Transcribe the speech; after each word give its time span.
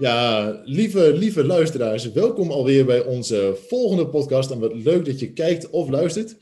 Ja, 0.00 0.60
lieve, 0.64 1.12
lieve 1.12 1.44
luisteraars, 1.44 2.12
welkom 2.12 2.50
alweer 2.50 2.84
bij 2.84 3.04
onze 3.04 3.58
volgende 3.68 4.08
podcast. 4.08 4.50
En 4.50 4.58
wat 4.58 4.74
leuk 4.74 5.04
dat 5.04 5.20
je 5.20 5.32
kijkt 5.32 5.70
of 5.70 5.88
luistert. 5.88 6.36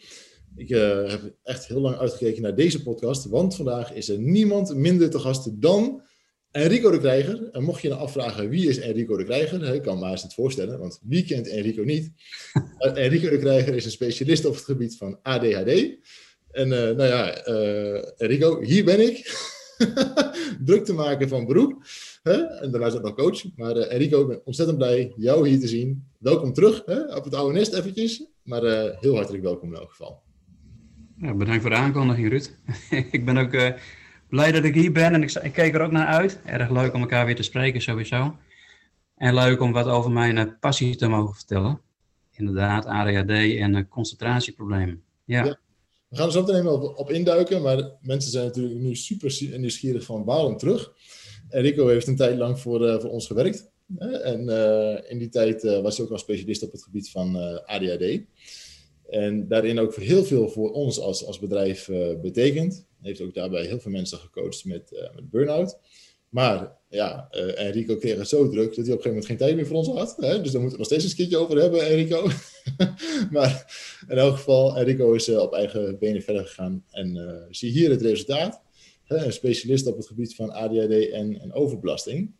Ik 0.57 0.71
uh, 0.71 1.11
heb 1.11 1.21
echt 1.43 1.67
heel 1.67 1.81
lang 1.81 1.97
uitgekeken 1.97 2.43
naar 2.43 2.55
deze 2.55 2.83
podcast, 2.83 3.25
want 3.25 3.57
vandaag 3.57 3.93
is 3.93 4.09
er 4.09 4.19
niemand 4.19 4.75
minder 4.75 5.11
te 5.11 5.19
gast 5.19 5.63
dan 5.63 6.03
Enrico 6.51 6.91
de 6.91 6.99
Krijger. 6.99 7.49
En 7.53 7.63
mocht 7.63 7.83
je 7.83 7.89
nou 7.89 8.01
afvragen 8.01 8.49
wie 8.49 8.69
is 8.69 8.79
Enrico 8.79 9.17
de 9.17 9.25
Krijger, 9.25 9.75
ik 9.75 9.83
kan 9.83 9.99
me 9.99 10.05
haast 10.05 10.23
het 10.23 10.35
voorstellen, 10.35 10.79
want 10.79 11.01
wie 11.03 11.25
kent 11.25 11.49
Enrico 11.49 11.83
niet? 11.83 12.11
Enrico 12.79 13.29
de 13.29 13.39
Krijger 13.39 13.75
is 13.75 13.85
een 13.85 13.91
specialist 13.91 14.45
op 14.45 14.55
het 14.55 14.65
gebied 14.65 14.97
van 14.97 15.19
ADHD. 15.23 15.97
En 16.51 16.69
uh, 16.69 16.91
nou 16.91 17.05
ja, 17.05 17.49
uh, 17.49 18.03
Enrico, 18.17 18.63
hier 18.63 18.85
ben 18.85 19.01
ik. 19.01 19.47
Druk 20.65 20.85
te 20.85 20.93
maken 20.93 21.29
van 21.29 21.47
beroep. 21.47 21.85
En 22.23 22.71
daarna 22.71 22.87
is 22.87 22.95
ook 22.95 23.03
nog 23.03 23.15
coach. 23.15 23.45
Maar 23.57 23.77
uh, 23.77 23.93
Enrico, 23.93 24.21
ik 24.21 24.27
ben 24.29 24.41
ontzettend 24.45 24.79
blij 24.79 25.13
jou 25.17 25.49
hier 25.49 25.61
te 25.61 25.69
zien. 25.69 26.09
Welkom 26.19 26.53
terug 26.53 26.83
hè? 26.87 27.17
op 27.17 27.25
het 27.25 27.35
oude 27.35 27.59
nest 27.59 27.73
eventjes. 27.73 28.27
Maar 28.43 28.65
uh, 28.65 29.01
heel 29.01 29.15
hartelijk 29.15 29.43
welkom 29.43 29.69
in 29.69 29.79
elk 29.79 29.91
geval. 29.91 30.23
Ja, 31.17 31.35
bedankt 31.35 31.61
voor 31.61 31.71
de 31.71 31.77
aankondiging, 31.77 32.29
Ruud. 32.29 32.51
ik 33.13 33.25
ben 33.25 33.37
ook 33.37 33.53
uh, 33.53 33.71
blij 34.29 34.53
dat 34.53 34.65
ik 34.65 34.75
hier 34.75 34.93
ben 34.93 35.15
en 35.15 35.23
ik, 35.23 35.33
ik 35.33 35.53
kijk 35.53 35.75
er 35.75 35.81
ook 35.81 35.93
naar 35.93 36.07
uit. 36.07 36.41
Erg 36.45 36.71
leuk 36.71 36.95
om 36.95 37.01
elkaar 37.01 37.27
weer 37.27 37.37
te 37.37 37.43
spreken, 37.43 37.81
sowieso. 37.81 38.37
En 39.17 39.35
leuk 39.35 39.61
om 39.61 39.73
wat 39.73 39.87
over 39.87 40.11
mijn 40.11 40.59
passie 40.59 40.97
te 40.97 41.09
mogen 41.09 41.35
vertellen. 41.35 41.81
Inderdaad, 42.33 42.87
ADHD 42.87 43.31
en 43.31 43.89
concentratieproblemen. 43.89 45.03
Ja. 45.25 45.45
ja. 45.45 45.59
We 46.09 46.17
gaan 46.17 46.27
er 46.27 46.33
zo 46.33 46.41
meteen 46.43 46.67
op, 46.67 46.99
op 46.99 47.11
induiken, 47.11 47.63
maar 47.63 47.91
mensen 48.01 48.31
zijn 48.31 48.47
natuurlijk 48.47 48.81
nu 48.81 48.95
super 48.95 49.59
nieuwsgierig 49.59 50.05
van 50.05 50.25
waarom 50.25 50.57
terug. 50.57 50.93
Enrico 51.49 51.87
heeft 51.87 52.07
een 52.07 52.17
tijd 52.17 52.39
lang 52.39 52.61
voor, 52.61 52.87
uh, 52.87 53.01
voor 53.01 53.11
ons 53.11 53.27
gewerkt. 53.27 53.71
en 53.99 54.49
uh, 54.49 55.11
in 55.11 55.19
die 55.19 55.29
tijd 55.29 55.65
uh, 55.65 55.81
was 55.81 55.97
hij 55.97 56.07
ook 56.07 56.13
al 56.13 56.19
specialist 56.19 56.63
op 56.63 56.73
het 56.73 56.83
gebied 56.83 57.11
van 57.11 57.37
ADHD. 57.65 58.21
En 59.09 59.49
daarin 59.49 59.79
ook 59.79 59.95
heel 59.95 60.25
veel 60.25 60.49
voor 60.49 60.73
ons 60.73 61.01
als, 61.01 61.25
als 61.25 61.39
bedrijf 61.39 61.89
betekend. 62.23 62.87
Heeft 63.03 63.21
ook 63.21 63.35
daarbij 63.35 63.65
heel 63.65 63.81
veel 63.81 63.91
mensen 63.91 64.19
gecoacht 64.19 64.65
met, 64.65 65.11
met 65.15 65.31
burn-out. 65.31 65.79
Maar 66.29 66.77
ja, 66.89 67.29
Enrico 67.31 67.97
kreeg 67.97 68.19
het 68.19 68.29
zo 68.29 68.49
druk 68.49 68.75
dat 68.77 68.87
hij 68.87 68.95
op 68.95 69.05
een 69.05 69.05
gegeven 69.05 69.09
moment 69.09 69.27
geen 69.27 69.37
tijd 69.37 69.57
meer 69.57 69.67
voor 69.67 69.77
ons 69.77 69.89
had. 69.89 70.17
Hè? 70.17 70.43
Dus 70.43 70.53
daar 70.53 70.61
moeten 70.61 70.71
we 70.71 70.77
nog 70.77 70.87
steeds 70.87 71.05
een 71.05 71.17
keertje 71.17 71.37
over 71.37 71.61
hebben, 71.61 71.87
Enrico. 71.87 72.31
maar 73.31 73.77
in 74.09 74.19
elk 74.19 74.37
geval, 74.37 74.77
Enrico 74.77 75.13
is 75.13 75.29
op 75.29 75.55
eigen 75.55 75.99
benen 75.99 76.23
verder 76.23 76.47
gegaan. 76.47 76.85
En 76.91 77.47
zie 77.51 77.71
hier 77.71 77.91
het 77.91 78.03
resultaat 78.03 78.63
een 79.09 79.33
specialist 79.33 79.87
op 79.87 79.97
het 79.97 80.07
gebied 80.07 80.35
van 80.35 80.51
ADHD 80.51 81.11
en, 81.11 81.41
en 81.41 81.53
overbelasting. 81.53 82.31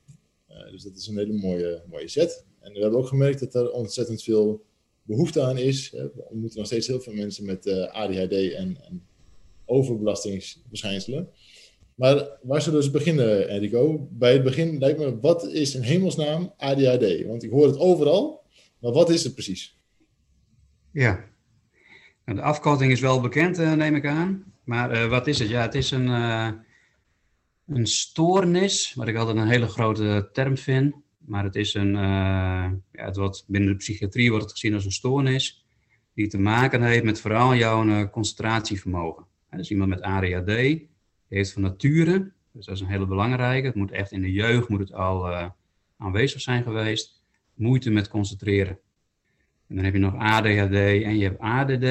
Uh, 0.51 0.71
dus 0.71 0.83
dat 0.83 0.97
is 0.97 1.07
een 1.07 1.19
hele 1.19 1.33
mooie, 1.33 1.83
mooie 1.91 2.09
set. 2.09 2.45
En 2.61 2.73
we 2.73 2.81
hebben 2.81 2.99
ook 2.99 3.07
gemerkt 3.07 3.41
dat 3.41 3.55
er 3.55 3.71
ontzettend 3.71 4.23
veel 4.23 4.65
behoefte 5.03 5.43
aan 5.43 5.59
is. 5.59 5.91
We 5.91 6.25
ontmoeten 6.29 6.59
nog 6.59 6.67
steeds 6.67 6.87
heel 6.87 7.01
veel 7.01 7.13
mensen 7.13 7.45
met 7.45 7.67
eh, 7.67 7.95
ADHD 7.95 8.33
en, 8.33 8.79
en 8.85 9.07
overbelastingsverschijnselen. 9.65 11.29
Maar 11.95 12.29
waar 12.43 12.63
zullen 12.63 12.79
we 12.79 12.85
dus 12.85 12.95
beginnen, 12.95 13.49
Enrico? 13.49 14.09
Bij 14.11 14.33
het 14.33 14.43
begin 14.43 14.79
lijkt 14.79 14.99
me, 14.99 15.21
wat 15.21 15.47
is 15.47 15.75
in 15.75 15.83
hemelsnaam 15.83 16.53
ADHD? 16.57 17.27
Want 17.27 17.43
ik 17.43 17.51
hoor 17.51 17.67
het 17.67 17.79
overal, 17.79 18.43
maar 18.79 18.93
wat 18.93 19.11
is 19.11 19.25
het 19.25 19.35
precies? 19.35 19.79
Ja, 20.93 21.25
nou, 22.25 22.39
de 22.39 22.45
afkorting 22.45 22.93
is 22.93 23.01
wel 23.01 23.21
bekend, 23.21 23.59
uh, 23.59 23.73
neem 23.73 23.95
ik 23.95 24.07
aan. 24.07 24.53
Maar 24.69 24.95
uh, 24.95 25.09
wat 25.09 25.27
is 25.27 25.39
het? 25.39 25.49
Ja, 25.49 25.63
het 25.63 25.75
is 25.75 25.91
een, 25.91 26.07
uh, 26.07 26.51
een 27.67 27.87
stoornis, 27.87 28.95
wat 28.95 29.09
ik 29.09 29.17
altijd 29.17 29.37
een 29.37 29.49
hele 29.49 29.67
grote 29.67 30.29
term 30.33 30.57
vind. 30.57 30.95
Maar 31.19 31.45
het 31.45 31.57
is 31.57 31.75
een, 31.75 31.95
uh, 31.95 32.71
ja, 32.93 33.05
het 33.05 33.17
wordt, 33.17 33.45
binnen 33.47 33.71
de 33.71 33.77
psychiatrie 33.77 34.31
wordt 34.31 34.45
het 34.45 34.53
gezien 34.53 34.75
als 34.75 34.85
een 34.85 34.93
stoornis. 34.93 35.67
Die 36.15 36.27
te 36.27 36.39
maken 36.39 36.83
heeft 36.83 37.05
met 37.05 37.21
vooral 37.21 37.55
jouw 37.55 38.11
concentratievermogen. 38.11 39.27
dus 39.51 39.71
iemand 39.71 39.91
met 39.91 40.01
ADHD 40.01 40.81
heeft 41.29 41.53
van 41.53 41.63
nature, 41.63 42.33
dus 42.53 42.67
dat 42.67 42.75
is 42.75 42.81
een 42.81 42.87
hele 42.87 43.07
belangrijke. 43.07 43.67
Het 43.67 43.77
moet 43.77 43.91
echt 43.91 44.13
in 44.13 44.23
de 44.23 44.33
jeugd 44.33 44.69
moet 44.69 44.81
het 44.81 44.93
al 44.93 45.53
aanwezig 45.97 46.41
zijn 46.41 46.63
geweest. 46.63 47.23
Moeite 47.55 47.91
met 47.91 48.09
concentreren. 48.09 48.79
En 49.69 49.75
dan 49.75 49.85
heb 49.85 49.93
je 49.93 50.01
nog 50.01 50.17
ADHD 50.17 50.75
en 51.03 51.19
je 51.19 51.25
hebt 51.25 51.41
ADD. 51.41 51.85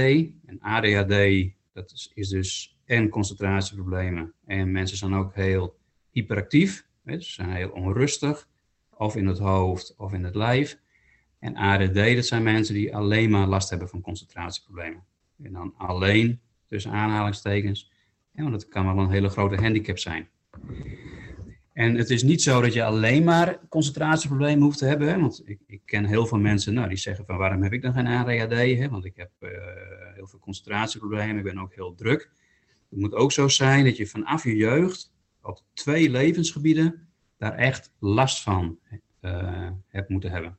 En 0.46 0.60
ADHD 0.60 1.56
dat 1.78 1.92
is, 1.92 2.12
is 2.14 2.30
dus 2.30 2.78
en 2.86 3.10
concentratieproblemen. 3.10 4.34
En 4.46 4.72
mensen 4.72 4.98
zijn 4.98 5.14
ook 5.14 5.36
heel 5.36 5.78
hyperactief. 6.12 6.88
Hè, 7.04 7.16
dus 7.16 7.28
ze 7.28 7.34
zijn 7.34 7.52
heel 7.52 7.70
onrustig. 7.70 8.48
Of 8.90 9.16
in 9.16 9.28
het 9.28 9.38
hoofd 9.38 9.96
of 9.98 10.14
in 10.14 10.24
het 10.24 10.36
lijf. 10.36 10.80
En 11.40 11.56
ADD, 11.56 12.16
dat 12.16 12.26
zijn 12.26 12.44
mensen 12.44 12.74
die 12.74 12.96
alleen 12.96 13.30
maar 13.30 13.48
last 13.48 13.70
hebben 13.70 13.90
van 13.90 14.02
concentratieproblemen. 14.02 15.04
En 15.44 15.54
dan 15.54 15.74
alleen, 15.78 16.40
tussen 16.66 16.92
aanhalingstekens. 16.92 17.92
Ja, 18.32 18.42
want 18.42 18.54
dat 18.54 18.68
kan 18.68 18.86
wel 18.86 19.04
een 19.04 19.12
hele 19.12 19.30
grote 19.30 19.62
handicap 19.62 19.98
zijn. 19.98 20.30
En 21.74 21.96
het 21.96 22.10
is 22.10 22.24
niet 22.24 22.42
zo 22.42 22.62
dat 22.62 22.74
je 22.74 22.84
alleen 22.84 23.24
maar 23.24 23.60
concentratieproblemen 23.70 24.64
hoeft 24.64 24.78
te 24.78 24.86
hebben. 24.86 25.08
Hè? 25.08 25.20
Want 25.20 25.42
ik, 25.46 25.60
ik, 25.68 25.82
ken 25.86 26.06
heel 26.06 26.26
veel 26.26 26.38
mensen 26.38 26.74
nou, 26.74 26.88
die 26.88 26.98
zeggen 26.98 27.26
van 27.26 27.38
waarom 27.38 27.64
heb 27.64 27.74
ik 27.74 27.82
dan 27.82 27.94
geen 27.94 28.08
ADHD? 28.08 28.52
Hè? 28.52 28.90
Want 28.90 29.06
ik 29.06 29.16
heb 29.16 29.32
uh, 29.40 29.50
heel 30.32 30.40
concentratieproblemen, 30.40 31.38
ik 31.38 31.44
ben 31.44 31.60
ook 31.60 31.74
heel 31.74 31.96
druk. 31.96 32.32
Het 32.90 33.00
moet 33.00 33.14
ook 33.14 33.32
zo 33.32 33.48
zijn 33.48 33.86
dat 33.86 33.98
je 33.98 34.08
vanaf 34.08 34.44
je 34.44 34.56
jeugd 34.56 35.14
op 35.42 35.62
twee 35.74 36.10
levensgebieden 36.10 37.08
daar 37.38 37.54
echt 37.54 37.94
last 38.00 38.44
van 38.44 38.80
uh, 39.22 39.70
hebt 39.88 40.10
moeten 40.10 40.32
hebben. 40.32 40.58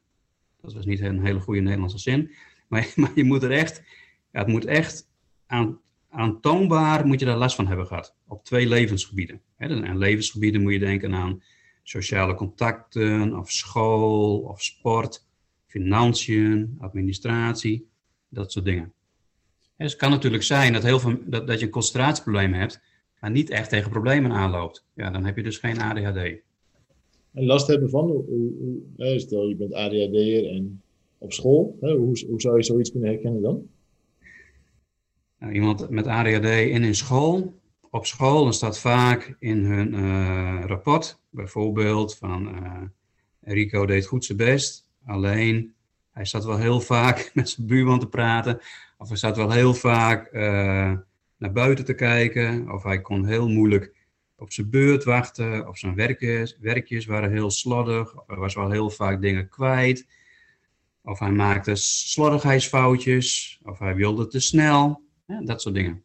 Dat 0.60 0.72
was 0.72 0.86
niet 0.86 1.00
een 1.00 1.24
hele 1.24 1.40
goede 1.40 1.60
Nederlandse 1.60 1.98
zin. 1.98 2.30
Maar, 2.68 2.92
maar 2.96 3.10
je 3.14 3.24
moet 3.24 3.42
er 3.42 3.50
echt, 3.50 3.82
ja, 4.32 4.38
het 4.38 4.48
moet 4.48 4.64
echt 4.64 5.08
aan, 5.46 5.80
aantoonbaar 6.08 7.06
moet 7.06 7.20
je 7.20 7.26
daar 7.26 7.36
last 7.36 7.56
van 7.56 7.66
hebben 7.66 7.86
gehad. 7.86 8.16
Op 8.26 8.44
twee 8.44 8.68
levensgebieden. 8.68 9.40
En 9.56 9.98
levensgebieden 9.98 10.62
moet 10.62 10.72
je 10.72 10.78
denken 10.78 11.14
aan 11.14 11.42
sociale 11.82 12.34
contacten, 12.34 13.38
of 13.38 13.50
school, 13.50 14.38
of 14.38 14.62
sport, 14.62 15.26
financiën, 15.66 16.76
administratie, 16.78 17.88
dat 18.28 18.52
soort 18.52 18.64
dingen. 18.64 18.92
Dus 19.78 19.90
het 19.90 20.00
kan 20.00 20.10
natuurlijk 20.10 20.42
zijn 20.42 20.72
dat, 20.72 20.82
heel 20.82 20.98
veel, 20.98 21.18
dat, 21.26 21.46
dat 21.46 21.58
je 21.58 21.66
een 21.66 21.72
concentratieprobleem 21.72 22.52
hebt, 22.52 22.80
maar 23.20 23.30
niet 23.30 23.50
echt 23.50 23.68
tegen 23.68 23.90
problemen 23.90 24.32
aanloopt. 24.32 24.84
Ja, 24.94 25.10
dan 25.10 25.24
heb 25.24 25.36
je 25.36 25.42
dus 25.42 25.58
geen 25.58 25.80
ADHD. 25.80 26.16
En 27.32 27.46
last 27.46 27.66
hebben 27.66 27.90
van, 27.90 28.10
hoe, 28.10 28.24
hoe, 28.96 29.18
stel 29.18 29.48
je 29.48 29.56
bent 29.56 29.74
ADHD'er 29.74 30.50
en 30.50 30.82
op 31.18 31.32
school, 31.32 31.76
hoe, 31.80 32.24
hoe 32.28 32.40
zou 32.40 32.56
je 32.56 32.64
zoiets 32.64 32.90
kunnen 32.90 33.08
herkennen 33.08 33.42
dan? 33.42 33.66
Nou, 35.38 35.52
iemand 35.52 35.90
met 35.90 36.06
ADHD 36.06 36.44
in 36.44 36.82
een 36.82 36.94
school, 36.94 37.54
op 37.90 38.06
school, 38.06 38.42
dan 38.42 38.54
staat 38.54 38.78
vaak 38.78 39.36
in 39.38 39.64
hun 39.64 39.94
uh, 39.94 40.62
rapport, 40.66 41.20
bijvoorbeeld 41.30 42.16
van 42.16 42.48
uh, 42.48 42.82
Rico 43.40 43.86
deed 43.86 44.06
goed 44.06 44.24
zijn 44.24 44.38
best, 44.38 44.88
alleen 45.04 45.74
hij 46.10 46.24
zat 46.24 46.44
wel 46.44 46.58
heel 46.58 46.80
vaak 46.80 47.30
met 47.34 47.48
zijn 47.48 47.66
buurman 47.66 47.98
te 47.98 48.08
praten, 48.08 48.60
of 48.98 49.08
hij 49.08 49.16
zat 49.16 49.36
wel 49.36 49.50
heel 49.50 49.74
vaak 49.74 50.32
uh, 50.32 50.42
naar 51.36 51.52
buiten 51.52 51.84
te 51.84 51.94
kijken, 51.94 52.70
of 52.72 52.82
hij 52.82 53.00
kon 53.00 53.26
heel 53.26 53.48
moeilijk 53.48 53.96
op 54.36 54.52
zijn 54.52 54.70
beurt 54.70 55.04
wachten, 55.04 55.68
of 55.68 55.78
zijn 55.78 55.94
werkjes, 55.94 56.58
werkjes 56.60 57.06
waren 57.06 57.32
heel 57.32 57.50
slordig, 57.50 58.16
of 58.16 58.26
hij 58.26 58.36
was 58.36 58.54
wel 58.54 58.70
heel 58.70 58.90
vaak 58.90 59.20
dingen 59.20 59.48
kwijt, 59.48 60.06
of 61.02 61.18
hij 61.18 61.30
maakte 61.30 61.74
slordigheidsfoutjes, 61.74 63.60
of 63.62 63.78
hij 63.78 63.94
wilde 63.94 64.26
te 64.26 64.40
snel. 64.40 65.02
Dat 65.44 65.62
soort 65.62 65.74
dingen. 65.74 66.02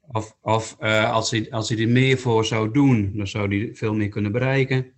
Of, 0.00 0.36
of 0.40 0.76
uh, 0.80 1.12
als, 1.12 1.30
hij, 1.30 1.50
als 1.50 1.68
hij 1.68 1.78
er 1.78 1.88
meer 1.88 2.18
voor 2.18 2.44
zou 2.44 2.72
doen, 2.72 3.12
dan 3.14 3.26
zou 3.26 3.56
hij 3.56 3.74
veel 3.74 3.94
meer 3.94 4.08
kunnen 4.08 4.32
bereiken. 4.32 4.92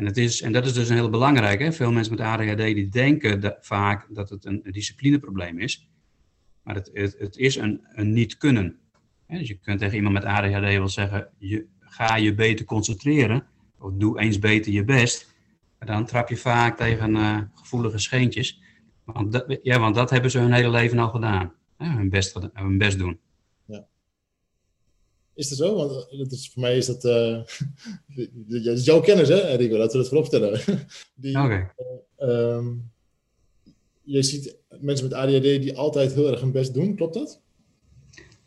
En, 0.00 0.06
het 0.06 0.16
is, 0.16 0.42
en 0.42 0.52
dat 0.52 0.66
is 0.66 0.72
dus 0.72 0.88
een 0.88 0.96
heel 0.96 1.10
belangrijk. 1.10 1.72
Veel 1.74 1.92
mensen 1.92 2.14
met 2.16 2.26
ADHD 2.26 2.56
die 2.56 2.88
denken 2.88 3.56
vaak 3.60 4.06
dat 4.08 4.30
het 4.30 4.44
een, 4.44 4.62
disciplineprobleem 4.70 5.58
is. 5.58 5.88
Maar 6.62 6.74
het, 6.74 6.90
het, 7.18 7.36
is 7.36 7.56
een, 7.56 7.80
een 7.92 8.12
niet 8.12 8.36
kunnen. 8.36 8.78
Dus 9.26 9.48
je 9.48 9.54
kunt 9.54 9.78
tegen 9.78 9.96
iemand 9.96 10.14
met 10.14 10.24
ADHD 10.24 10.60
wel 10.60 10.88
zeggen, 10.88 11.28
je, 11.38 11.66
ga 11.78 12.16
je 12.16 12.34
beter 12.34 12.64
concentreren. 12.64 13.46
Of 13.78 13.92
doe 13.92 14.20
eens 14.20 14.38
beter 14.38 14.72
je 14.72 14.84
best. 14.84 15.34
dan 15.78 16.06
trap 16.06 16.28
je 16.28 16.36
vaak 16.36 16.76
tegen 16.76 17.10
uh, 17.10 17.38
gevoelige 17.54 17.98
scheentjes. 17.98 18.60
Want 19.04 19.32
dat, 19.32 19.58
ja, 19.62 19.78
want 19.78 19.94
dat 19.94 20.10
hebben 20.10 20.30
ze 20.30 20.38
hun 20.38 20.52
hele 20.52 20.70
leven 20.70 20.98
al 20.98 21.08
gedaan. 21.08 21.52
Best, 22.08 22.38
hun 22.52 22.78
best 22.78 22.98
doen. 22.98 23.18
Is 25.40 25.48
dat 25.48 25.58
zo? 25.58 25.76
Want 25.76 26.18
dat 26.18 26.32
is, 26.32 26.50
voor 26.52 26.62
mij 26.62 26.76
is 26.76 26.86
dat... 26.86 27.04
Uh, 27.04 27.40
dat 28.64 28.76
is 28.76 28.84
jouw 28.84 29.00
kennis, 29.00 29.28
hè, 29.28 29.54
Rico? 29.54 29.76
Laten 29.76 29.92
we 29.92 29.98
dat 29.98 30.08
voorop 30.08 30.26
stellen. 30.26 30.52
Oké. 31.44 31.72
Uh, 32.18 32.66
je 34.02 34.22
ziet 34.22 34.56
mensen 34.80 35.08
met 35.08 35.14
ADHD 35.14 35.42
die 35.42 35.76
altijd 35.76 36.14
heel 36.14 36.30
erg 36.30 36.40
hun 36.40 36.52
best 36.52 36.74
doen, 36.74 36.96
klopt 36.96 37.14
dat? 37.14 37.42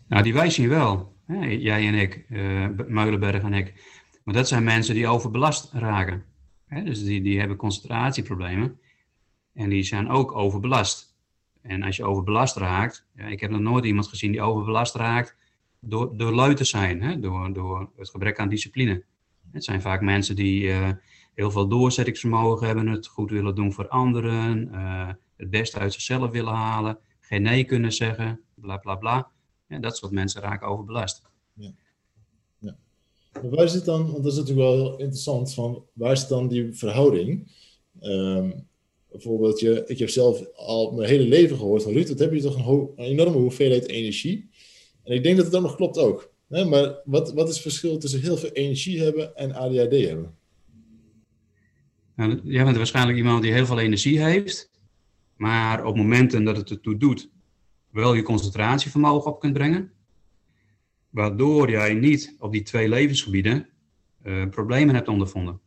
Nou, 0.07 0.23
die 0.23 0.33
wij 0.33 0.49
zien 0.49 0.69
wel. 0.69 1.13
Hè? 1.25 1.45
Jij 1.45 1.87
en 1.87 1.93
ik, 1.93 2.25
uh, 2.29 2.67
Meulenberg 2.87 3.43
en 3.43 3.53
ik. 3.53 3.73
Maar 4.23 4.33
dat 4.33 4.47
zijn 4.47 4.63
mensen 4.63 4.95
die 4.95 5.07
overbelast 5.07 5.71
raken. 5.71 6.23
Hè? 6.65 6.83
Dus 6.83 7.03
die, 7.03 7.21
die 7.21 7.39
hebben 7.39 7.57
concentratieproblemen. 7.57 8.79
En 9.53 9.69
die 9.69 9.83
zijn 9.83 10.09
ook 10.09 10.31
overbelast. 10.35 11.15
En 11.61 11.83
als 11.83 11.95
je 11.95 12.05
overbelast 12.05 12.55
raakt, 12.55 13.05
ja, 13.15 13.25
ik 13.25 13.39
heb 13.39 13.51
nog 13.51 13.61
nooit 13.61 13.85
iemand 13.85 14.07
gezien 14.07 14.31
die 14.31 14.41
overbelast 14.41 14.95
raakt 14.95 15.41
door, 15.85 16.17
door 16.17 16.33
lui 16.33 16.53
te 16.53 16.63
zijn, 16.63 17.01
hè? 17.01 17.19
Door, 17.19 17.53
door 17.53 17.89
het 17.97 18.09
gebrek 18.09 18.39
aan 18.39 18.49
discipline. 18.49 19.03
Het 19.51 19.63
zijn 19.63 19.81
vaak 19.81 20.01
mensen 20.01 20.35
die 20.35 20.63
uh, 20.63 20.89
heel 21.33 21.51
veel 21.51 21.67
doorzettingsvermogen 21.67 22.67
hebben, 22.67 22.87
het 22.87 23.07
goed 23.07 23.31
willen 23.31 23.55
doen 23.55 23.73
voor 23.73 23.87
anderen, 23.87 24.69
uh, 24.71 25.09
het 25.35 25.49
beste 25.49 25.79
uit 25.79 25.93
zichzelf 25.93 26.31
willen 26.31 26.53
halen, 26.53 26.97
geen 27.19 27.41
nee 27.41 27.63
kunnen 27.63 27.91
zeggen, 27.91 28.41
bla 28.55 28.77
bla 28.77 28.95
bla. 28.95 29.31
Ja, 29.67 29.79
dat 29.79 29.97
soort 29.97 30.11
mensen 30.11 30.41
raken 30.41 30.67
overbelast. 30.67 31.21
Ja. 31.53 31.71
ja. 32.59 32.75
Maar 33.33 33.49
waar 33.49 33.69
zit 33.69 33.85
dan, 33.85 34.11
want 34.11 34.23
dat 34.23 34.31
is 34.31 34.37
natuurlijk 34.37 34.67
wel 34.67 34.75
heel 34.75 34.97
interessant, 34.97 35.53
van 35.53 35.83
waar 35.93 36.17
zit 36.17 36.29
dan 36.29 36.47
die 36.47 36.73
verhouding? 36.73 37.51
Um, 38.01 38.67
bijvoorbeeld, 39.11 39.59
je, 39.59 39.83
ik 39.87 39.99
heb 39.99 40.09
zelf 40.09 40.55
al 40.55 40.91
mijn 40.91 41.09
hele 41.09 41.27
leven 41.27 41.57
gehoord 41.57 41.83
van 41.83 41.93
Ruud, 41.93 42.07
wat 42.07 42.19
heb 42.19 42.33
je 42.33 42.41
toch 42.41 42.67
een, 42.67 42.89
enorme 42.95 43.37
hoeveelheid 43.37 43.87
energie. 43.87 44.49
En 45.03 45.13
ik 45.13 45.23
denk 45.23 45.35
dat 45.35 45.45
het 45.45 45.53
dan 45.53 45.63
nog 45.63 45.75
klopt 45.75 45.97
ook. 45.97 46.33
Hè? 46.49 46.65
Maar 46.65 46.95
wat, 47.05 47.33
wat 47.33 47.47
is 47.47 47.53
het 47.53 47.63
verschil 47.63 47.97
tussen 47.97 48.21
heel 48.21 48.37
veel 48.37 48.49
energie 48.49 49.01
hebben 49.01 49.35
en 49.35 49.53
ADHD 49.53 50.07
hebben? 50.07 50.35
Nou, 52.15 52.41
jij 52.43 52.63
bent 52.63 52.77
waarschijnlijk 52.77 53.17
iemand 53.17 53.41
die 53.41 53.53
heel 53.53 53.65
veel 53.65 53.79
energie 53.79 54.23
heeft, 54.23 54.71
maar 55.35 55.85
op 55.85 55.95
momenten 55.95 56.43
dat 56.43 56.57
het 56.57 56.69
ertoe 56.69 56.97
doet, 56.97 57.29
wel 57.89 58.13
je 58.13 58.21
concentratievermogen 58.21 59.31
op 59.31 59.39
kunt 59.39 59.53
brengen. 59.53 59.91
Waardoor 61.09 61.69
jij 61.69 61.93
niet 61.93 62.35
op 62.39 62.51
die 62.51 62.61
twee 62.61 62.89
levensgebieden 62.89 63.69
uh, 64.23 64.49
problemen 64.49 64.95
hebt 64.95 65.07
ondervonden. 65.07 65.59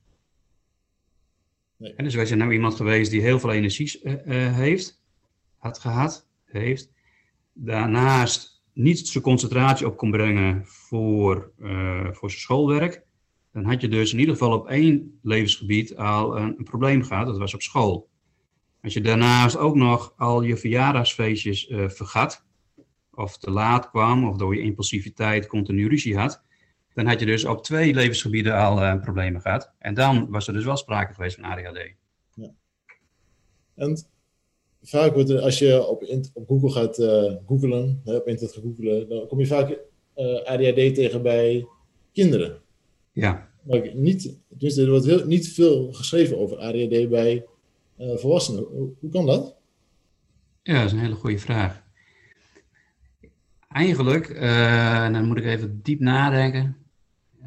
Nee. 1.77 1.95
En 1.95 2.05
dus 2.05 2.15
wij 2.15 2.27
zijn 2.27 2.39
nou 2.39 2.53
iemand 2.53 2.75
geweest 2.75 3.11
die 3.11 3.21
heel 3.21 3.39
veel 3.39 3.53
energie 3.53 4.01
uh, 4.03 4.15
heeft, 4.55 5.03
had 5.57 5.79
gehad, 5.79 6.27
heeft. 6.45 6.91
Daarnaast 7.53 8.56
niet 8.77 9.09
zijn 9.09 9.25
concentratie 9.25 9.87
op 9.87 9.97
kon 9.97 10.11
brengen 10.11 10.63
voor, 10.67 11.53
uh, 11.59 12.13
voor 12.13 12.31
zijn 12.31 12.43
schoolwerk. 12.43 13.03
Dan 13.53 13.65
had 13.65 13.81
je 13.81 13.89
dus 13.89 14.13
in 14.13 14.19
ieder 14.19 14.35
geval 14.35 14.53
op 14.53 14.69
één 14.69 15.19
levensgebied 15.23 15.97
al 15.97 16.37
een, 16.37 16.55
een 16.59 16.65
probleem 16.65 17.03
gehad, 17.03 17.27
dat 17.27 17.39
was 17.39 17.55
op 17.55 17.63
school. 17.63 18.09
Als 18.83 18.93
je 18.93 19.01
daarnaast 19.01 19.57
ook 19.57 19.75
nog 19.75 20.13
al 20.17 20.43
je 20.43 20.57
verjaardagsfeestjes 20.57 21.69
uh, 21.69 21.89
vergat, 21.89 22.45
of 23.11 23.39
te 23.39 23.51
laat 23.51 23.91
kwam, 23.91 24.29
of 24.29 24.37
door 24.37 24.55
je 24.55 24.63
impulsiviteit 24.63 25.47
continu 25.47 25.89
ruzie 25.89 26.19
had, 26.19 26.43
dan 26.95 27.07
had 27.07 27.21
je 27.21 27.27
dus 27.27 27.45
op 27.45 27.65
twee 27.65 27.95
levensgebieden 27.95 28.55
al 28.55 28.83
uh, 28.83 29.01
problemen 29.01 29.41
gehad. 29.41 29.73
En 29.79 29.95
dan 29.95 30.31
was 30.31 30.47
er 30.47 30.53
dus 30.53 30.65
wel 30.65 30.77
sprake 30.77 31.15
geweest 31.15 31.37
van 31.37 31.45
ADHD. 31.45 31.95
Ja. 32.35 32.51
En 33.75 34.07
vaak 34.89 35.15
wordt 35.15 35.31
er, 35.31 35.41
als 35.41 35.59
je 35.59 35.87
op, 35.87 36.03
op 36.33 36.49
Google 36.49 36.71
gaat 36.71 36.99
uh, 36.99 37.33
googlen, 37.47 38.01
op 38.05 38.29
internet 38.29 38.55
gaat 38.55 38.65
googlen, 38.65 39.09
dan 39.09 39.27
kom 39.27 39.39
je 39.39 39.47
vaak 39.47 39.79
ADHD 40.45 40.95
tegen 40.95 41.23
bij 41.23 41.67
kinderen. 42.13 42.61
Ja. 43.13 43.51
Maar 43.63 43.95
niet, 43.95 44.39
dus 44.49 44.77
er 44.77 44.91
wordt 44.91 45.05
heel, 45.05 45.27
niet 45.27 45.49
veel 45.49 45.93
geschreven 45.93 46.39
over 46.39 46.59
ADHD 46.59 47.09
bij 47.09 47.45
uh, 47.99 48.17
volwassenen. 48.17 48.65
Hoe, 49.01 49.11
kan 49.11 49.27
dat? 49.27 49.57
Ja, 50.63 50.75
dat 50.75 50.85
is 50.85 50.93
een 50.93 50.99
hele 50.99 51.15
goede 51.15 51.39
vraag. 51.39 51.85
Eigenlijk, 53.69 54.41
dan 55.13 55.27
moet 55.27 55.37
ik 55.37 55.45
even 55.45 55.81
diep 55.83 56.01
nadenken. 56.01 56.87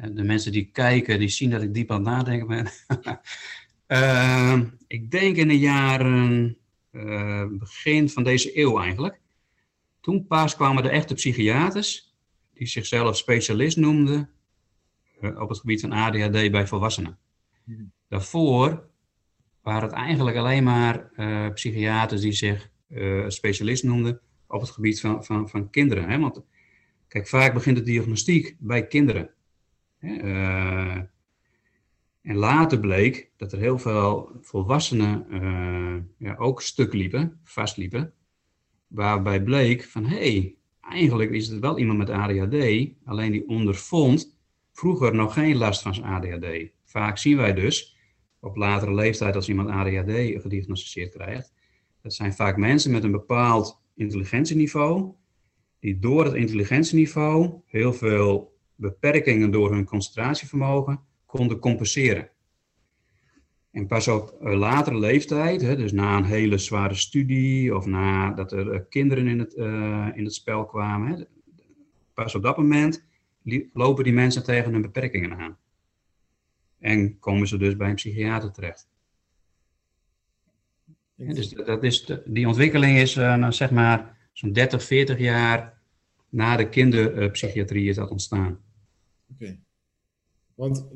Eh, 0.00 0.10
de 0.12 0.22
mensen 0.22 0.52
die 0.52 0.70
kijken, 0.72 1.18
die 1.18 1.28
zien 1.28 1.50
dat 1.50 1.62
ik 1.62 1.74
diep 1.74 1.90
aan 1.90 2.04
het 2.04 2.06
nadenken 2.06 2.46
ben. 2.46 2.66
ik 4.86 5.10
denk 5.10 5.36
in 5.36 5.48
de 5.48 5.58
jaren, 5.58 6.56
uh, 6.92 7.44
begin 7.50 8.08
van 8.08 8.22
deze 8.22 8.58
eeuw 8.58 8.78
eigenlijk. 8.80 9.20
Toen 10.00 10.26
pas 10.26 10.56
kwamen 10.56 10.82
de 10.82 10.88
echte 10.88 11.14
psychiaters, 11.14 12.14
die 12.54 12.66
zichzelf 12.66 13.16
specialist 13.16 13.76
noemden 13.76 14.30
op 15.20 15.48
het 15.48 15.58
gebied 15.58 15.80
van 15.80 15.92
ADHD 15.92 16.50
bij 16.50 16.66
volwassenen. 16.66 17.18
Hmm. 17.64 17.92
Daarvoor 18.08 18.88
waren 19.62 19.82
het 19.82 19.92
eigenlijk 19.92 20.36
alleen 20.36 20.64
maar 20.64 21.10
uh, 21.16 21.48
psychiaters 21.52 22.20
die 22.20 22.32
zich 22.32 22.70
specialist 23.26 23.82
noemden 23.84 24.20
op 24.46 24.60
het 24.60 24.70
gebied 24.70 25.00
van, 25.00 25.24
van, 25.24 25.48
van 25.48 25.70
kinderen. 25.70 26.08
Hè? 26.08 26.18
Want 26.18 26.42
kijk, 27.08 27.28
vaak 27.28 27.54
begint 27.54 27.76
de 27.76 27.82
diagnostiek 27.82 28.56
bij 28.58 28.86
kinderen. 28.86 29.30
Hè? 29.98 30.12
En 32.30 32.36
later 32.36 32.80
bleek 32.80 33.30
dat 33.36 33.52
er 33.52 33.58
heel 33.58 33.78
veel 33.78 34.30
volwassenen 34.40 35.26
ja, 36.18 36.34
ook 36.36 36.62
stuk 36.62 36.92
liepen, 36.92 37.40
vastliepen. 37.44 38.12
Waarbij 38.86 39.42
bleek 39.42 39.84
van, 39.84 40.04
hé, 40.04 40.16
hey, 40.16 40.56
eigenlijk 40.80 41.30
is 41.30 41.48
het 41.48 41.60
wel 41.60 41.78
iemand 41.78 41.98
met 41.98 42.10
ADHD, 42.10 42.88
alleen 43.04 43.32
die 43.32 43.48
ondervond 43.48 44.36
vroeger 44.72 45.14
nog 45.14 45.32
geen 45.34 45.56
last 45.56 45.82
van 45.82 45.94
zijn 45.94 46.06
ADHD. 46.06 46.70
Vaak 46.84 47.18
zien 47.18 47.36
wij 47.36 47.54
dus 47.54 47.96
op 48.40 48.56
latere 48.56 48.94
leeftijd 48.94 49.34
als 49.34 49.48
iemand 49.48 49.68
ADHD 49.68 50.42
gediagnosticeerd 50.42 51.12
krijgt. 51.12 51.54
Dat 52.02 52.14
zijn 52.14 52.34
vaak 52.34 52.56
mensen 52.56 52.90
met 52.90 53.04
een 53.04 53.10
bepaald 53.10 53.82
intelligentieniveau, 53.94 55.12
die 55.80 55.98
door 55.98 56.24
het 56.24 56.34
intelligentieniveau 56.34 57.60
heel 57.66 57.92
veel 57.92 58.58
beperkingen 58.74 59.50
door 59.50 59.72
hun 59.72 59.84
concentratievermogen 59.84 61.08
konden 61.30 61.58
compenseren. 61.58 62.30
En 63.70 63.86
pas 63.86 64.08
op 64.08 64.36
latere 64.40 64.98
leeftijd, 64.98 65.60
dus 65.60 65.92
na 65.92 66.16
een 66.16 66.24
hele 66.24 66.58
zware 66.58 66.94
studie 66.94 67.76
of 67.76 67.86
nadat 67.86 68.52
er 68.52 68.70
eh, 68.70 68.80
kinderen 68.88 69.26
in 69.26 69.38
het, 69.38 69.54
uh, 69.56 70.08
in 70.14 70.24
het 70.24 70.34
spel 70.34 70.66
kwamen, 70.66 71.26
pas 72.14 72.34
op 72.34 72.42
dat 72.42 72.56
moment 72.56 73.04
lopen 73.72 74.04
die 74.04 74.12
mensen 74.12 74.44
tegen 74.44 74.72
hun 74.72 74.82
beperkingen 74.82 75.36
aan. 75.36 75.58
En 76.78 77.18
komen 77.18 77.48
ze 77.48 77.58
dus 77.58 77.76
bij 77.76 77.88
een 77.88 77.94
psychiater 77.94 78.52
terecht. 78.52 78.88
dus 81.16 81.48
dat 81.50 81.82
is 81.82 82.20
die 82.24 82.46
ontwikkeling 82.46 82.98
is 82.98 83.16
uh, 83.16 83.36
nou, 83.36 83.52
zeg 83.52 83.70
maar 83.70 84.16
zo'n 84.32 84.52
30, 84.52 84.84
40 84.84 85.18
jaar 85.18 85.78
na 86.28 86.56
de 86.56 86.68
kinderpsychiatrie 86.68 87.88
is 87.88 87.96
dat 87.96 88.10
ontstaan. 88.10 88.60
Oké. 89.32 89.58
Want 90.54 90.86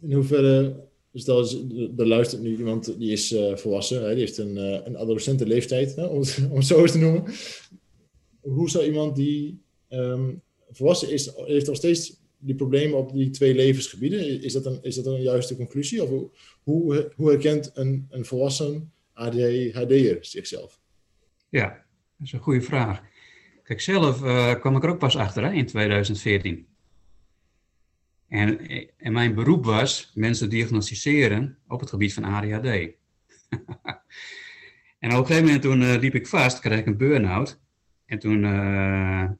in 0.00 0.12
hoeverre, 0.12 0.86
stel 1.14 1.46
er 1.96 2.06
luistert 2.06 2.42
nu 2.42 2.56
iemand 2.56 2.98
die 2.98 3.12
is 3.12 3.32
uh, 3.32 3.56
volwassen, 3.56 4.02
hè, 4.02 4.08
die 4.08 4.18
heeft 4.18 4.38
een, 4.38 4.56
uh, 4.56 4.80
een 4.84 4.96
adolescente 4.96 5.46
leeftijd, 5.46 5.96
hè, 5.96 6.04
om, 6.04 6.20
het, 6.20 6.46
om, 6.50 6.62
zo 6.62 6.80
eens 6.80 6.92
te 6.92 6.98
noemen. 6.98 7.24
Hoe 8.40 8.70
zou 8.70 8.84
iemand 8.84 9.16
die 9.16 9.62
um, 9.88 10.42
volwassen 10.70 11.10
is, 11.10 11.32
heeft 11.36 11.66
nog 11.66 11.76
steeds 11.76 12.16
die 12.38 12.54
problemen 12.54 12.98
op 12.98 13.12
die 13.12 13.30
twee 13.30 13.54
levensgebieden? 13.54 14.42
Is 14.42 14.52
dat 14.52 14.66
een, 14.66 14.78
is 14.82 14.94
dat 14.94 15.06
een 15.06 15.22
juiste 15.22 15.56
conclusie? 15.56 16.02
Of 16.02 16.30
hoe, 16.62 17.12
hoe, 17.16 17.28
herkent 17.30 17.70
een, 17.74 18.06
een 18.10 18.24
volwassen 18.24 18.92
ADHD'er 19.12 20.18
zichzelf? 20.20 20.80
Ja, 21.48 21.68
dat 22.16 22.26
is 22.26 22.32
een 22.32 22.38
goede 22.38 22.62
vraag. 22.62 23.02
Kijk, 23.62 23.80
zelf 23.80 24.22
uh, 24.22 24.54
kwam 24.54 24.76
ik 24.76 24.82
er 24.82 24.90
ook 24.90 24.98
pas 24.98 25.16
achter 25.16 25.44
hè, 25.44 25.52
in 25.52 25.66
2014. 25.66 26.66
En, 28.28 28.68
en 28.96 29.12
mijn 29.12 29.34
beroep 29.34 29.64
was 29.64 30.12
mensen 30.14 30.50
diagnosticeren 30.50 31.58
op 31.66 31.80
het 31.80 31.88
gebied 31.88 32.14
van 32.14 32.24
ADHD. 32.24 32.64
en 34.98 35.12
op 35.12 35.18
een 35.18 35.26
gegeven 35.26 35.44
moment 35.44 35.62
toen 35.62 35.80
uh, 35.80 35.98
liep 35.98 36.14
ik 36.14 36.26
vast, 36.26 36.60
kreeg 36.60 36.78
ik 36.78 36.86
een 36.86 36.96
burn-out. 36.96 37.60
En 38.06 38.18
toen 38.18 38.42
uh, 38.42 39.30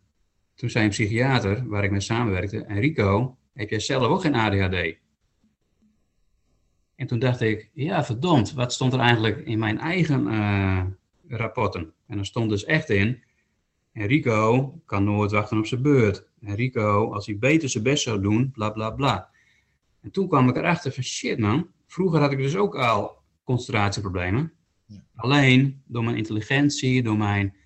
toen 0.55 0.71
zei 0.71 0.85
een 0.85 0.91
psychiater 0.91 1.69
waar 1.69 1.85
ik 1.85 1.91
mee 1.91 2.01
samenwerkte, 2.01 2.65
Enrico, 2.65 3.37
heb 3.53 3.71
jij 3.71 3.81
zelf 3.81 4.03
ook 4.03 4.21
geen 4.21 4.35
ADHD? 4.35 4.97
En 6.95 7.07
toen 7.07 7.19
dacht 7.19 7.41
ik, 7.41 7.71
ja 7.73 8.05
verdomd, 8.05 8.53
wat 8.53 8.73
stond 8.73 8.93
er 8.93 9.01
eigenlijk 9.01 9.39
in 9.39 9.59
mijn 9.59 9.79
eigen 9.79 10.27
uh, 10.27 10.85
rapporten? 11.29 11.93
En 12.07 12.19
er 12.19 12.27
stond 12.27 12.51
dus 12.51 12.65
echt 12.65 12.91
in, 12.91 13.23
Enrico 13.99 14.73
kan 14.87 15.05
nooit 15.05 15.31
wachten 15.31 15.59
op 15.59 15.67
zijn 15.67 15.83
beurt. 15.83 16.27
Enrico, 16.41 17.13
als 17.13 17.27
hij 17.27 17.39
beter 17.39 17.69
zijn 17.69 17.85
best 17.85 18.03
zou 18.03 18.21
doen, 18.21 18.51
bla 18.51 18.71
bla 18.71 18.91
bla. 18.91 19.31
En 20.01 20.11
toen 20.11 20.29
kwam 20.29 20.49
ik 20.49 20.57
erachter 20.57 20.93
van 20.93 21.03
shit 21.03 21.39
man, 21.39 21.67
vroeger 21.87 22.21
had 22.21 22.33
ik 22.33 22.39
dus 22.39 22.57
ook 22.57 22.77
al 22.77 23.23
concentratieproblemen. 23.45 24.53
Alleen 25.15 25.83
door 25.87 26.05
mijn 26.05 26.17
intelligentie, 26.17 27.03
door 27.03 27.17
mijn. 27.17 27.57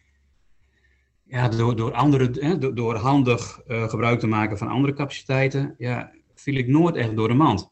Ja, 1.22 1.48
door, 1.48 1.76
door, 1.76 1.92
andere, 1.92 2.30
hè, 2.40 2.58
door, 2.58 2.74
door 2.74 2.94
handig 2.94 3.60
uh, 3.68 3.88
gebruik 3.88 4.20
te 4.20 4.26
maken 4.26 4.58
van 4.58 4.68
andere 4.68 4.92
capaciteiten, 4.92 5.74
ja, 5.78 6.12
viel 6.34 6.54
ik 6.54 6.68
nooit 6.68 6.96
echt 6.96 7.16
door 7.16 7.28
de 7.28 7.34
mand. 7.34 7.70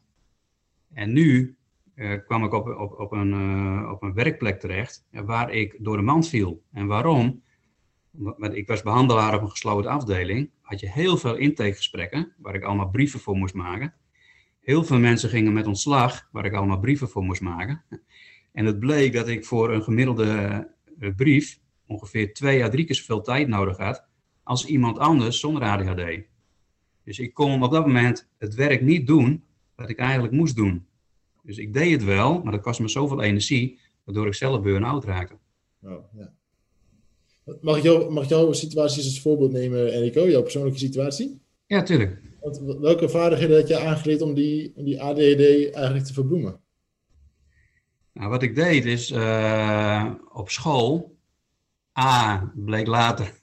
En 0.93 1.13
nu 1.13 1.57
uh, 1.95 2.19
kwam 2.25 2.43
ik 2.43 2.53
op, 2.53 2.67
op, 2.67 2.99
op, 2.99 3.11
een, 3.11 3.33
uh, 3.33 3.91
op 3.91 4.03
een 4.03 4.13
werkplek 4.13 4.59
terecht 4.59 5.05
waar 5.11 5.51
ik 5.51 5.75
door 5.79 5.97
de 5.97 6.03
mand 6.03 6.27
viel. 6.27 6.63
En 6.71 6.87
waarom? 6.87 7.41
Want 8.11 8.55
ik 8.55 8.67
was 8.67 8.81
behandelaar 8.81 9.35
op 9.35 9.41
een 9.41 9.49
gesloten 9.49 9.91
afdeling. 9.91 10.49
Had 10.61 10.79
je 10.79 10.89
heel 10.89 11.17
veel 11.17 11.35
intakegesprekken, 11.35 12.33
waar 12.37 12.55
ik 12.55 12.63
allemaal 12.63 12.89
brieven 12.89 13.19
voor 13.19 13.35
moest 13.35 13.53
maken. 13.53 13.93
Heel 14.59 14.83
veel 14.83 14.99
mensen 14.99 15.29
gingen 15.29 15.53
met 15.53 15.67
ontslag, 15.67 16.29
waar 16.31 16.45
ik 16.45 16.53
allemaal 16.53 16.79
brieven 16.79 17.09
voor 17.09 17.23
moest 17.23 17.41
maken. 17.41 17.83
En 18.51 18.65
het 18.65 18.79
bleek 18.79 19.13
dat 19.13 19.27
ik 19.27 19.45
voor 19.45 19.73
een 19.73 19.83
gemiddelde 19.83 20.67
uh, 20.99 21.15
brief 21.15 21.59
ongeveer 21.85 22.33
twee 22.33 22.63
à 22.63 22.69
drie 22.69 22.85
keer 22.85 22.95
zoveel 22.95 23.21
tijd 23.21 23.47
nodig 23.47 23.77
had 23.77 24.05
als 24.43 24.65
iemand 24.65 24.97
anders 24.99 25.39
zonder 25.39 25.63
ADHD. 25.63 26.21
Dus 27.03 27.19
ik 27.19 27.33
kon 27.33 27.63
op 27.63 27.71
dat 27.71 27.85
moment 27.85 28.29
het 28.37 28.55
werk 28.55 28.81
niet 28.81 29.07
doen 29.07 29.43
dat 29.75 29.89
ik 29.89 29.97
eigenlijk 29.97 30.33
moest 30.33 30.55
doen. 30.55 30.85
Dus 31.43 31.57
ik 31.57 31.73
deed 31.73 31.91
het 31.91 32.03
wel, 32.03 32.43
maar 32.43 32.51
dat 32.51 32.61
kost 32.61 32.79
me 32.79 32.87
zoveel 32.87 33.21
energie, 33.21 33.79
waardoor 34.03 34.27
ik 34.27 34.33
zelf 34.33 34.61
burn-out 34.61 35.03
raakte. 35.03 35.37
Oh, 35.81 36.13
ja. 36.13 36.33
Mag 37.61 37.77
ik, 37.77 37.83
jou, 37.83 38.11
mag 38.11 38.23
ik 38.23 38.29
jouw 38.29 38.53
situatie 38.53 39.03
als 39.03 39.21
voorbeeld 39.21 39.51
nemen, 39.51 39.93
Enrico, 39.93 40.29
jouw 40.29 40.41
persoonlijke 40.41 40.79
situatie? 40.79 41.41
Ja, 41.65 41.83
tuurlijk. 41.83 42.21
Want 42.41 42.61
welke 42.79 43.09
vaardigheden 43.09 43.57
had 43.57 43.67
je 43.67 43.79
aangeleerd 43.79 44.21
om 44.21 44.33
die, 44.33 44.73
om 44.75 44.83
die 44.85 45.01
ADHD 45.01 45.71
eigenlijk 45.73 46.05
te 46.05 46.13
verbloemen? 46.13 46.59
Nou, 48.13 48.29
wat 48.29 48.43
ik 48.43 48.55
deed 48.55 48.85
is 48.85 49.11
uh, 49.11 50.11
op 50.33 50.49
school. 50.49 51.17
A, 51.99 52.51
bleek 52.55 52.87
later. 52.87 53.39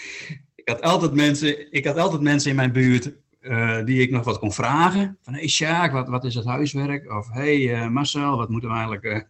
ik, 0.54 0.68
had 0.68 0.82
altijd 0.82 1.12
mensen, 1.12 1.72
ik 1.72 1.84
had 1.86 1.96
altijd 1.96 2.22
mensen 2.22 2.50
in 2.50 2.56
mijn 2.56 2.72
buurt 2.72 3.12
uh, 3.40 3.84
die 3.84 4.00
ik 4.00 4.10
nog 4.10 4.24
wat 4.24 4.38
kon 4.38 4.52
vragen. 4.52 5.18
Van, 5.20 5.34
hey 5.34 5.48
Sjaak, 5.48 5.92
wat, 5.92 6.08
wat 6.08 6.24
is 6.24 6.34
het 6.34 6.44
huiswerk? 6.44 7.12
Of, 7.12 7.28
hey 7.30 7.58
uh, 7.58 7.88
Marcel, 7.88 8.36
wat 8.36 8.48
moeten 8.48 8.68
we 8.70 8.74
eigenlijk... 8.74 9.26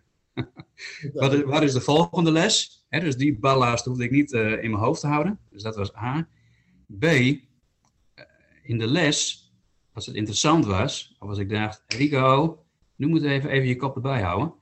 wat, 1.12 1.32
is, 1.32 1.42
wat 1.42 1.62
is 1.62 1.72
de 1.72 1.80
volgende 1.80 2.32
les? 2.32 2.79
Dus 2.90 3.16
die 3.16 3.38
ballast 3.38 3.84
hoefde 3.84 4.04
ik 4.04 4.10
niet 4.10 4.32
in 4.32 4.70
mijn 4.70 4.82
hoofd 4.82 5.00
te 5.00 5.06
houden. 5.06 5.38
Dus 5.50 5.62
dat 5.62 5.76
was 5.76 5.96
A. 5.96 6.28
B, 6.98 7.04
in 8.62 8.78
de 8.78 8.86
les, 8.86 9.50
als 9.92 10.06
het 10.06 10.16
interessant 10.16 10.66
was, 10.66 11.16
of 11.18 11.28
als 11.28 11.38
ik 11.38 11.48
dacht, 11.48 11.84
Rico, 11.86 12.64
nu 12.96 13.06
moeten 13.06 13.28
we 13.28 13.34
even, 13.34 13.50
even 13.50 13.68
je 13.68 13.76
kop 13.76 13.94
erbij 13.94 14.22
houden 14.22 14.54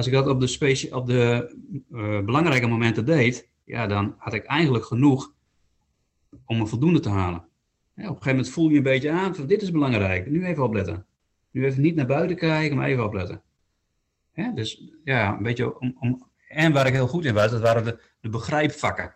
als 0.00 0.08
ik 0.08 0.14
dat 0.14 0.28
op 0.28 0.40
de, 0.40 0.46
specie, 0.46 0.96
op 0.96 1.06
de 1.06 1.54
uh, 1.92 2.20
belangrijke 2.20 2.66
momenten 2.66 3.04
deed, 3.04 3.48
ja, 3.64 3.86
dan 3.86 4.14
had 4.18 4.34
ik 4.34 4.44
eigenlijk 4.44 4.84
genoeg 4.84 5.34
om 6.44 6.60
een 6.60 6.68
voldoende 6.68 7.00
te 7.00 7.08
halen. 7.08 7.38
Op 7.38 7.46
een 7.94 8.04
gegeven 8.06 8.30
moment 8.30 8.48
voel 8.48 8.68
je 8.68 8.76
een 8.76 8.82
beetje 8.82 9.10
aan 9.10 9.34
van 9.34 9.46
dit 9.46 9.62
is 9.62 9.70
belangrijk, 9.70 10.30
nu 10.30 10.44
even 10.44 10.62
opletten. 10.62 11.06
Nu 11.50 11.64
even 11.64 11.82
niet 11.82 11.94
naar 11.94 12.06
buiten 12.06 12.36
kijken, 12.36 12.76
maar 12.76 12.88
even 12.88 13.04
opletten. 13.04 13.42
Ja, 14.34 14.50
dus 14.50 14.90
ja, 15.04 15.36
een 15.36 15.42
beetje 15.42 15.80
om, 15.80 15.96
om, 16.00 16.29
en 16.50 16.72
waar 16.72 16.86
ik 16.86 16.92
heel 16.92 17.08
goed 17.08 17.24
in 17.24 17.34
was, 17.34 17.50
dat 17.50 17.60
waren 17.60 17.84
de, 17.84 18.00
de 18.20 18.28
begrijpvakken. 18.28 19.14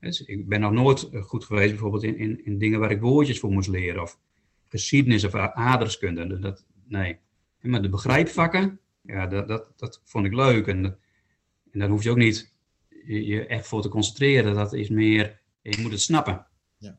Dus 0.00 0.20
ik 0.20 0.48
ben 0.48 0.60
nog 0.60 0.72
nooit 0.72 1.08
goed 1.12 1.44
geweest 1.44 1.70
bijvoorbeeld 1.70 2.02
in, 2.02 2.16
in, 2.16 2.44
in 2.44 2.58
dingen 2.58 2.80
waar 2.80 2.90
ik 2.90 3.00
woordjes 3.00 3.38
voor 3.38 3.50
moest 3.50 3.68
leren, 3.68 4.02
of 4.02 4.18
geschiedenis 4.64 5.24
of 5.24 5.34
aardrijkskunde. 5.34 6.38
Dat, 6.38 6.66
nee. 6.84 7.18
Maar 7.60 7.82
de 7.82 7.88
begrijpvakken, 7.88 8.80
ja, 9.02 9.26
dat, 9.26 9.48
dat, 9.48 9.72
dat 9.76 10.00
vond 10.04 10.26
ik 10.26 10.34
leuk. 10.34 10.66
En, 10.66 10.84
en 11.70 11.78
daar 11.78 11.88
hoef 11.88 12.02
je 12.02 12.10
ook 12.10 12.16
niet 12.16 12.54
je, 12.88 13.26
je 13.26 13.46
echt 13.46 13.66
voor 13.66 13.82
te 13.82 13.88
concentreren. 13.88 14.54
Dat 14.54 14.72
is 14.72 14.88
meer, 14.88 15.40
je 15.62 15.80
moet 15.80 15.90
het 15.90 16.00
snappen. 16.00 16.46
Ja. 16.78 16.98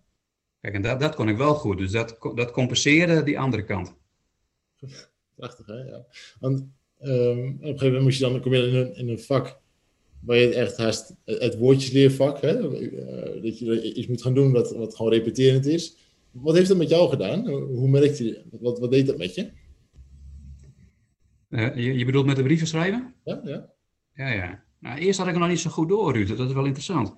Kijk, 0.61 0.73
en 0.73 0.81
dat, 0.81 0.99
dat 0.99 1.15
kon 1.15 1.29
ik 1.29 1.37
wel 1.37 1.55
goed. 1.55 1.77
Dus 1.77 1.91
dat, 1.91 2.17
dat 2.35 2.51
compenseerde 2.51 3.23
die 3.23 3.39
andere 3.39 3.63
kant. 3.63 3.95
Prachtig, 5.35 5.65
hè? 5.65 5.73
Ja. 5.73 6.05
Want 6.39 6.67
um, 7.01 7.47
op 7.47 7.61
een 7.61 7.67
gegeven 7.67 7.85
moment 7.85 8.03
moest 8.03 8.19
je 8.19 8.25
dan, 8.25 8.41
kom 8.41 8.53
je 8.53 8.67
in 8.67 8.75
een, 8.75 8.95
in 8.95 9.09
een 9.09 9.19
vak 9.19 9.59
waar 10.19 10.37
je 10.37 10.55
echt 10.55 10.77
haast 10.77 11.15
het 11.25 11.57
woordjesleervak, 11.57 12.41
hè? 12.41 12.59
Uh, 12.59 13.43
dat 13.43 13.59
je 13.59 13.93
iets 13.93 14.07
moet 14.07 14.21
gaan 14.21 14.33
doen 14.33 14.51
wat, 14.51 14.75
wat 14.75 14.95
gewoon 14.95 15.11
repeterend 15.11 15.65
is. 15.65 15.97
Wat 16.31 16.55
heeft 16.55 16.67
dat 16.67 16.77
met 16.77 16.89
jou 16.89 17.09
gedaan? 17.09 17.47
Hoe 17.49 17.89
merkte 17.89 18.25
je, 18.25 18.43
wat, 18.51 18.79
wat 18.79 18.91
deed 18.91 19.07
dat 19.07 19.17
met 19.17 19.35
je? 19.35 19.49
Uh, 21.49 21.75
je, 21.75 21.97
je, 21.97 22.05
bedoelt 22.05 22.25
met 22.25 22.35
de 22.35 22.43
brieven 22.43 22.67
schrijven? 22.67 23.13
Ja, 23.23 23.41
ja. 23.43 23.69
Ja, 24.13 24.27
ja. 24.27 24.63
Nou, 24.79 24.99
eerst 24.99 25.17
had 25.17 25.27
ik 25.27 25.33
het 25.33 25.41
nog 25.41 25.51
niet 25.51 25.59
zo 25.59 25.69
goed 25.69 25.89
door, 25.89 26.13
Ruud. 26.13 26.37
Dat 26.37 26.47
is 26.47 26.53
wel 26.53 26.65
interessant. 26.65 27.13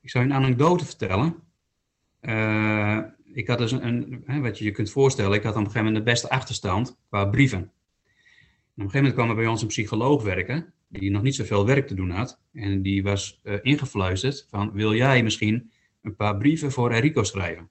Ik 0.00 0.10
zou 0.10 0.24
je 0.24 0.30
een 0.30 0.36
anekdote 0.36 0.84
vertellen. 0.84 1.34
Uh, 2.20 2.98
ik 3.32 3.48
had 3.48 3.58
dus 3.58 3.72
een, 3.72 4.22
een, 4.26 4.42
wat 4.42 4.58
je 4.58 4.64
je 4.64 4.70
kunt 4.70 4.90
voorstellen, 4.90 5.32
ik 5.32 5.42
had 5.42 5.52
op 5.52 5.58
een 5.58 5.66
gegeven 5.66 5.84
moment 5.84 6.04
de 6.04 6.10
beste 6.10 6.30
achterstand 6.30 6.98
qua 7.08 7.24
brieven. 7.24 7.72
Een 8.82 8.90
gegeven 8.90 9.10
moment 9.10 9.14
kwam 9.14 9.28
er 9.28 9.42
bij 9.42 9.46
ons 9.46 9.62
een 9.62 9.68
psycholoog 9.68 10.22
werken, 10.22 10.72
die 10.88 11.10
nog 11.10 11.22
niet 11.22 11.34
zoveel 11.34 11.66
werk 11.66 11.86
te 11.86 11.94
doen 11.94 12.10
had. 12.10 12.40
En 12.52 12.82
die 12.82 13.02
was 13.02 13.40
uh, 13.44 13.54
ingefluisterd 13.62 14.46
van, 14.50 14.72
wil 14.72 14.94
jij 14.94 15.22
misschien 15.22 15.70
een 16.02 16.16
paar 16.16 16.36
brieven 16.36 16.72
voor 16.72 16.90
Enrico 16.90 17.22
schrijven? 17.22 17.70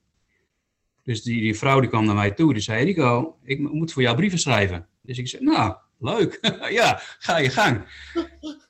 Dus 1.04 1.24
die, 1.24 1.42
die 1.42 1.58
vrouw 1.58 1.80
die 1.80 1.90
kwam 1.90 2.06
naar 2.06 2.16
mij 2.16 2.32
toe, 2.32 2.54
die 2.54 2.62
zei, 2.62 2.80
Enrico, 2.80 3.38
ik 3.44 3.60
moet 3.60 3.94
voor 3.94 4.02
jou 4.02 4.16
brieven 4.16 4.40
schrijven. 4.40 4.88
Dus 5.02 5.18
ik 5.18 5.28
zei, 5.28 5.44
nou, 5.44 5.76
leuk. 6.00 6.40
ja, 6.80 7.00
ga 7.20 7.38
je 7.38 7.50
gang. 7.50 7.82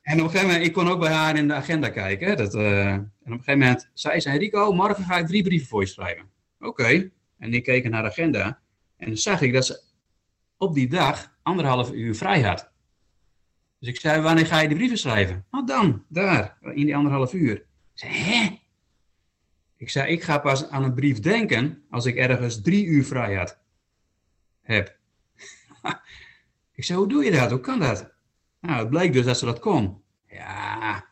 En 0.02 0.20
op 0.20 0.26
een 0.26 0.30
gegeven 0.30 0.48
moment, 0.48 0.66
ik 0.66 0.74
kon 0.74 0.90
ook 0.90 1.00
bij 1.00 1.12
haar 1.12 1.38
in 1.38 1.48
de 1.48 1.54
agenda 1.54 1.90
kijken. 1.90 2.38
Dat, 2.38 2.56
uh, 2.56 2.92
en 2.94 3.12
op 3.24 3.32
een 3.32 3.32
gegeven 3.32 3.60
moment 3.60 3.90
zei 3.94 4.20
ze, 4.20 4.38
Rico, 4.38 4.74
morgen 4.74 5.04
ga 5.04 5.18
ik 5.18 5.28
drie 5.28 5.44
brieven 5.44 5.68
voor 5.68 5.82
je 5.82 5.88
schrijven. 5.88 6.26
Oké. 6.60 7.10
En 7.38 7.54
ik 7.54 7.64
keek 7.64 7.90
naar 7.90 8.04
de 8.04 8.10
agenda. 8.10 8.60
En 8.98 9.08
dan 9.08 9.18
zag 9.18 9.42
ik 9.42 9.54
dat 9.54 9.66
ze 9.66 9.82
op 10.58 10.74
die 10.74 10.90
dag 10.90 11.31
anderhalf 11.44 11.92
uur 11.92 12.16
vrij 12.16 12.42
had. 12.42 12.72
Dus 13.80 13.90
ik 13.90 14.00
zei, 14.00 14.22
wanneer 14.22 14.46
ga 14.46 14.60
je 14.60 14.68
die 14.68 14.78
brieven 14.78 14.98
schrijven? 14.98 15.46
Nou 15.52 15.66
dan, 15.66 16.04
daar, 16.08 16.58
in 16.62 16.86
die 16.86 16.96
anderhalf 16.96 17.34
uur. 17.34 17.56
Ik 17.56 17.66
zei, 17.94 18.14
hè? 18.14 18.60
Ik 19.78 19.90
zei, 19.90 20.12
ik 20.12 20.24
ga 20.24 20.38
pas 20.38 20.70
aan 20.70 20.84
een 20.84 20.94
brief 20.94 21.20
denken 21.20 21.84
als 21.90 22.06
ik 22.06 22.16
ergens 22.16 22.62
drie 22.62 22.86
uur 22.86 23.06
vrij 23.06 23.36
had. 23.36 23.60
Heb. 24.62 24.98
Ik 26.76 26.84
zei, 26.84 27.00
hoe 27.00 27.08
doe 27.08 27.24
je 27.24 27.32
dat? 27.32 27.50
Hoe 27.50 27.60
kan 27.60 27.80
dat? 27.80 28.12
Nou, 28.60 28.80
het 28.80 28.90
bleek 28.90 29.14
dus 29.14 29.26
dat 29.26 29.38
ze 29.38 29.46
dat 29.46 29.60
kon. 29.60 30.02
Ja, 30.28 31.06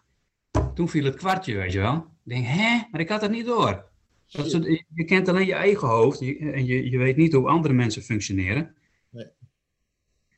toen 0.73 0.89
viel 0.89 1.03
het 1.03 1.15
kwartje, 1.15 1.55
weet 1.55 1.71
je 1.71 1.79
wel. 1.79 1.95
Ik 1.95 2.31
denk, 2.31 2.45
hè? 2.45 2.81
Maar 2.91 3.01
ik 3.01 3.09
had 3.09 3.21
dat 3.21 3.31
niet 3.31 3.45
door. 3.45 3.87
Dat 4.31 4.51
je 4.93 5.03
kent 5.05 5.27
alleen 5.27 5.45
je 5.45 5.53
eigen 5.53 5.87
hoofd 5.87 6.21
en 6.21 6.65
je, 6.65 6.89
je 6.89 6.97
weet 6.97 7.17
niet 7.17 7.33
hoe 7.33 7.47
andere 7.47 7.73
mensen 7.73 8.01
functioneren. 8.01 8.75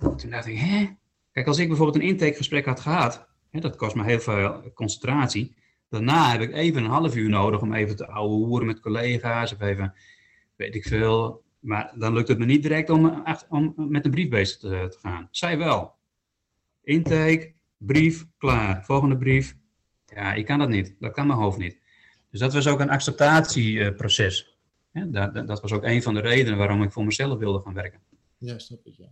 Toen 0.02 0.30
dacht 0.30 0.48
ik, 0.48 0.58
hè? 0.58 0.90
Kijk, 1.32 1.48
als 1.48 1.58
ik 1.58 1.68
bijvoorbeeld 1.68 2.04
een 2.04 2.10
intakegesprek 2.10 2.66
had 2.66 2.80
gehad, 2.80 3.28
hè, 3.50 3.60
dat 3.60 3.76
kost 3.76 3.96
me 3.96 4.04
heel 4.04 4.20
veel 4.20 4.72
concentratie. 4.74 5.56
Daarna 5.90 6.32
heb 6.32 6.42
ik 6.42 6.54
even 6.54 6.84
een 6.84 6.90
half 6.90 7.16
uur 7.16 7.30
nodig 7.30 7.62
om 7.62 7.74
even 7.74 7.96
te 7.96 8.08
ouwe 8.08 8.34
hoeren 8.34 8.68
met 8.68 8.80
collega's 8.80 9.54
of 9.54 9.62
even, 9.62 9.94
weet 10.56 10.76
ik 10.76 10.84
veel, 10.84 11.44
maar 11.60 11.94
dan 11.98 12.14
lukt 12.14 12.28
het 12.28 12.38
me 12.38 12.46
niet 12.46 12.62
direct 12.62 12.90
om, 12.90 13.24
om 13.50 13.74
met 13.76 14.06
een 14.06 14.12
brief 14.12 14.30
bezig 14.30 14.58
te, 14.58 14.88
te, 14.90 14.98
gaan. 15.00 15.28
Zij 15.32 15.58
wel. 15.58 15.96
Intake, 16.84 17.54
brief, 17.78 18.26
klaar. 18.38 18.86
Volgende 18.86 19.18
brief. 19.18 19.56
Ja, 20.06 20.34
ik 20.34 20.46
kan 20.46 20.60
dat 20.60 20.70
niet. 20.70 20.96
Dat 21.00 21.12
kan 21.14 21.28
mijn 21.28 21.40
hoofd 21.40 21.58
niet. 21.58 21.80
Dus 22.30 22.40
dat 22.40 22.54
was 22.54 22.68
ook 22.68 22.80
een 22.80 22.90
acceptatieproces. 22.90 24.58
Dat, 24.92 25.34
dat, 25.48 25.62
was 25.62 25.72
ook 25.72 25.84
een 25.84 26.04
van 26.04 26.14
de 26.14 26.20
redenen 26.20 26.58
waarom 26.58 26.84
ik 26.84 26.92
voor 26.92 27.06
mezelf 27.06 27.40
wilde 27.40 27.60
gaan 27.60 27.74
werken. 27.74 28.00
Ja, 28.38 28.60
snap 28.60 28.86
ik, 28.86 28.94
ja. 28.98 29.08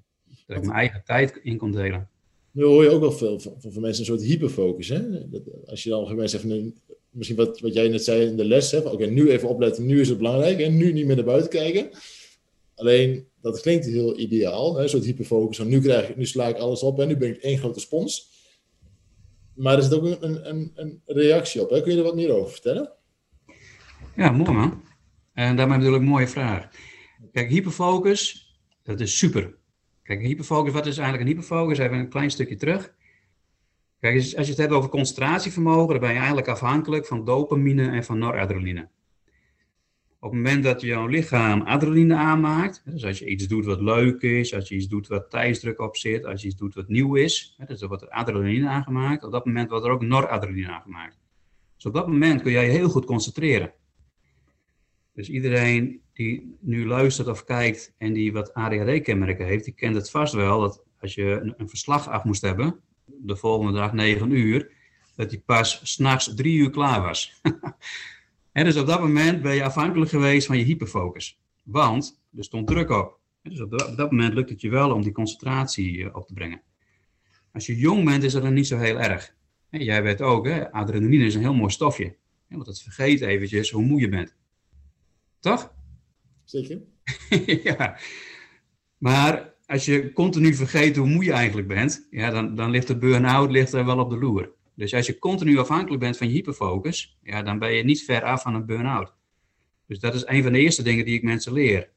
Dat 0.50 0.58
ik 0.58 0.64
mijn 0.64 0.78
eigen 0.78 1.02
tijd 1.06 1.40
in 1.44 1.58
kon 1.58 1.72
delen. 1.72 2.10
Nu 2.52 2.64
hoor 2.64 2.84
je 2.84 2.90
ook 2.90 3.02
wel 3.02 3.12
veel 3.12 3.40
van, 3.40 3.54
van 3.58 3.82
mensen 3.82 4.00
een 4.00 4.06
soort 4.06 4.30
hyperfocus. 4.30 4.88
Hè? 4.88 5.30
Dat, 5.30 5.42
als 5.66 5.84
je 5.84 5.90
dan 5.90 6.16
mensen 6.16 6.40
even, 6.40 6.76
misschien 7.10 7.38
wat, 7.38 7.60
wat 7.60 7.74
jij 7.74 7.88
net 7.88 8.04
zei 8.04 8.26
in 8.26 8.38
de 8.38 8.46
les, 8.46 8.74
oké, 8.74 9.06
nu 9.06 9.30
even 9.30 9.50
opletten, 9.50 9.86
nu 9.86 10.00
is 10.00 10.10
het 10.10 10.18
belangrijk 10.18 10.60
en 10.60 10.78
nu 10.78 10.92
niet 10.94 11.06
meer 11.06 11.16
naar 11.16 11.26
buiten 11.26 11.50
kijken. 11.50 11.90
Alleen, 12.76 13.28
dat 13.42 13.62
klinkt 13.62 13.86
heel 13.86 14.20
ideaal, 14.20 14.76
hè, 14.76 14.84
een 14.84 14.90
soort 14.90 15.06
hyperfocus. 15.06 15.58
Van 15.58 15.68
nu, 15.68 15.82
krijg 15.82 16.10
ik, 16.10 16.16
nu 16.16 16.26
sla 16.26 16.48
ik 16.48 16.58
alles 16.58 16.84
op 16.84 17.00
en 17.00 17.08
nu 17.08 17.18
ben 17.18 17.30
ik 17.30 17.38
één 17.38 17.58
grote 17.58 17.80
spons. 17.80 18.30
Maar 19.54 19.76
er 19.78 19.84
zit 19.84 19.94
ook 19.94 20.04
een, 20.04 20.50
een, 20.50 20.72
een 20.76 21.02
reactie 21.06 21.62
op. 21.62 21.70
Hè? 21.70 21.82
Kun 21.82 21.92
je 21.92 21.98
er 21.98 22.04
wat 22.04 22.16
meer 22.16 22.32
over 22.32 22.52
vertellen? 22.52 22.92
Ja, 24.16 24.32
mooi 24.32 24.52
man. 24.52 24.84
En 25.34 25.56
daarmee 25.56 25.78
bedoel 25.78 25.94
ik 25.94 26.00
een 26.00 26.08
mooie 26.08 26.28
vraag. 26.28 26.70
Kijk, 27.32 27.50
hyperfocus, 27.50 28.54
dat 28.84 29.00
is 29.00 29.18
super. 29.18 29.58
Kijk, 30.10 30.22
hyperfocus, 30.22 30.74
wat 30.74 30.86
is 30.86 30.98
eigenlijk 30.98 31.30
een 31.30 31.36
hyperfocus? 31.36 31.78
Even 31.78 31.98
een 31.98 32.10
klein 32.10 32.32
stukje 32.32 32.56
terug. 32.56 32.94
Kijk, 34.00 34.16
als 34.16 34.32
je 34.32 34.52
het 34.52 34.58
hebt 34.58 34.72
over 34.72 34.90
concentratievermogen, 34.90 35.90
dan 35.90 36.00
ben 36.00 36.10
je 36.10 36.18
eigenlijk 36.18 36.48
afhankelijk 36.48 37.06
van 37.06 37.26
dopamine 37.26 37.90
en 37.90 38.04
van 38.04 38.18
noradrenaline. 38.18 38.90
Op 40.20 40.32
het 40.32 40.32
moment 40.32 40.64
dat 40.64 40.82
jouw 40.82 41.08
lichaam 41.08 41.62
adrenaline 41.62 42.16
aanmaakt, 42.16 42.82
dus 42.86 43.06
als 43.06 43.20
je 43.20 43.26
iets 43.26 43.48
doet 43.48 43.66
wat 43.66 43.82
leuk 43.82 44.22
is, 44.22 44.54
als 44.54 44.70
je 44.70 44.76
iets 44.76 44.88
doet 44.88 45.08
wat 45.08 45.30
tijdsdruk 45.30 45.80
op 45.80 45.98
zit, 45.98 46.26
als 46.26 46.42
je 46.42 46.48
iets 46.48 46.58
doet 46.58 46.76
wat 46.76 46.88
nieuw 46.88 47.16
is, 47.16 47.56
dus 47.68 47.82
er 47.82 47.88
wordt 47.88 48.10
adrenaline 48.10 48.70
aangemaakt, 48.70 49.24
op 49.24 49.32
dat 49.32 49.46
moment 49.46 49.70
wordt 49.70 49.86
er 49.86 49.92
ook 49.92 50.02
noradrenaline 50.02 50.72
aangemaakt. 50.72 51.20
Dus 51.76 51.86
op 51.86 51.94
dat 51.94 52.08
moment 52.08 52.42
kun 52.42 52.52
jij 52.52 52.66
je 52.66 52.72
heel 52.72 52.90
goed 52.90 53.06
concentreren. 53.06 53.74
Dus 55.14 55.30
iedereen 55.30 56.02
die 56.20 56.58
nu 56.60 56.88
luistert 56.88 57.28
of 57.28 57.44
kijkt 57.44 57.94
en 57.98 58.14
die 58.14 58.34
wat 58.34 58.54
ADHD-kenmerken 58.54 59.46
heeft, 59.46 59.64
die 59.64 59.74
kent 59.74 59.96
het 59.96 60.10
vast 60.10 60.34
wel 60.34 60.60
dat 60.62 60.84
als 61.00 61.14
je 61.16 61.54
een, 61.58 61.70
verslag 61.70 62.08
af 62.08 62.24
moest 62.24 62.42
hebben, 62.42 62.80
de 63.06 63.36
volgende 63.36 63.80
dag 63.80 63.94
9 63.94 64.32
uur, 64.32 64.72
dat 65.16 65.30
die 65.30 65.40
pas 65.40 65.80
s'nachts 65.84 66.36
drie 66.36 66.58
uur 66.58 66.70
klaar 66.70 67.02
was. 67.02 67.34
En 68.52 68.66
dus 68.66 68.78
op 68.78 68.88
dat 68.88 69.00
moment 69.00 69.42
ben 69.42 69.56
je 69.56 69.64
afhankelijk 69.64 70.10
geweest 70.10 70.48
van 70.48 70.58
je 70.58 70.64
hyperfocus. 70.64 71.40
Want 71.64 72.22
er 72.38 72.44
stond 72.44 72.68
druk 72.68 72.90
op. 72.90 73.20
Dus 73.44 73.62
op 73.62 73.70
dat 73.96 74.12
moment 74.12 74.34
lukt 74.34 74.50
het 74.50 74.62
je 74.62 74.70
wel 74.70 74.94
om 74.94 75.02
die 75.02 75.12
concentratie 75.12 76.04
eh, 76.04 76.16
op 76.16 76.28
te 76.28 76.34
brengen. 76.34 76.62
Als 77.54 77.66
je 77.66 77.78
jong 77.78 78.06
bent, 78.06 78.24
is 78.24 78.34
dat 78.34 78.42
dan 78.42 78.54
niet 78.54 78.68
zo 78.68 78.78
heel 78.78 79.00
erg. 79.00 79.36
Jij 79.70 80.04
weet 80.04 80.22
ook, 80.22 80.46
hè, 80.46 80.72
adrenaline 80.72 81.26
is 81.26 81.36
een 81.36 81.42
heel 81.42 81.54
mooi 81.54 81.72
stofje. 81.72 82.16
Want 82.48 82.66
het 82.66 82.82
vergeet 82.82 83.22
eventjes 83.22 83.72
hoe 83.72 83.86
moe 83.86 84.00
je 84.00 84.10
bent. 84.10 84.36
Toch? 85.40 85.78
Zeker. 86.50 86.82
ja. 87.70 87.98
Maar 88.98 89.54
als 89.66 89.86
je 89.86 90.14
continu 90.14 90.54
vergeet 90.54 90.96
hoe 90.96 91.08
moe 91.08 91.24
je 91.24 91.32
eigenlijk 91.32 91.68
bent, 91.68 92.08
ja, 92.10 92.30
dan, 92.30 92.56
dan 92.56 92.70
ligt 92.70 92.88
de 92.88 92.98
burn-out 92.98 93.74
er 93.74 93.86
wel 93.86 94.00
op 94.00 94.10
de 94.10 94.18
loer. 94.18 94.52
Dus 94.76 94.94
als 94.94 95.06
je 95.06 95.20
continu 95.20 95.58
afhankelijk 95.58 96.02
bent 96.02 96.18
van 96.18 96.28
je 96.28 96.34
hyperfocus, 96.34 97.18
ja, 97.22 97.42
dan 97.42 97.60
ben 97.60 97.74
je 97.74 97.84
niet 97.84 98.04
ver 98.04 98.24
af 98.24 98.42
van 98.42 98.56
een 98.56 98.66
burn-out. 98.66 99.14
Dus 99.88 100.00
dat 100.00 100.14
is 100.14 100.26
een 100.26 100.44
van 100.44 100.52
de 100.52 100.60
eerste 100.60 100.84
dingen 100.84 101.06
die 101.06 101.16
ik 101.16 101.24
mensen 101.24 101.54
leer. 101.54 101.90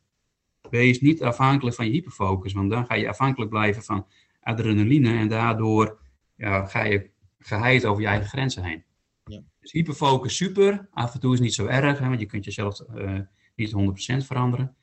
Wees 0.71 1.01
niet 1.01 1.23
afhankelijk 1.23 1.77
van 1.77 1.87
je 1.87 1.93
hyperfocus, 1.93 2.53
want 2.53 2.71
dan 2.71 2.87
ga 2.87 2.95
je 2.95 3.09
afhankelijk 3.09 3.51
blijven 3.51 3.83
van 3.83 4.07
adrenaline 4.41 5.19
en 5.19 5.29
daardoor 5.29 5.99
ja, 6.37 6.67
ga 6.67 6.85
je 6.85 7.11
geheid 7.39 7.85
over 7.85 8.03
je 8.03 8.09
eigen 8.09 8.29
grenzen 8.29 8.65
heen. 8.65 8.85
Ja. 9.25 9.43
Dus 9.61 9.73
hyperfocus 9.73 10.37
super, 10.37 10.89
af 10.91 11.15
en 11.15 11.21
toe 11.21 11.35
is 11.35 11.41
niet 11.41 11.55
zo 11.55 11.67
erg, 11.67 11.99
hè, 11.99 12.09
want 12.09 12.21
je 12.21 12.27
kunt 12.27 12.45
jezelf 12.45 12.81
uh, 12.95 13.21
niet 13.62 14.23
100% 14.23 14.26
veranderen. 14.26 14.76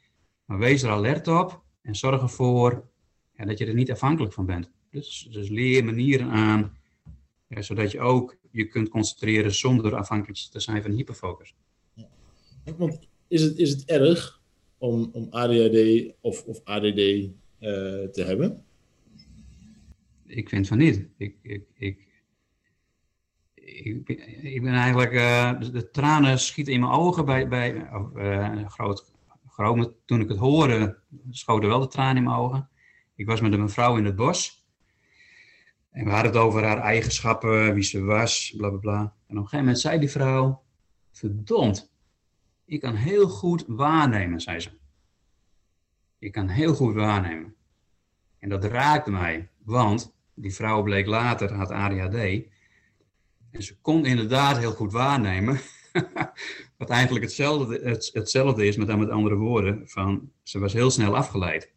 Maar 0.45 0.57
wees 0.57 0.83
er 0.83 0.89
alert 0.89 1.27
op 1.27 1.63
en 1.81 1.95
zorg 1.95 2.21
ervoor 2.21 2.89
ja, 3.37 3.45
dat 3.45 3.57
je 3.57 3.65
er 3.65 3.73
niet 3.73 3.91
afhankelijk 3.91 4.33
van 4.33 4.45
bent. 4.45 4.71
Dus, 4.89 5.27
dus 5.31 5.49
leer 5.49 5.85
manieren 5.85 6.29
aan 6.29 6.77
ja, 7.47 7.61
zodat 7.61 7.91
je 7.91 7.99
ook 7.99 8.37
je 8.51 8.67
kunt 8.67 8.89
concentreren 8.89 9.55
zonder 9.55 9.95
afhankelijk 9.95 10.39
te 10.39 10.59
zijn 10.59 10.81
van 10.81 10.91
hyperfocus. 10.91 11.55
Ja. 11.93 12.07
Want 12.77 12.99
is 13.27 13.41
het, 13.41 13.57
is 13.57 13.69
het 13.69 13.85
erg 13.85 14.41
om, 14.77 15.09
om 15.13 15.27
ADHD 15.29 16.11
of, 16.21 16.45
of 16.45 16.61
ADD 16.63 16.97
uh, 16.97 17.29
eh, 17.59 18.09
te 18.09 18.23
hebben? 18.23 18.63
Ik 20.25 20.49
vind 20.49 20.67
van 20.67 20.77
niet. 20.77 21.07
Ik, 21.17 21.35
ik, 21.41 21.63
ik, 21.73 22.07
ik, 23.75 24.09
ik 24.41 24.61
ben 24.61 24.73
eigenlijk, 24.73 25.13
uh, 25.13 25.59
de, 25.71 25.89
tranen 25.89 26.39
schieten 26.39 26.73
in 26.73 26.79
mijn 26.79 26.91
ogen 26.91 27.25
bij, 27.25 27.47
bij 27.47 27.89
uh, 28.15 28.69
groot, 28.69 29.13
groot, 29.47 29.91
toen 30.05 30.21
ik 30.21 30.29
het 30.29 30.37
hoorde, 30.37 30.99
schoten 31.29 31.69
wel 31.69 31.79
de 31.79 31.87
tranen 31.87 32.17
in 32.17 32.23
mijn 32.23 32.35
ogen. 32.35 32.69
Ik 33.15 33.25
was 33.25 33.41
met 33.41 33.53
een 33.53 33.61
mevrouw 33.61 33.97
in 33.97 34.05
het 34.05 34.15
bos 34.15 34.59
en 35.91 36.05
we 36.05 36.11
hadden 36.11 36.31
het 36.31 36.41
over 36.41 36.63
haar 36.63 36.77
eigenschappen, 36.77 37.73
wie 37.73 37.83
ze 37.83 38.03
was, 38.03 38.53
bla 38.57 38.69
bla 38.69 38.79
bla. 38.79 38.99
En 38.99 39.07
op 39.07 39.13
een 39.27 39.35
gegeven 39.35 39.57
moment 39.57 39.79
zei 39.79 39.99
die 39.99 40.09
vrouw: 40.09 40.63
Verdomd, 41.11 41.91
ik 42.65 42.79
kan 42.79 42.95
heel 42.95 43.27
goed 43.27 43.63
waarnemen, 43.67 44.41
zei 44.41 44.59
ze. 44.59 44.69
Ik 46.19 46.31
kan 46.31 46.47
heel 46.47 46.73
goed 46.73 46.93
waarnemen. 46.93 47.55
En 48.39 48.49
dat 48.49 48.63
raakte 48.63 49.11
mij, 49.11 49.49
want 49.63 50.15
die 50.33 50.53
vrouw 50.53 50.83
bleek 50.83 51.05
later, 51.05 51.53
had 51.53 51.71
ADHD. 51.71 52.47
En 53.51 53.63
ze 53.63 53.75
kon 53.81 54.05
inderdaad 54.05 54.57
heel 54.57 54.71
goed 54.71 54.91
waarnemen. 54.91 55.59
Wat 56.77 56.89
eigenlijk 56.89 57.25
hetzelfde, 57.25 57.79
het, 57.83 58.09
hetzelfde 58.13 58.65
is, 58.65 58.77
met 58.77 58.87
dan 58.87 58.99
met 58.99 59.09
andere 59.09 59.35
woorden. 59.35 59.89
Van, 59.89 60.31
ze 60.43 60.59
was 60.59 60.73
heel 60.73 60.91
snel 60.91 61.15
afgeleid. 61.15 61.71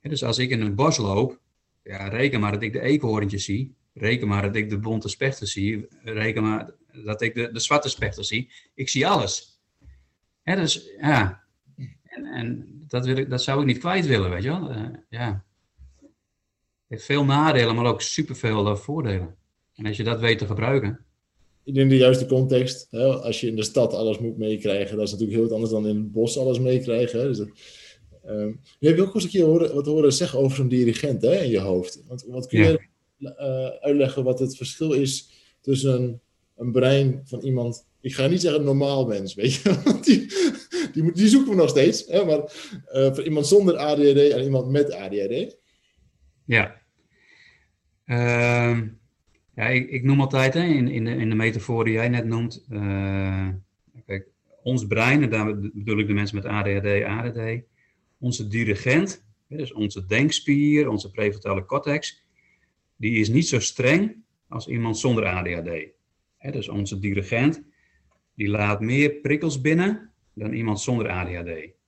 dus 0.00 0.24
als 0.24 0.38
ik 0.38 0.50
in 0.50 0.60
een 0.60 0.74
bos 0.74 0.96
loop 0.96 1.40
ja, 1.82 2.08
reken 2.08 2.40
maar 2.40 2.52
dat 2.52 2.62
ik 2.62 2.72
de 2.72 2.80
eekhoorntjes 2.80 3.44
zie. 3.44 3.74
Reken 3.94 4.28
maar 4.28 4.42
dat 4.42 4.56
ik 4.56 4.70
de 4.70 4.78
bonte 4.78 5.08
spechten 5.08 5.46
zie. 5.46 5.86
Reken 6.02 6.42
maar 6.42 6.70
dat 6.92 7.22
ik 7.22 7.34
de, 7.34 7.52
de 7.52 7.60
zwarte 7.60 7.88
spechten 7.88 8.24
zie. 8.24 8.52
Ik 8.74 8.88
zie 8.88 9.06
alles. 9.06 9.60
Hè, 10.42 10.56
dus 10.56 10.90
ja. 11.00 11.44
En, 12.02 12.24
en 12.24 12.66
dat, 12.88 13.04
wil 13.06 13.16
ik, 13.16 13.30
dat 13.30 13.42
zou 13.42 13.60
ik 13.60 13.66
niet 13.66 13.78
kwijt 13.78 14.06
willen, 14.06 14.30
weet 14.30 14.42
je 14.42 14.48
wel. 14.48 14.70
Uh, 14.70 14.88
ja. 15.08 15.44
Het 16.00 16.98
heeft 16.98 17.04
veel 17.04 17.24
nadelen, 17.24 17.74
maar 17.74 17.84
ook 17.84 18.02
superveel 18.02 18.70
uh, 18.70 18.76
voordelen. 18.76 19.36
En 19.80 19.86
als 19.86 19.96
je 19.96 20.04
dat 20.04 20.20
weet 20.20 20.38
te 20.38 20.46
gebruiken. 20.46 21.04
In 21.64 21.88
de 21.88 21.96
juiste 21.96 22.26
context. 22.26 22.86
Hè, 22.90 23.04
als 23.04 23.40
je 23.40 23.46
in 23.46 23.56
de 23.56 23.62
stad 23.62 23.94
alles 23.94 24.18
moet 24.18 24.38
meekrijgen, 24.38 24.96
dat 24.96 25.06
is 25.06 25.12
natuurlijk 25.12 25.38
heel 25.38 25.48
wat 25.48 25.56
anders 25.56 25.72
dan 25.72 25.86
in 25.86 25.96
het 25.96 26.12
bos 26.12 26.38
alles 26.38 26.58
meekrijgen. 26.58 27.20
Hè. 27.20 27.26
Dus 27.26 27.38
dat, 27.38 27.50
Uh, 28.26 28.54
je 28.78 28.88
hebt 28.88 29.00
ook 29.00 29.14
eens 29.14 29.24
een 29.24 29.30
keer 29.30 29.44
horen, 29.44 29.74
wat 29.74 29.86
horen 29.86 30.12
zeggen 30.12 30.38
over 30.38 30.56
zo'n 30.56 30.68
dirigent 30.68 31.22
hè, 31.22 31.42
in 31.42 31.50
je 31.50 31.58
hoofd. 31.58 32.02
Want, 32.06 32.24
wat 32.28 32.46
kun 32.46 32.58
je 32.58 32.80
uh, 33.18 33.66
uitleggen 33.66 34.24
wat 34.24 34.38
het 34.38 34.56
verschil 34.56 34.92
is 34.92 35.30
tussen 35.60 36.02
een, 36.02 36.20
een, 36.56 36.72
brein 36.72 37.20
van 37.24 37.40
iemand, 37.40 37.86
ik 38.00 38.14
ga 38.14 38.26
niet 38.26 38.40
zeggen 38.40 38.64
normaal 38.64 39.06
mens, 39.06 39.34
weet 39.40 39.54
je, 39.54 39.80
want 39.84 40.04
die, 40.04 40.26
die, 40.92 41.12
die 41.12 41.28
zoeken 41.28 41.50
we 41.50 41.56
nog 41.56 41.68
steeds, 41.68 42.06
hè, 42.06 42.24
maar 42.24 42.38
uh, 42.38 43.14
voor 43.14 43.24
iemand 43.24 43.46
zonder 43.46 43.76
ADHD 43.76 44.30
en 44.30 44.42
iemand 44.42 44.68
met 44.68 44.92
ADHD? 44.92 45.56
Ja. 46.44 46.82
Ehm, 48.04 48.88
ja, 49.54 49.66
ik, 49.66 50.02
noem 50.02 50.20
altijd 50.20 50.54
hè, 50.54 50.64
in, 50.64 50.88
in, 50.88 51.04
de, 51.04 51.10
in 51.10 51.28
de 51.28 51.34
metafoor 51.34 51.84
die 51.84 51.92
jij 51.92 52.08
net 52.08 52.24
noemt, 52.24 52.66
eh, 52.70 53.48
kijk, 54.06 54.28
ons 54.62 54.86
brein, 54.86 55.22
en 55.22 55.30
daar 55.30 55.58
bedoel 55.58 55.98
ik 55.98 56.06
de 56.06 56.12
mensen 56.12 56.36
met 56.36 56.44
ADHD, 56.44 57.04
ADD, 57.04 57.62
onze 58.18 58.48
dirigent, 58.48 59.24
dus 59.48 59.72
onze 59.72 60.06
denkspier, 60.06 60.88
onze 60.88 61.10
prefrontale 61.10 61.64
cortex, 61.64 62.24
die 62.96 63.20
is 63.20 63.28
niet 63.28 63.48
zo 63.48 63.60
streng 63.60 64.16
als 64.48 64.68
iemand 64.68 64.98
zonder 64.98 65.26
ADHD. 65.26 65.88
Dus 66.52 66.68
onze 66.68 66.98
dirigent, 66.98 67.62
die 68.34 68.48
laat 68.48 68.80
meer 68.80 69.10
prikkels 69.10 69.60
binnen 69.60 70.10
dan 70.34 70.52
iemand 70.52 70.80
zonder 70.80 71.08
ADHD. 71.08 71.78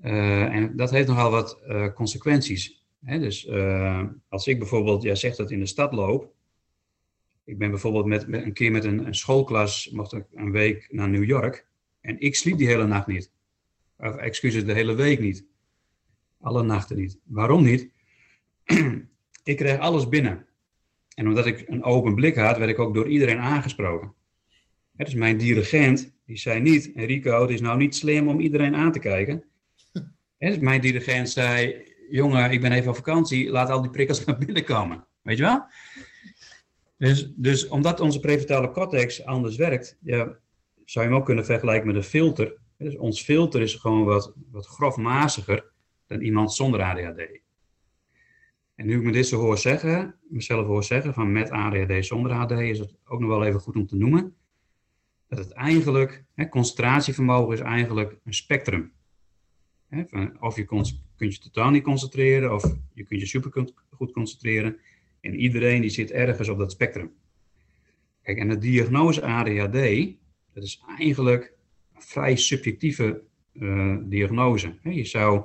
Eh, 0.00 0.54
en 0.54 0.76
dat 0.76 0.90
heeft 0.90 1.08
nogal 1.08 1.30
wat 1.30 1.60
uh, 1.68 1.92
consequenties. 1.92 2.83
Dus 3.04 3.46
uh, 3.46 4.02
als 4.28 4.46
ik 4.46 4.58
bijvoorbeeld, 4.58 5.02
jij 5.02 5.14
zegt 5.14 5.36
dat 5.36 5.50
in 5.50 5.60
de 5.60 5.66
stad 5.66 5.92
loop. 5.92 6.32
Ik 7.44 7.58
ben 7.58 7.70
bijvoorbeeld 7.70 8.06
met, 8.06 8.26
met 8.26 8.44
een 8.44 8.52
keer 8.52 8.70
met 8.70 8.84
een, 8.84 9.06
een, 9.06 9.14
schoolklas, 9.14 9.90
mocht 9.90 10.12
ik 10.12 10.24
een 10.34 10.50
week 10.50 10.88
naar 10.90 11.08
New 11.08 11.24
York. 11.24 11.66
En 12.00 12.20
ik 12.20 12.36
sliep 12.36 12.58
die 12.58 12.66
hele 12.66 12.86
nacht 12.86 13.06
niet. 13.06 13.30
Of 13.98 14.16
excuses, 14.16 14.64
de 14.64 14.72
hele 14.72 14.94
week 14.94 15.20
niet. 15.20 15.44
Alle 16.40 16.62
nachten 16.62 16.96
niet. 16.96 17.18
Waarom 17.24 17.62
niet? 17.62 17.88
ik 19.42 19.56
kreeg 19.56 19.78
alles 19.78 20.08
binnen. 20.08 20.46
En 21.14 21.28
omdat 21.28 21.46
ik 21.46 21.64
een 21.68 21.82
open 21.82 22.14
blik 22.14 22.36
had, 22.36 22.58
werd 22.58 22.70
ik 22.70 22.78
ook 22.78 22.94
door 22.94 23.08
iedereen 23.08 23.38
aangesproken. 23.38 24.14
Is 24.96 25.14
mijn 25.14 25.38
dirigent, 25.38 26.14
die 26.26 26.36
zei 26.36 26.60
niet, 26.60 26.92
Enrico, 26.92 27.40
het 27.40 27.50
is 27.50 27.60
nou 27.60 27.78
niet 27.78 27.94
slim 27.94 28.28
om 28.28 28.40
iedereen 28.40 28.74
aan 28.74 28.92
te 28.92 28.98
kijken. 28.98 29.44
Dus 30.38 30.58
mijn 30.58 30.80
dirigent 30.80 31.30
zei, 31.30 31.84
jongen, 32.10 32.50
ik 32.50 32.60
ben 32.60 32.72
even 32.72 32.90
op 32.90 32.96
vakantie, 32.96 33.50
laat 33.50 33.70
al 33.70 33.82
die 33.82 33.90
prikkels 33.90 34.24
naar 34.24 34.38
binnen 34.38 34.64
komen. 34.64 35.06
Weet 35.22 35.36
je 35.36 35.42
wel? 35.42 35.66
Dus, 36.96 37.32
dus 37.36 37.68
omdat 37.68 38.00
onze 38.00 38.20
prefrontale 38.20 38.70
cortex 38.70 39.24
anders 39.24 39.56
werkt, 39.56 39.98
ja, 40.00 40.38
zou 40.84 41.04
je 41.04 41.10
hem 41.10 41.14
ook 41.20 41.24
kunnen 41.24 41.44
vergelijken 41.44 41.86
met 41.86 41.96
een 41.96 42.02
filter. 42.02 42.56
Dus 42.78 42.96
ons 42.96 43.22
filter 43.22 43.60
is 43.60 43.74
gewoon 43.74 44.04
wat, 44.04 44.32
wat 44.50 44.66
grofmaziger 44.66 45.72
dan 46.06 46.20
iemand 46.20 46.52
zonder 46.52 46.82
ADHD. 46.82 47.42
En 48.74 48.86
nu 48.86 48.96
ik 48.96 49.02
me 49.02 49.12
dit 49.12 49.26
zo 49.26 49.40
hoor 49.40 49.58
zeggen, 49.58 50.14
mezelf 50.28 50.66
hoor 50.66 50.84
zeggen 50.84 51.14
van 51.14 51.32
met 51.32 51.50
ADHD, 51.50 52.06
zonder 52.06 52.32
ADHD, 52.32 52.60
is 52.60 52.78
het 52.78 52.94
ook 53.04 53.20
nog 53.20 53.28
wel 53.28 53.44
even 53.44 53.60
goed 53.60 53.76
om 53.76 53.86
te 53.86 53.96
noemen. 53.96 54.34
Dat 55.28 55.38
het 55.38 55.52
eigenlijk, 55.52 56.24
hè, 56.34 56.48
concentratievermogen 56.48 57.54
is 57.54 57.60
eigenlijk 57.60 58.16
een 58.24 58.34
spectrum. 58.34 58.92
Hè, 59.94 60.26
of 60.40 60.56
je 60.56 60.64
kunt, 60.64 61.02
je 61.16 61.38
totaal 61.38 61.70
niet 61.70 61.82
concentreren, 61.82 62.54
of 62.54 62.74
je 62.94 63.04
kunt 63.04 63.20
je 63.20 63.26
super 63.26 63.72
goed 63.90 64.12
concentreren. 64.12 64.76
En 65.20 65.34
iedereen 65.34 65.80
die 65.80 65.90
zit 65.90 66.10
ergens 66.10 66.48
op 66.48 66.58
dat 66.58 66.72
spectrum. 66.72 67.12
Kijk, 68.22 68.38
en 68.38 68.48
de 68.48 68.58
diagnose 68.58 69.22
ADHD, 69.22 70.14
dat 70.52 70.64
is 70.64 70.82
eigenlijk 70.98 71.52
vrij 71.94 72.36
subjectieve 72.36 73.22
uh, 73.52 73.96
diagnose. 74.02 74.74
Je 74.82 75.04
zou 75.04 75.44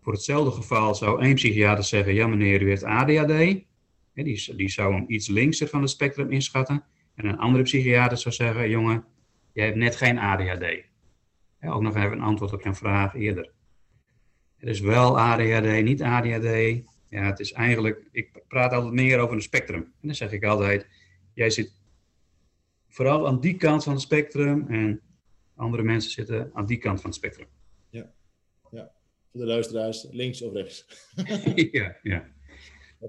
voor 0.00 0.12
hetzelfde 0.12 0.50
geval 0.50 0.94
zou 0.94 1.22
één 1.22 1.34
psychiater 1.34 1.84
zeggen, 1.84 2.14
ja 2.14 2.26
meneer, 2.26 2.62
u 2.62 2.68
heeft 2.68 2.84
ADHD. 2.84 3.66
Die, 4.14 4.56
die 4.56 4.68
zou 4.68 4.94
hem 4.94 5.04
iets 5.08 5.28
linkser 5.28 5.68
van 5.68 5.80
het 5.80 5.90
spectrum 5.90 6.30
inschatten. 6.30 6.84
En 7.14 7.26
een 7.26 7.38
andere 7.38 7.62
psychiater 7.62 8.18
zou 8.18 8.34
zeggen, 8.34 8.70
jongen, 8.70 9.04
jij 9.52 9.64
hebt 9.64 9.76
net 9.76 9.96
geen 9.96 10.18
ADHD. 10.18 10.87
Ook 11.60 11.82
nog 11.82 11.96
even 11.96 12.12
een 12.12 12.20
antwoord 12.20 12.52
op 12.52 12.62
jouw 12.62 12.74
vraag 12.74 13.14
eerder. 13.14 13.52
Er 14.58 14.68
is 14.68 14.80
wel 14.80 15.18
ADHD, 15.18 15.82
niet 15.82 16.02
ADHD. 16.02 16.82
Ja, 17.08 17.24
het 17.24 17.40
is 17.40 17.52
eigenlijk, 17.52 18.08
ik 18.12 18.42
praat 18.48 18.72
altijd 18.72 18.92
meer 18.92 19.18
over 19.18 19.34
een 19.34 19.42
spectrum. 19.42 19.80
En 19.80 20.06
dan 20.06 20.14
zeg 20.14 20.32
ik 20.32 20.44
altijd, 20.44 20.86
jij 21.34 21.50
zit 21.50 21.72
vooral 22.88 23.26
aan 23.26 23.40
die 23.40 23.56
kant 23.56 23.84
van 23.84 23.92
het 23.92 24.02
spectrum 24.02 24.66
en 24.68 25.00
andere 25.54 25.82
mensen 25.82 26.10
zitten 26.10 26.50
aan 26.54 26.66
die 26.66 26.78
kant 26.78 27.00
van 27.00 27.10
het 27.10 27.18
spectrum. 27.18 27.46
Ja, 27.90 28.12
ja. 28.70 28.90
voor 29.30 29.40
de 29.40 29.46
luisteraars, 29.46 30.06
links 30.10 30.42
of 30.42 30.52
rechts. 30.52 30.86
ja, 31.78 31.96
ja. 32.02 32.28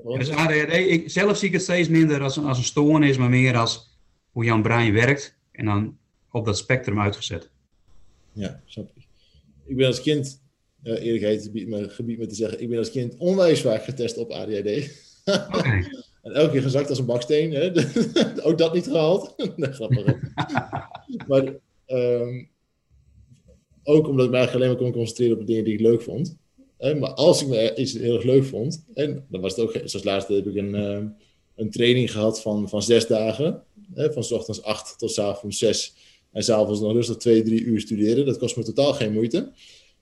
Dus 0.03 0.29
ADHD, 0.29 0.73
ik, 0.73 1.09
zelf 1.09 1.38
zie 1.38 1.47
ik 1.47 1.53
het 1.53 1.63
steeds 1.63 1.89
minder 1.89 2.21
als 2.21 2.38
een, 2.38 2.45
als 2.45 2.57
een 2.57 2.63
stoornis, 2.63 3.17
maar 3.17 3.29
meer 3.29 3.57
als 3.57 3.99
hoe 4.31 4.43
jouw 4.43 4.62
brein 4.62 4.93
werkt 4.93 5.39
en 5.51 5.65
dan 5.65 5.97
op 6.31 6.45
dat 6.45 6.57
spectrum 6.57 6.99
uitgezet. 6.99 7.51
Ja, 8.33 8.61
snap 8.65 8.91
ik. 8.95 9.07
Ik 9.65 9.75
ben 9.75 9.87
als 9.87 10.01
kind, 10.01 10.41
uh, 10.83 11.03
eerlijkheid 11.03 11.43
gebied 11.43 11.67
me, 11.67 11.89
gebied 11.89 12.17
me 12.17 12.25
te 12.25 12.35
zeggen, 12.35 12.61
ik 12.61 12.69
ben 12.69 12.77
als 12.77 12.91
kind 12.91 13.17
onwijs 13.17 13.61
vaak 13.61 13.83
getest 13.83 14.17
op 14.17 14.31
ADHD. 14.31 14.89
Okay. 15.25 15.91
en 16.23 16.31
elke 16.33 16.51
keer 16.51 16.61
gezakt 16.61 16.89
als 16.89 16.99
een 16.99 17.05
baksteen. 17.05 17.51
Hè? 17.51 17.71
Ook 18.47 18.57
dat 18.57 18.73
niet 18.73 18.87
gehaald. 18.87 19.33
nee, 19.55 19.71
grappig. 19.71 20.15
maar 21.27 21.53
um, 21.87 22.49
ook 23.83 24.07
omdat 24.07 24.25
ik 24.25 24.31
me 24.31 24.37
eigenlijk 24.37 24.53
alleen 24.53 24.67
maar 24.67 24.77
kon 24.77 24.91
concentreren 24.91 25.33
op 25.33 25.39
de 25.39 25.45
dingen 25.45 25.63
die 25.63 25.73
ik 25.73 25.79
leuk 25.79 26.01
vond. 26.01 26.37
Maar 26.77 27.13
als 27.13 27.41
ik 27.41 27.47
me 27.47 27.75
iets 27.75 27.93
heel 27.93 28.15
erg 28.15 28.23
leuk 28.23 28.43
vond, 28.43 28.85
en 28.93 29.25
dan 29.29 29.41
was 29.41 29.55
het 29.55 29.65
ook, 29.65 29.81
zoals 29.83 30.05
laatst 30.05 30.27
heb 30.27 30.47
ik 30.47 30.55
een, 30.55 30.75
ehm, 30.75 31.07
een 31.55 31.71
training 31.71 32.11
gehad 32.11 32.41
van, 32.41 32.69
van 32.69 32.81
zes 32.81 33.07
dagen. 33.07 33.63
Van 33.95 34.23
s 34.23 34.31
ochtends 34.31 34.63
acht 34.63 34.99
tot 34.99 35.11
s 35.11 35.19
avonds 35.19 35.57
zes. 35.57 35.93
En 36.31 36.43
s'avonds 36.43 36.79
nog 36.79 36.91
rustig 36.91 37.17
twee, 37.17 37.43
drie 37.43 37.63
uur 37.63 37.79
studeren. 37.79 38.25
Dat 38.25 38.37
kost 38.37 38.57
me 38.57 38.63
totaal 38.63 38.93
geen 38.93 39.13
moeite. 39.13 39.51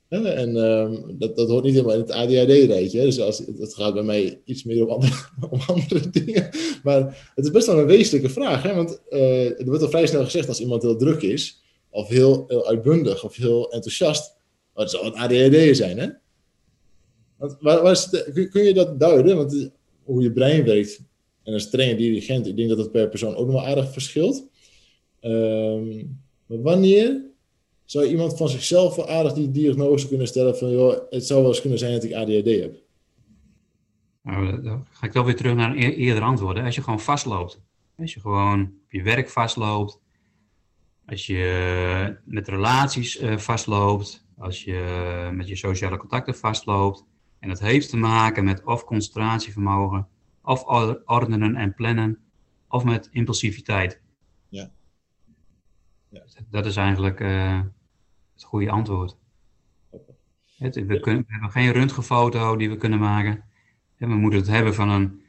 En 0.09 0.55
uh, 0.55 1.17
dat, 1.17 1.35
dat 1.35 1.49
hoort 1.49 1.63
niet 1.63 1.73
helemaal 1.73 1.95
in 1.95 2.01
het 2.01 2.11
ADHD-rijtje. 2.11 3.01
Dus 3.01 3.19
als, 3.19 3.37
het 3.59 3.73
gaat 3.73 3.93
bij 3.93 4.03
mij 4.03 4.41
iets 4.45 4.63
meer 4.63 4.85
om 4.85 4.89
andere, 4.89 5.13
om 5.49 5.59
andere 5.67 6.09
dingen. 6.09 6.49
Maar 6.83 7.31
het 7.35 7.45
is 7.45 7.51
best 7.51 7.67
wel 7.67 7.79
een 7.79 7.85
wezenlijke 7.85 8.29
vraag. 8.29 8.63
Hè? 8.63 8.75
Want 8.75 9.01
uh, 9.09 9.59
er 9.59 9.65
wordt 9.65 9.83
al 9.83 9.89
vrij 9.89 10.07
snel 10.07 10.23
gezegd 10.23 10.47
als 10.47 10.59
iemand 10.59 10.81
heel 10.81 10.97
druk 10.97 11.21
is, 11.21 11.63
of 11.89 12.07
heel, 12.07 12.43
heel 12.47 12.67
uitbundig, 12.67 13.23
of 13.23 13.35
heel 13.35 13.71
enthousiast. 13.71 14.35
Wat 14.73 14.91
zal 14.91 15.05
het 15.05 15.13
ADHD 15.13 15.77
zijn, 15.77 15.97
hè? 15.97 16.07
Waar, 17.59 18.09
kun 18.51 18.63
je 18.63 18.73
dat 18.73 18.99
duiden? 18.99 19.35
Want 19.35 19.69
hoe 20.03 20.21
je 20.21 20.31
brein 20.31 20.65
werkt 20.65 20.99
en 21.43 21.53
een 21.53 21.59
strenge 21.59 21.95
dirigent, 21.95 22.47
ik 22.47 22.55
denk 22.55 22.69
dat 22.69 22.77
dat 22.77 22.91
per 22.91 23.09
persoon 23.09 23.35
ook 23.35 23.45
nog 23.45 23.55
wel 23.55 23.65
aardig 23.65 23.91
verschilt. 23.91 24.49
Maar 26.47 26.61
wanneer 26.61 27.21
zou 27.85 28.05
iemand 28.05 28.37
van 28.37 28.49
zichzelf 28.49 28.95
wel 28.95 29.09
aardig 29.09 29.33
die 29.33 29.51
diagnose 29.51 30.07
kunnen 30.07 30.27
stellen 30.27 30.57
van, 30.57 30.71
joh, 30.71 30.97
het 31.09 31.25
zou 31.25 31.41
wel 31.41 31.49
eens 31.49 31.61
kunnen 31.61 31.79
zijn 31.79 31.93
dat 31.93 32.03
ik 32.03 32.13
ADHD 32.13 32.61
heb? 32.61 32.75
Nou, 34.21 34.61
dan 34.61 34.87
ga 34.91 35.05
ik 35.05 35.13
wel 35.13 35.25
weer 35.25 35.35
terug 35.35 35.55
naar 35.55 35.71
een 35.71 35.77
eerder 35.77 36.23
antwoord. 36.23 36.57
Als 36.57 36.75
je 36.75 36.81
gewoon 36.81 36.99
vastloopt, 36.99 37.61
als 37.97 38.13
je 38.13 38.19
gewoon 38.19 38.61
op 38.61 38.91
je 38.91 39.03
werk 39.03 39.29
vastloopt, 39.29 39.99
als 41.05 41.25
je 41.25 42.17
met 42.25 42.47
relaties 42.47 43.21
uh, 43.21 43.37
vastloopt, 43.37 44.25
als 44.37 44.63
je 44.63 45.29
met 45.33 45.47
je 45.47 45.55
sociale 45.55 45.97
contacten 45.97 46.35
vastloopt, 46.35 47.05
en 47.39 47.49
dat 47.49 47.59
heeft 47.59 47.89
te 47.89 47.97
maken 47.97 48.43
met 48.43 48.63
of 48.63 48.83
concentratievermogen, 48.83 50.07
of 50.43 50.63
ordenen 51.05 51.55
en 51.55 51.73
plannen, 51.73 52.19
of 52.67 52.83
met 52.83 53.09
impulsiviteit. 53.11 54.01
Ja. 56.25 56.41
Dat 56.49 56.65
is 56.65 56.75
eigenlijk 56.75 57.19
uh, 57.19 57.61
het 58.33 58.43
goede 58.43 58.69
antwoord. 58.69 59.17
Het, 60.57 60.75
we, 60.75 60.99
kunnen, 60.99 61.21
we, 61.27 61.31
hebben 61.31 61.51
geen 61.51 61.71
röntgenfoto 61.71 62.55
die 62.55 62.69
we 62.69 62.77
kunnen 62.77 62.99
maken. 62.99 63.43
We 63.97 64.05
moeten 64.05 64.39
het 64.39 64.49
hebben 64.49 64.73
van 64.73 64.89
een 64.89 65.21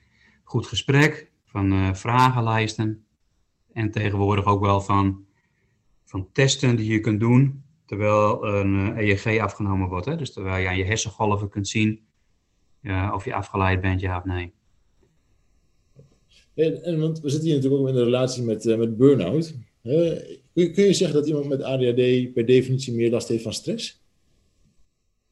goed 0.44 0.66
gesprek, 0.66 1.31
van 1.44 1.72
uh, 1.72 1.94
vragenlijsten. 1.94 3.05
En 3.72 3.90
tegenwoordig 3.90 4.44
ook 4.44 4.61
wel 4.61 4.81
van, 4.81 5.24
van 6.05 6.29
testen 6.33 6.77
die 6.77 6.92
je 6.92 7.01
kunt 7.01 7.20
doen 7.20 7.62
terwijl 7.87 8.46
een 8.46 8.98
EEG 8.98 9.24
eh, 9.24 9.42
afgenomen 9.42 9.88
wordt. 9.88 10.07
Hè? 10.07 10.16
Dus 10.16 10.33
terwijl 10.33 10.62
je 10.62 10.68
aan 10.68 10.77
je 10.77 10.85
hersengolven 10.85 11.48
kunt 11.48 11.68
zien 11.68 12.07
of 13.12 13.24
je 13.24 13.35
afgeleid 13.35 13.81
bent, 13.81 14.01
ja 14.01 14.16
of 14.16 14.24
nee. 14.24 14.53
En, 16.59 16.83
en, 16.83 17.01
want 17.01 17.20
we 17.20 17.29
zitten 17.29 17.48
hier 17.48 17.57
natuurlijk 17.57 17.83
ook 17.83 17.88
in 17.88 17.94
een 17.94 18.05
relatie 18.05 18.42
met, 18.42 18.64
uh, 18.64 18.77
met 18.77 18.96
burn-out. 18.96 19.55
Kun, 20.59 20.73
kun, 20.73 20.85
je 20.85 20.92
zeggen 20.92 21.16
dat 21.16 21.27
iemand 21.27 21.49
met 21.49 21.62
ADHD 21.62 22.33
per 22.33 22.47
definitie 22.47 22.94
meer 22.94 23.11
last 23.11 23.29
heeft 23.29 23.42
van 23.42 23.53
stress? 23.53 24.03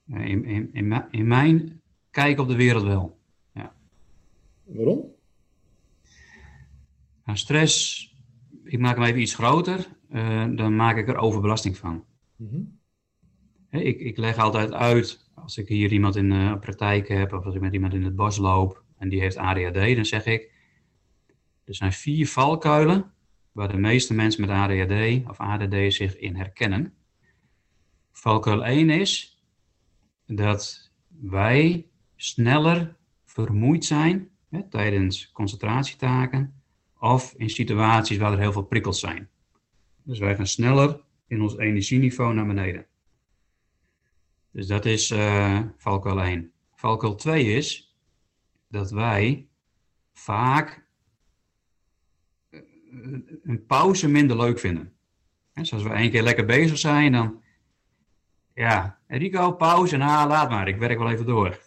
In, 0.06 0.44
in, 0.44 0.70
in, 0.72 1.04
in 1.10 1.26
mijn 1.26 1.80
kijk 2.10 2.38
op 2.38 2.48
de 2.48 2.56
wereld 2.56 2.84
wel. 2.84 3.18
Ja. 3.54 3.76
Waarom? 4.64 5.14
Nou, 7.24 7.38
stress, 7.38 8.14
ik 8.64 8.78
maak 8.78 8.96
hem 8.96 9.04
even 9.04 9.20
iets 9.20 9.34
groter, 9.34 9.86
uh, 10.12 10.46
dan 10.56 10.76
maak 10.76 10.96
ik 10.96 11.08
er 11.08 11.16
overbelasting 11.16 11.76
van. 11.76 12.04
Mm 12.36 12.74
ik, 13.70 14.00
ik 14.00 14.16
leg 14.16 14.38
altijd 14.38 14.72
uit, 14.72 15.30
als 15.34 15.58
ik 15.58 15.68
hier 15.68 15.92
iemand 15.92 16.16
in 16.16 16.28
de 16.30 16.56
praktijk 16.60 17.08
heb 17.08 17.32
of 17.32 17.44
als 17.44 17.54
ik 17.54 17.60
met 17.60 17.72
iemand 17.72 17.94
in 17.94 18.04
het 18.04 18.16
bos 18.16 18.36
loop 18.36 18.82
en 18.98 19.08
die 19.08 19.20
heeft 19.20 19.36
ADHD, 19.36 19.94
dan 19.94 20.04
zeg 20.04 20.26
ik, 20.26 20.50
er 21.64 21.74
zijn 21.74 21.92
vier 21.92 22.28
valkuilen 22.28 23.12
waar 23.56 23.68
de 23.68 23.76
meeste 23.76 24.14
mensen 24.14 24.40
met 24.40 24.50
ADHD 24.50 25.28
of 25.28 25.40
ADD 25.40 25.94
zich 25.94 26.16
in 26.16 26.34
herkennen. 26.34 26.94
Valkuil 28.12 28.64
1 28.64 28.90
is 28.90 29.42
dat 30.26 30.92
wij 31.08 31.86
sneller 32.16 32.96
vermoeid 33.24 33.84
zijn 33.84 34.30
hè, 34.48 34.68
tijdens 34.68 35.32
concentratietaken 35.32 36.62
of 36.98 37.34
in 37.36 37.50
situaties 37.50 38.16
waar 38.16 38.32
er 38.32 38.38
heel 38.38 38.52
veel 38.52 38.62
prikkels 38.62 39.00
zijn. 39.00 39.28
Dus 40.02 40.18
wij 40.18 40.36
gaan 40.36 40.46
sneller 40.46 41.00
in 41.26 41.40
ons 41.42 41.56
energieniveau 41.56 42.34
naar 42.34 42.46
beneden. 42.46 42.86
Dus 44.50 44.66
dat 44.66 44.84
is 44.84 45.10
uh, 45.10 45.60
valkuil 45.76 46.20
1. 46.20 46.52
Valkuil 46.74 47.14
2 47.14 47.44
is 47.44 47.96
dat 48.68 48.90
wij 48.90 49.48
vaak 50.12 50.85
een 53.42 53.64
pauze 53.66 54.08
minder 54.08 54.36
leuk 54.36 54.58
vinden. 54.58 54.92
En 55.52 55.66
zoals 55.66 55.82
we 55.82 55.90
één 55.90 56.10
keer 56.10 56.22
lekker 56.22 56.44
bezig 56.44 56.78
zijn, 56.78 57.12
dan 57.12 57.42
ja, 58.54 58.98
Rico, 59.08 59.52
pauze, 59.52 59.96
nou 59.96 60.28
laat 60.28 60.50
maar, 60.50 60.68
ik 60.68 60.76
werk 60.76 60.98
wel 60.98 61.10
even 61.10 61.26
door. 61.26 61.60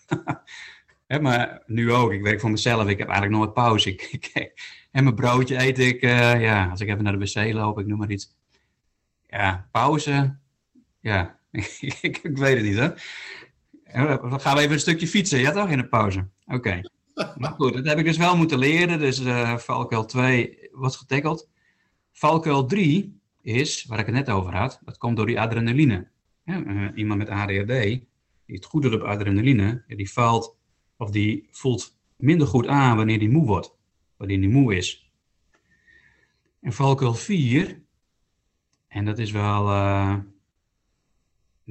maar 1.21 1.63
nu 1.65 1.93
ook, 1.93 2.11
ik 2.11 2.21
werk 2.21 2.39
voor 2.39 2.51
mezelf, 2.51 2.87
ik 2.87 2.97
heb 2.97 3.07
eigenlijk 3.07 3.37
nooit 3.37 3.53
pauze. 3.53 3.89
Ik, 3.89 4.31
en 4.91 5.03
mijn 5.03 5.15
broodje 5.15 5.63
eet 5.63 5.79
ik, 5.79 6.01
uh, 6.01 6.41
ja, 6.41 6.69
als 6.69 6.81
ik 6.81 6.87
even 6.89 7.03
naar 7.03 7.19
de 7.19 7.25
wc 7.25 7.53
loop, 7.53 7.79
ik 7.79 7.87
noem 7.87 7.97
maar 7.97 8.11
iets. 8.11 8.35
Ja, 9.27 9.67
pauze, 9.71 10.37
ja, 10.99 11.39
ik, 11.51 12.19
ik, 12.21 12.37
weet 12.37 12.55
het 12.55 12.65
niet, 12.65 12.77
hè. 12.77 12.89
Dan 14.29 14.41
gaan 14.41 14.55
we 14.55 14.61
even 14.61 14.73
een 14.73 14.79
stukje 14.79 15.07
fietsen, 15.07 15.39
ja 15.39 15.51
toch, 15.51 15.69
in 15.69 15.77
de 15.77 15.87
pauze? 15.87 16.27
Oké. 16.45 16.81
Maar 17.37 17.51
goed, 17.51 17.73
dat 17.73 17.85
heb 17.85 17.97
ik 17.97 18.05
dus 18.05 18.17
wel 18.17 18.37
moeten 18.37 18.57
leren. 18.57 18.99
Dus 18.99 19.21
uh, 19.21 19.57
valkuil 19.57 20.05
2 20.05 20.58
wordt 20.71 20.95
getackeld. 20.95 21.49
Valkuil 22.11 22.65
3 22.65 23.19
is, 23.41 23.85
waar 23.85 23.99
ik 23.99 24.05
het 24.05 24.15
net 24.15 24.29
over 24.29 24.55
had, 24.55 24.81
dat 24.85 24.97
komt 24.97 25.17
door 25.17 25.25
die 25.25 25.39
adrenaline. 25.39 26.07
Uh, 26.45 26.87
iemand 26.95 27.19
met 27.19 27.29
ADHD, 27.29 27.67
die 27.67 28.55
het 28.55 28.65
goed 28.65 28.81
doet 28.81 28.93
op 28.93 29.01
adrenaline, 29.01 29.83
die 29.87 30.11
valt 30.11 30.57
of 30.97 31.11
die 31.11 31.47
voelt 31.51 31.97
minder 32.15 32.47
goed 32.47 32.67
aan 32.67 32.97
wanneer 32.97 33.19
die 33.19 33.29
moe 33.29 33.45
wordt. 33.45 33.75
Wanneer 34.17 34.39
die 34.39 34.49
moe 34.49 34.75
is. 34.75 35.11
En 36.61 36.73
valkuil 36.73 37.13
4, 37.13 37.81
en 38.87 39.05
dat 39.05 39.19
is 39.19 39.31
wel... 39.31 39.69
Uh, 39.69 40.17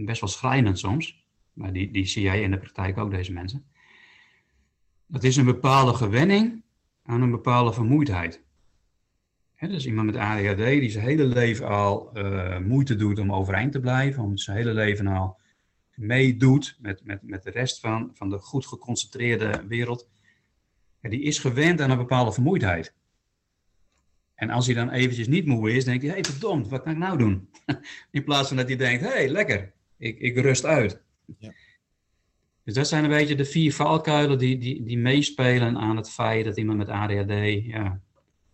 best 0.07 0.21
wel 0.21 0.31
schrijnend 0.31 0.79
soms. 0.79 1.27
Maar 1.53 1.73
die, 1.73 1.91
die 1.91 2.05
zie 2.05 2.23
jij 2.23 2.43
in 2.43 2.51
de 2.51 2.59
praktijk 2.59 2.99
ook, 2.99 3.11
deze 3.11 3.33
mensen. 3.33 3.67
Dat 5.07 5.25
is 5.25 5.37
een 5.37 5.45
bepaalde 5.45 5.95
gewenning 5.95 6.63
aan 7.03 7.23
een 7.23 7.31
bepaalde 7.31 7.73
vermoeidheid. 7.73 8.45
He, 9.59 9.69
dus 9.69 9.87
iemand 9.87 10.07
met 10.07 10.17
ADHD 10.17 10.57
die 10.57 10.91
zijn 10.91 11.05
hele 11.05 11.25
leven 11.25 11.67
al 11.69 12.11
uh, 12.19 12.59
moeite 12.59 12.97
doet 12.97 13.19
om 13.19 13.33
overeind 13.33 13.73
te 13.73 13.81
blijven, 13.81 14.23
om 14.23 14.37
zijn 14.37 14.57
hele 14.57 14.73
leven 14.73 15.07
al 15.07 15.39
meedoet 15.95 16.77
met, 16.81 17.05
met, 17.05 17.23
met 17.23 17.43
de 17.43 17.51
rest 17.51 17.81
van, 17.81 18.11
van 18.15 18.31
de 18.31 18.39
goed 18.39 18.67
geconcentreerde 18.67 19.65
wereld. 19.69 20.09
Ja, 21.01 21.09
die 21.09 21.23
is 21.23 21.39
gewend 21.39 21.81
aan 21.81 21.91
een 21.91 21.97
bepaalde 21.97 22.33
vermoeidheid. 22.33 22.95
En 24.35 24.51
als 24.51 24.67
hij 24.67 24.75
dan 24.75 24.91
eventjes 24.91 25.27
niet 25.27 25.47
moe 25.47 25.73
is, 25.73 25.85
denkt 25.85 26.03
hij, 26.03 26.11
hé 26.11 26.21
hey, 26.21 26.31
verdomd, 26.31 26.69
wat 26.69 26.83
kan 26.83 26.93
ik 26.93 26.99
nou 26.99 27.19
doen? 27.19 27.49
In 28.11 28.25
plaats 28.25 28.49
van 28.49 28.57
dat 28.57 28.69
hij 28.69 28.77
denkt, 28.77 29.03
hé 29.03 29.09
hey, 29.09 29.29
lekker, 29.29 29.73
ik, 29.97 30.19
ik 30.19 30.39
rust 30.39 30.65
uit. 30.65 31.03
Ja. 31.39 31.53
Dus 32.65 32.75
dat 32.75 32.89
zijn 32.89 33.05
een 33.05 33.11
beetje 33.11 33.35
de 33.35 33.45
vier 33.45 33.75
valkuilen 33.75 34.39
die, 34.39 34.59
die, 34.59 34.83
die 34.83 34.99
meespelen 34.99 35.77
aan 35.77 35.97
het 35.97 36.11
feit 36.11 36.45
dat 36.45 36.57
iemand 36.57 36.79
met 36.79 36.89
ADHD, 36.89 37.65
ja, 37.65 38.01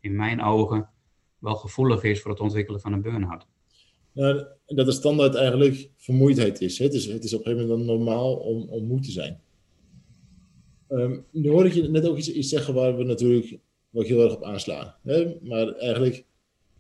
in 0.01 0.17
mijn 0.17 0.43
ogen, 0.43 0.89
wel 1.45 1.55
gevoelig 1.55 2.03
is 2.03 2.21
voor 2.21 2.31
het 2.31 2.41
ontwikkelen 2.41 2.81
van 2.81 2.93
een 2.93 3.03
burn-out. 3.03 3.47
Nou, 4.13 4.45
dat 4.67 4.87
de 4.87 4.93
standaard 4.93 5.35
eigenlijk 5.35 5.91
vermoeidheid 5.97 6.61
is. 6.61 6.79
Het 6.79 6.95
is, 6.95 7.07
het 7.07 7.25
is 7.25 7.35
op 7.35 7.39
een 7.39 7.53
gegeven 7.53 7.69
moment 7.69 7.87
normaal 7.87 8.35
om, 8.35 8.69
om 8.69 8.87
moe 8.87 9.01
te 9.01 9.11
zijn. 9.11 9.41
Um, 10.89 11.25
nu 11.31 11.51
hoor 11.51 11.67
ik 11.67 11.73
je 11.73 11.89
net 11.89 12.09
ook 12.09 12.17
iets, 12.17 12.33
iets, 12.33 12.49
zeggen 12.49 12.75
waar 12.75 12.97
we 12.97 13.05
natuurlijk 13.05 13.59
wel 13.91 14.03
heel 14.03 14.23
erg 14.23 14.35
op 14.35 14.45
aanslaan. 14.45 14.95
Hè? 15.03 15.37
Maar 15.43 15.73
eigenlijk 15.73 16.25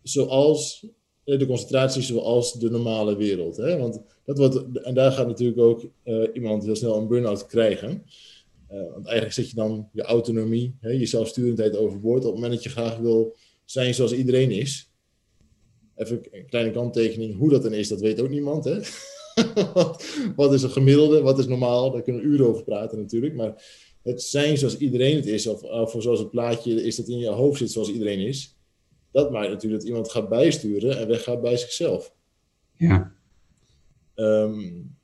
zoals 0.02 0.86
de 1.24 1.46
concentratie 1.46 2.02
zoals 2.02 2.52
de 2.52 2.70
normale 2.70 3.16
wereld. 3.16 3.56
Hè? 3.56 3.78
Want 3.78 4.02
dat 4.24 4.38
wordt, 4.38 4.80
en 4.82 4.94
daar 4.94 5.12
gaat 5.12 5.26
natuurlijk 5.26 5.58
ook 5.58 5.86
uh, 6.04 6.28
iemand 6.32 6.64
heel 6.64 6.76
snel 6.76 6.96
een 6.96 7.08
burn-out 7.08 7.46
krijgen. 7.46 8.04
Uh, 8.70 8.92
want 8.92 9.04
eigenlijk 9.06 9.34
zet 9.34 9.50
je 9.50 9.56
dan 9.56 9.88
je 9.92 10.02
autonomie, 10.02 10.74
hè, 10.80 10.90
je 10.90 11.06
zelfsturendheid 11.06 11.76
overboord. 11.76 12.24
Op 12.24 12.32
het 12.32 12.34
moment 12.34 12.52
dat 12.52 12.62
je 12.62 12.68
graag 12.68 12.96
wil 12.96 13.36
zijn 13.64 13.94
zoals 13.94 14.12
iedereen 14.12 14.50
is. 14.50 14.92
Even 15.94 16.20
een 16.30 16.46
kleine 16.46 16.70
kanttekening. 16.70 17.36
Hoe 17.36 17.50
dat 17.50 17.62
dan 17.62 17.72
is, 17.72 17.88
dat 17.88 18.00
weet 18.00 18.20
ook 18.20 18.28
niemand. 18.28 18.64
Hè? 18.64 18.78
wat, 19.74 20.04
wat, 20.36 20.52
is 20.52 20.62
een 20.62 20.70
gemiddelde? 20.70 21.22
Wat 21.22 21.38
is 21.38 21.46
normaal? 21.46 21.90
Daar 21.90 22.02
kunnen 22.02 22.22
we 22.22 22.28
uren 22.28 22.46
over 22.46 22.64
praten 22.64 22.98
natuurlijk. 22.98 23.34
Maar 23.34 23.62
het 24.02 24.22
zijn 24.22 24.58
zoals 24.58 24.76
iedereen 24.76 25.16
het 25.16 25.26
is, 25.26 25.46
of, 25.46 25.62
of 25.62 25.94
zoals 25.98 26.18
het 26.18 26.30
plaatje 26.30 26.84
is 26.84 26.96
dat 26.96 27.08
in 27.08 27.18
je 27.18 27.28
hoofd 27.28 27.58
zit 27.58 27.70
zoals 27.70 27.90
iedereen 27.90 28.20
is. 28.20 28.56
Dat 29.10 29.30
maakt 29.30 29.48
natuurlijk 29.48 29.80
dat 29.80 29.90
iemand 29.90 30.10
gaat 30.10 30.28
bijsturen 30.28 30.98
en 30.98 31.08
weggaat 31.08 31.42
bij 31.42 31.56
zichzelf. 31.56 32.14
Ja. 32.76 33.14
Um, 34.14 34.96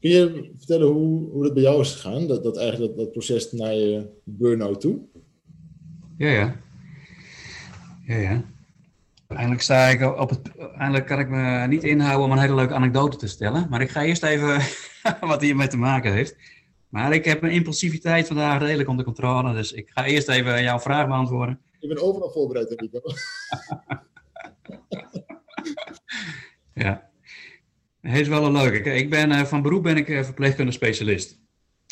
kun 0.00 0.10
je 0.10 0.50
vertellen 0.56 0.86
hoe, 0.86 1.30
hoe 1.30 1.42
dat 1.42 1.54
bij 1.54 1.62
jou 1.62 1.80
is 1.80 1.92
gegaan? 1.92 2.26
Dat, 2.26 2.42
dat 2.42 2.56
eigenlijk 2.56 2.96
dat, 2.96 3.04
dat 3.04 3.12
proces 3.12 3.52
naar 3.52 3.74
je 3.74 4.06
burn-out 4.24 4.80
toe? 4.80 5.00
Ja, 6.18 6.30
ja. 6.30 6.60
Ja, 8.06 8.16
ja. 8.16 8.42
Eindelijk, 9.28 9.62
sta 9.62 9.86
ik 9.86 10.18
op 10.18 10.30
het, 10.30 10.56
eindelijk 10.56 11.06
kan 11.06 11.18
ik 11.18 11.28
me 11.28 11.66
niet 11.66 11.84
inhouden 11.84 12.24
om 12.24 12.32
een 12.32 12.38
hele 12.38 12.54
leuke 12.54 12.74
anekdote 12.74 13.16
te 13.16 13.26
stellen. 13.26 13.66
Maar 13.70 13.80
ik 13.80 13.90
ga 13.90 14.02
eerst 14.02 14.22
even 14.22 14.60
wat 15.20 15.40
hiermee 15.40 15.68
te 15.68 15.76
maken 15.76 16.12
heeft. 16.12 16.36
Maar 16.88 17.12
ik 17.12 17.24
heb 17.24 17.40
mijn 17.40 17.52
impulsiviteit 17.52 18.26
vandaag 18.26 18.60
redelijk 18.60 18.88
onder 18.88 19.04
controle. 19.04 19.52
Dus 19.52 19.72
ik 19.72 19.90
ga 19.90 20.04
eerst 20.04 20.28
even 20.28 20.62
jouw 20.62 20.78
vraag 20.78 21.06
beantwoorden. 21.06 21.60
Ik 21.80 21.88
ben 21.88 22.02
overal 22.02 22.30
voorbereid, 22.30 22.74
Rico. 22.76 23.00
ja. 26.84 27.10
Het 28.00 28.20
is 28.20 28.28
wel 28.28 28.44
een 28.44 28.52
leuke. 28.52 28.94
Ik 28.94 29.10
ben, 29.10 29.30
uh, 29.30 29.44
van 29.44 29.62
beroep 29.62 29.82
ben 29.82 29.96
ik 29.96 30.08
uh, 30.08 30.22
verpleegkundig 30.22 30.74
specialist. 30.74 31.40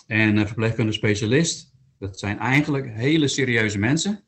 En 0.07 0.37
uh, 0.37 0.47
verpleegkundig 0.47 0.95
specialist, 0.95 1.75
dat 1.99 2.19
zijn 2.19 2.39
eigenlijk 2.39 2.87
hele 2.89 3.29
serieuze 3.29 3.79
mensen. 3.79 4.25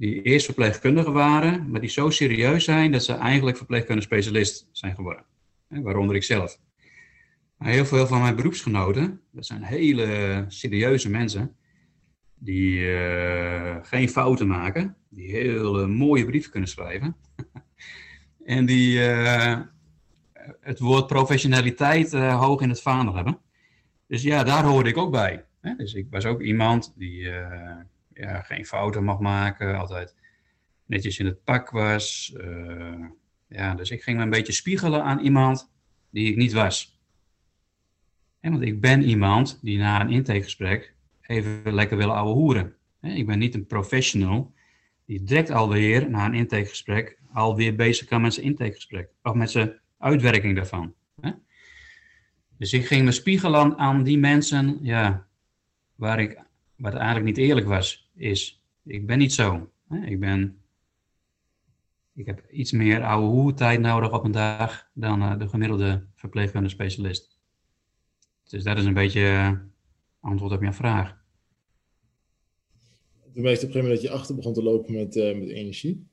Die 0.00 0.22
eerst 0.22 0.44
verpleegkundigen 0.44 1.12
waren, 1.12 1.70
maar 1.70 1.80
die 1.80 1.90
zo 1.90 2.10
serieus 2.10 2.64
zijn 2.64 2.92
dat 2.92 3.04
ze 3.04 3.12
eigenlijk 3.12 3.56
verpleegkundig 3.56 4.04
specialist 4.04 4.68
zijn 4.72 4.94
geworden. 4.94 5.24
Waaronder 5.68 6.16
ik 6.16 6.22
zelf. 6.22 6.58
Maar 7.56 7.68
heel 7.68 7.84
veel 7.84 8.06
van 8.06 8.20
mijn 8.20 8.36
beroepsgenoten, 8.36 9.20
dat 9.30 9.46
zijn 9.46 9.62
hele 9.62 10.44
serieuze 10.48 11.10
mensen, 11.10 11.56
die 12.34 12.78
geen 13.82 14.08
fouten 14.08 14.46
maken, 14.46 14.96
die 15.08 15.30
heel 15.30 15.88
mooie 15.88 16.24
brieven 16.24 16.50
kunnen 16.50 16.68
schrijven. 16.68 17.16
en 18.44 18.66
die 18.66 19.00
het 20.60 20.78
woord 20.78 21.06
professionaliteit 21.06 22.12
uh, 22.12 22.40
hoog 22.40 22.60
in 22.60 22.68
het 22.68 22.82
vaandel 22.82 23.14
hebben. 23.14 23.38
Dus 24.06 24.22
ja, 24.22 24.44
daar 24.44 24.64
hoorde 24.64 24.88
ik 24.88 24.96
ook 24.96 25.10
bij. 25.10 25.44
Hè? 25.60 25.74
Dus 25.76 25.94
ik 25.94 26.06
was 26.10 26.24
ook 26.24 26.40
iemand 26.40 26.92
die 26.96 27.30
ja, 28.20 28.42
geen 28.42 28.66
fouten 28.66 29.04
mag 29.04 29.18
maken, 29.18 29.78
altijd 29.78 30.14
netjes 30.86 31.18
in 31.18 31.26
het 31.26 31.44
pak 31.44 31.70
was. 31.70 32.34
Uh, 32.36 33.06
ja, 33.48 33.74
dus 33.74 33.90
ik 33.90 34.02
ging 34.02 34.16
me 34.16 34.22
een 34.22 34.30
beetje 34.30 34.52
spiegelen 34.52 35.02
aan 35.02 35.18
iemand 35.18 35.72
die 36.10 36.30
ik 36.30 36.36
niet 36.36 36.52
was. 36.52 36.98
En 38.40 38.50
want 38.50 38.62
ik 38.62 38.80
ben 38.80 39.02
iemand 39.02 39.58
die 39.62 39.78
na 39.78 40.00
een 40.00 40.10
intakegesprek 40.10 40.94
even 41.20 41.74
lekker 41.74 41.96
wil 41.96 42.14
ouwe 42.14 42.32
hoeren. 42.32 42.74
Ik 43.00 43.26
ben 43.26 43.38
niet 43.38 43.54
een 43.54 43.66
professional 43.66 44.52
die 45.06 45.22
direct 45.22 45.50
alweer 45.50 46.10
na 46.10 46.24
een 46.24 46.34
intakegesprek 46.34 47.18
alweer 47.32 47.74
bezig 47.74 48.06
kan 48.06 48.20
met 48.20 48.34
zijn 48.34 48.46
intakegesprek. 48.46 49.08
Of 49.22 49.34
met 49.34 49.50
zijn 49.50 49.80
uitwerking 49.98 50.56
daarvan. 50.56 50.94
Dus 52.60 52.72
ik 52.72 52.86
ging 52.86 53.04
me 53.04 53.12
spiegelen 53.12 53.78
aan 53.78 54.02
die 54.02 54.18
mensen, 54.18 54.78
ja, 54.82 55.26
waar 55.94 56.20
ik, 56.20 56.42
wat 56.76 56.94
eigenlijk 56.94 57.24
niet 57.24 57.36
eerlijk 57.36 57.66
was, 57.66 58.09
is, 58.20 58.62
ik 58.84 59.06
ben 59.06 59.18
niet 59.18 59.32
zo. 59.32 59.70
Hè? 59.88 60.06
Ik 60.06 60.20
ben, 60.20 60.58
ik 62.14 62.26
heb 62.26 62.50
iets 62.50 62.72
meer 62.72 63.02
oude 63.02 63.26
hoertijd 63.26 63.80
nodig 63.80 64.12
op 64.12 64.24
een 64.24 64.32
dag 64.32 64.90
dan 64.94 65.22
uh, 65.22 65.38
de 65.38 65.48
gemiddelde 65.48 66.06
verpleegkundige 66.14 66.74
specialist. 66.74 67.38
Dus 68.48 68.64
dat 68.64 68.78
is 68.78 68.84
een 68.84 68.94
beetje 68.94 69.20
uh, 69.20 69.52
antwoord 70.20 70.52
op 70.52 70.62
jouw 70.62 70.72
vraag. 70.72 71.18
Toen 73.32 73.42
merkte 73.42 73.66
op 73.66 73.74
een 73.74 73.74
gegeven 73.74 73.80
moment 73.80 74.00
dat 74.00 74.10
je 74.10 74.10
achter 74.10 74.34
begon 74.34 74.54
te 74.54 74.62
lopen 74.62 74.94
met, 74.94 75.16
uh, 75.16 75.38
met 75.38 75.48
energie. 75.48 76.06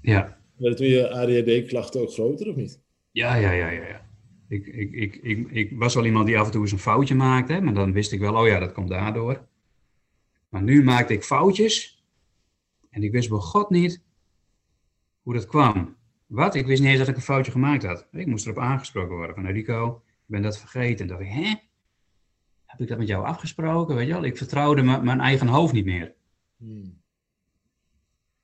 Ja. 0.00 0.38
Werden 0.56 0.78
toen 0.78 0.86
je 0.86 1.10
ADHD-klachten 1.10 2.00
ook 2.00 2.12
groter 2.12 2.48
of 2.48 2.56
niet? 2.56 2.80
Ja, 3.10 3.34
ja, 3.34 3.50
ja, 3.50 3.68
ja. 3.70 3.86
ja. 3.86 4.06
Ik, 4.48 4.66
ik, 4.66 4.92
ik, 4.92 5.16
ik, 5.16 5.50
ik 5.50 5.78
was 5.78 5.94
wel 5.94 6.04
iemand 6.04 6.26
die 6.26 6.38
af 6.38 6.46
en 6.46 6.52
toe 6.52 6.60
eens 6.60 6.72
een 6.72 6.78
foutje 6.78 7.14
maakte, 7.14 7.60
maar 7.60 7.74
dan 7.74 7.92
wist 7.92 8.12
ik 8.12 8.20
wel, 8.20 8.34
oh 8.34 8.46
ja, 8.46 8.58
dat 8.58 8.72
komt 8.72 8.88
daardoor. 8.88 9.46
Maar 10.48 10.62
nu 10.62 10.84
maakte 10.84 11.12
ik 11.12 11.24
foutjes 11.24 12.04
en 12.90 13.02
ik 13.02 13.12
wist 13.12 13.28
bij 13.28 13.38
God 13.38 13.70
niet 13.70 14.02
hoe 15.22 15.34
dat 15.34 15.46
kwam. 15.46 15.96
Wat? 16.26 16.54
Ik 16.54 16.66
wist 16.66 16.80
niet 16.80 16.90
eens 16.90 16.98
dat 16.98 17.08
ik 17.08 17.16
een 17.16 17.22
foutje 17.22 17.52
gemaakt 17.52 17.84
had. 17.84 18.08
Ik 18.12 18.26
moest 18.26 18.46
erop 18.46 18.58
aangesproken 18.58 19.16
worden 19.16 19.34
van 19.34 19.46
Rico, 19.46 20.02
ik 20.06 20.26
ben 20.26 20.42
dat 20.42 20.58
vergeten. 20.58 20.98
En 20.98 21.06
dacht 21.06 21.20
ik, 21.20 21.28
hè? 21.28 21.54
Heb 22.66 22.80
ik 22.80 22.88
dat 22.88 22.98
met 22.98 23.08
jou 23.08 23.24
afgesproken? 23.24 23.94
Weet 23.94 24.06
je 24.06 24.12
wel? 24.12 24.24
Ik 24.24 24.36
vertrouwde 24.36 24.82
mijn 24.82 25.20
eigen 25.20 25.46
hoofd 25.46 25.72
niet 25.72 25.84
meer. 25.84 26.14
Hmm. 26.56 27.00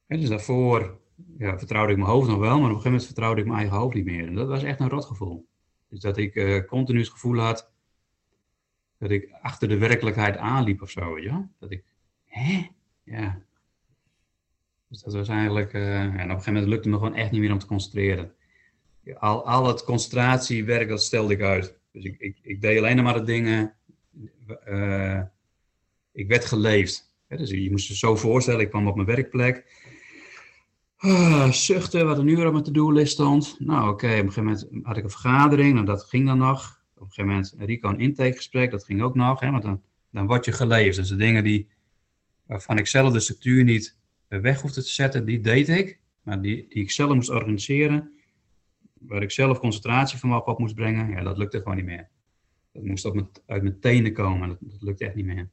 En 0.07 0.21
dus 0.21 0.29
daarvoor 0.29 1.01
ja, 1.39 1.59
vertrouwde 1.59 1.93
ik 1.93 1.99
mijn 1.99 2.11
hoofd 2.11 2.29
nog 2.29 2.39
wel, 2.39 2.49
maar 2.49 2.57
op 2.57 2.63
een 2.63 2.69
gegeven 2.69 2.91
moment 2.91 3.07
vertrouwde 3.07 3.41
ik 3.41 3.47
mijn 3.47 3.59
eigen 3.59 3.77
hoofd 3.77 3.95
niet 3.95 4.05
meer. 4.05 4.27
En 4.27 4.35
dat 4.35 4.49
was 4.49 4.63
echt 4.63 4.81
een 4.81 4.89
rotgevoel. 4.89 5.49
Dus 5.89 6.01
dat 6.01 6.17
ik 6.17 6.35
uh, 6.35 6.65
continu 6.65 6.99
het 6.99 7.09
gevoel 7.09 7.39
had 7.39 7.73
dat 8.99 9.11
ik 9.11 9.33
achter 9.43 9.69
de 9.69 9.79
werkelijkheid 9.79 10.37
aanliep 10.37 10.83
of 10.83 10.91
zo, 10.91 11.19
ja? 11.19 11.49
Dat 11.59 11.71
ik, 11.71 11.85
hè? 12.35 12.67
Ja. 13.05 13.43
Dus 14.89 15.03
dat 15.03 15.15
was 15.15 15.29
eigenlijk, 15.29 15.73
uh, 15.73 16.01
en 16.03 16.09
op 16.09 16.19
een 16.19 16.29
gegeven 16.29 16.53
moment 16.53 16.71
lukte 16.71 16.89
het 16.89 16.99
me 16.99 17.05
gewoon 17.05 17.21
echt 17.23 17.31
niet 17.31 17.41
meer 17.41 17.53
om 17.53 17.59
te 17.59 17.67
concentreren. 17.67 18.33
Al, 19.19 19.47
al 19.47 19.67
het 19.67 19.85
concentratiewerk, 19.85 20.89
dat 20.89 21.03
stelde 21.03 21.33
ik 21.33 21.41
uit. 21.41 21.79
Dus 21.93 22.05
ik, 22.05 22.19
ik, 22.19 22.39
ik 22.43 22.61
deed 22.61 22.79
alleen 22.79 23.03
maar 23.03 23.15
de 23.15 23.23
dingen, 23.23 23.75
uh, 24.69 25.21
ik 26.13 26.29
werd 26.29 26.45
geleefd. 26.45 27.13
Dus 27.29 27.51
je 27.51 27.71
moest 27.71 27.89
je 27.89 27.97
zo 27.97 28.17
voorstellen, 28.17 28.61
ik 28.61 28.71
kwam 28.71 28.89
op 28.89 28.95
mijn 28.95 29.07
werkplek 29.07 29.83
uh, 31.05 31.51
zuchten 31.51 32.07
wat 32.07 32.19
er 32.19 32.25
nu 32.25 32.47
op 32.47 32.53
mijn 32.53 32.65
to-do-list 32.65 33.13
stond. 33.13 33.57
Nou, 33.59 33.89
oké, 33.89 34.07
op 34.07 34.13
een 34.13 34.33
gegeven 34.33 34.45
moment 34.45 34.69
had 34.83 34.97
ik 34.97 35.05
een 35.05 35.11
vergadering, 35.11 35.75
nou, 35.75 35.87
dat 35.87 36.05
ging 36.05 36.27
dan 36.27 36.39
nog. 36.39 36.83
Op 36.95 37.01
een 37.01 37.07
gegeven 37.07 37.31
moment 37.31 37.55
Rico 37.59 37.89
een 37.89 38.01
intakegesprek, 38.01 38.71
dat 38.71 38.85
ging 38.85 39.03
ook 39.03 39.15
nog. 39.15 39.41
Hè, 39.41 39.51
want 39.51 39.63
dan, 39.63 39.83
dan 40.11 40.27
word 40.27 40.45
je 40.45 40.53
geleefd. 40.53 40.97
Dus 40.97 41.09
de 41.09 41.17
dingen 41.17 41.45
die, 41.45 41.69
waarvan 42.47 42.79
ik 42.79 42.87
zelf 42.87 43.13
de 43.13 43.21
structuur 43.21 43.65
niet 43.65 43.97
weg 44.29 44.61
hoefde 44.61 44.83
te 44.83 44.89
zetten, 44.89 45.25
die 45.25 45.41
deed 45.41 45.69
ik. 45.69 45.99
Maar 46.23 46.43
die, 46.43 46.67
die 46.69 46.83
ik 46.83 46.91
zelf 46.91 47.15
moest 47.15 47.31
organiseren, 47.31 48.13
waar 48.93 49.23
ik 49.23 49.31
zelf 49.31 49.59
concentratie 49.59 50.19
van 50.19 50.45
op 50.45 50.59
moest 50.59 50.75
brengen, 50.75 51.11
ja, 51.11 51.23
dat 51.23 51.39
lukte 51.39 51.59
gewoon 51.59 51.77
niet 51.77 51.85
meer. 51.85 52.09
Dat 52.73 52.83
moest 52.83 53.05
op 53.05 53.43
uit 53.47 53.63
mijn 53.63 53.81
tenen 53.81 54.13
komen, 54.13 54.49
dat, 54.49 54.59
dat 54.61 54.83
lukte 54.83 55.05
echt 55.05 55.15
niet 55.15 55.25
meer. 55.25 55.51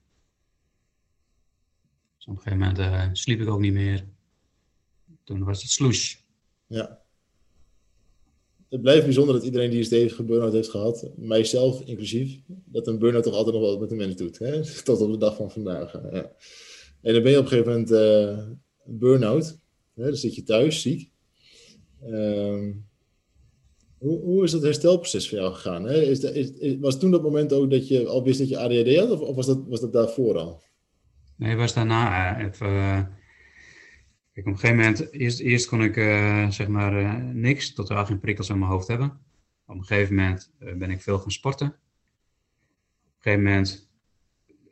Dus 2.17 2.25
op 2.25 2.36
een 2.36 2.41
gegeven 2.41 2.60
moment 2.60 2.80
uh, 2.80 3.10
sliep 3.13 3.39
ik 3.39 3.49
ook 3.49 3.60
niet 3.60 3.73
meer. 3.73 4.08
Toen 5.23 5.43
was 5.43 5.62
het 5.62 5.71
sloes. 5.71 6.25
Ja. 6.67 7.01
Het 8.69 8.82
blijft 8.82 9.04
bijzonder 9.04 9.36
dat 9.36 9.43
iedereen 9.43 9.69
die 9.69 9.80
een 9.80 9.86
stevige 9.86 10.23
burn-out 10.23 10.54
heeft 10.54 10.69
gehad, 10.69 11.12
mijzelf 11.15 11.82
inclusief, 11.82 12.39
dat 12.47 12.88
een 12.88 12.99
burn-out 12.99 13.23
toch 13.23 13.34
altijd 13.34 13.56
nog 13.56 13.63
wel 13.63 13.80
met 13.80 13.89
de 13.89 13.95
mens 13.95 14.15
doet. 14.15 14.39
Hè? 14.39 14.62
Tot 14.84 15.01
op 15.01 15.12
de 15.12 15.17
dag 15.17 15.36
van 15.36 15.51
vandaag. 15.51 15.93
Ja. 16.12 16.32
En 17.01 17.13
dan 17.13 17.23
ben 17.23 17.31
je 17.31 17.37
op 17.37 17.43
een 17.43 17.49
gegeven 17.49 17.71
moment 17.71 17.91
uh, 17.91 18.55
burn-out. 18.85 19.59
Dan 19.93 20.15
zit 20.15 20.35
je 20.35 20.43
thuis, 20.43 20.81
ziek. 20.81 21.11
Uh, 22.03 22.73
hoe, 23.97 24.19
hoe, 24.19 24.43
is 24.43 24.51
dat 24.51 24.61
herstelproces 24.61 25.29
voor 25.29 25.37
jou 25.37 25.53
gegaan? 25.53 25.83
Hè? 25.83 26.01
Is, 26.01 26.19
is, 26.23 26.77
was 26.79 26.99
toen 26.99 27.11
dat 27.11 27.21
moment 27.21 27.53
ook 27.53 27.71
dat 27.71 27.87
je 27.87 28.07
al 28.07 28.23
wist 28.23 28.39
dat 28.39 28.49
je 28.49 28.57
ADHD 28.57 28.97
had, 28.97 29.19
of, 29.19 29.35
was, 29.35 29.45
dat, 29.45 29.63
was 29.67 29.81
dat 29.81 29.93
daarvoor 29.93 30.37
al? 30.37 30.61
Nee, 31.35 31.55
was 31.55 31.73
daarna 31.73 32.39
even 32.39 32.67
eh, 32.67 33.01
Kijk, 34.33 34.47
op 34.47 34.53
een 34.53 34.59
gegeven 34.59 34.75
moment, 34.75 35.11
eerst, 35.11 35.39
eerst 35.39 35.67
kon 35.67 35.83
ik 35.83 35.93
zeg 36.53 36.67
maar 36.67 37.23
niks, 37.33 37.73
totaal 37.73 38.05
geen 38.05 38.19
prikkels 38.19 38.49
in 38.49 38.59
mijn 38.59 38.71
hoofd 38.71 38.87
hebben. 38.87 39.19
Op 39.65 39.75
een 39.75 39.85
gegeven 39.85 40.15
moment 40.15 40.51
ben 40.59 40.89
ik 40.89 41.01
veel 41.01 41.19
gaan 41.19 41.31
sporten. 41.31 41.67
Op 41.67 41.73
een 41.73 43.21
gegeven 43.21 43.43
moment 43.43 43.90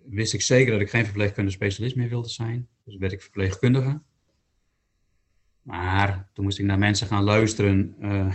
wist 0.09 0.33
ik 0.33 0.41
zeker 0.41 0.71
dat 0.71 0.81
ik 0.81 0.89
geen 0.89 1.05
verpleegkundige 1.05 1.55
specialist 1.55 1.95
meer 1.95 2.09
wilde 2.09 2.29
zijn. 2.29 2.67
Dus 2.83 2.97
werd 2.97 3.11
ik 3.11 3.21
verpleegkundige. 3.21 4.01
Maar 5.61 6.29
toen 6.33 6.43
moest 6.43 6.59
ik 6.59 6.65
naar 6.65 6.77
mensen 6.77 7.07
gaan 7.07 7.23
luisteren. 7.23 7.95
eh, 7.99 8.33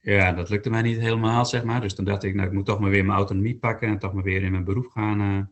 ja, 0.16 0.32
dat 0.32 0.48
lukte 0.48 0.70
mij 0.70 0.82
niet 0.82 0.98
helemaal, 0.98 1.46
zeg 1.46 1.64
maar. 1.64 1.80
Dus 1.80 1.94
toen 1.94 2.04
dacht 2.04 2.22
ik, 2.22 2.34
nou, 2.34 2.46
ik 2.48 2.52
moet 2.54 2.66
toch 2.66 2.80
maar 2.80 2.90
weer 2.90 3.04
mijn 3.04 3.16
autonomie 3.16 3.56
pakken 3.58 3.88
en 3.88 3.98
toch 3.98 4.12
maar 4.12 4.22
weer 4.22 4.42
in 4.42 4.50
mijn 4.50 4.64
beroep 4.64 4.86
gaan. 4.86 5.20
eh. 5.20 5.46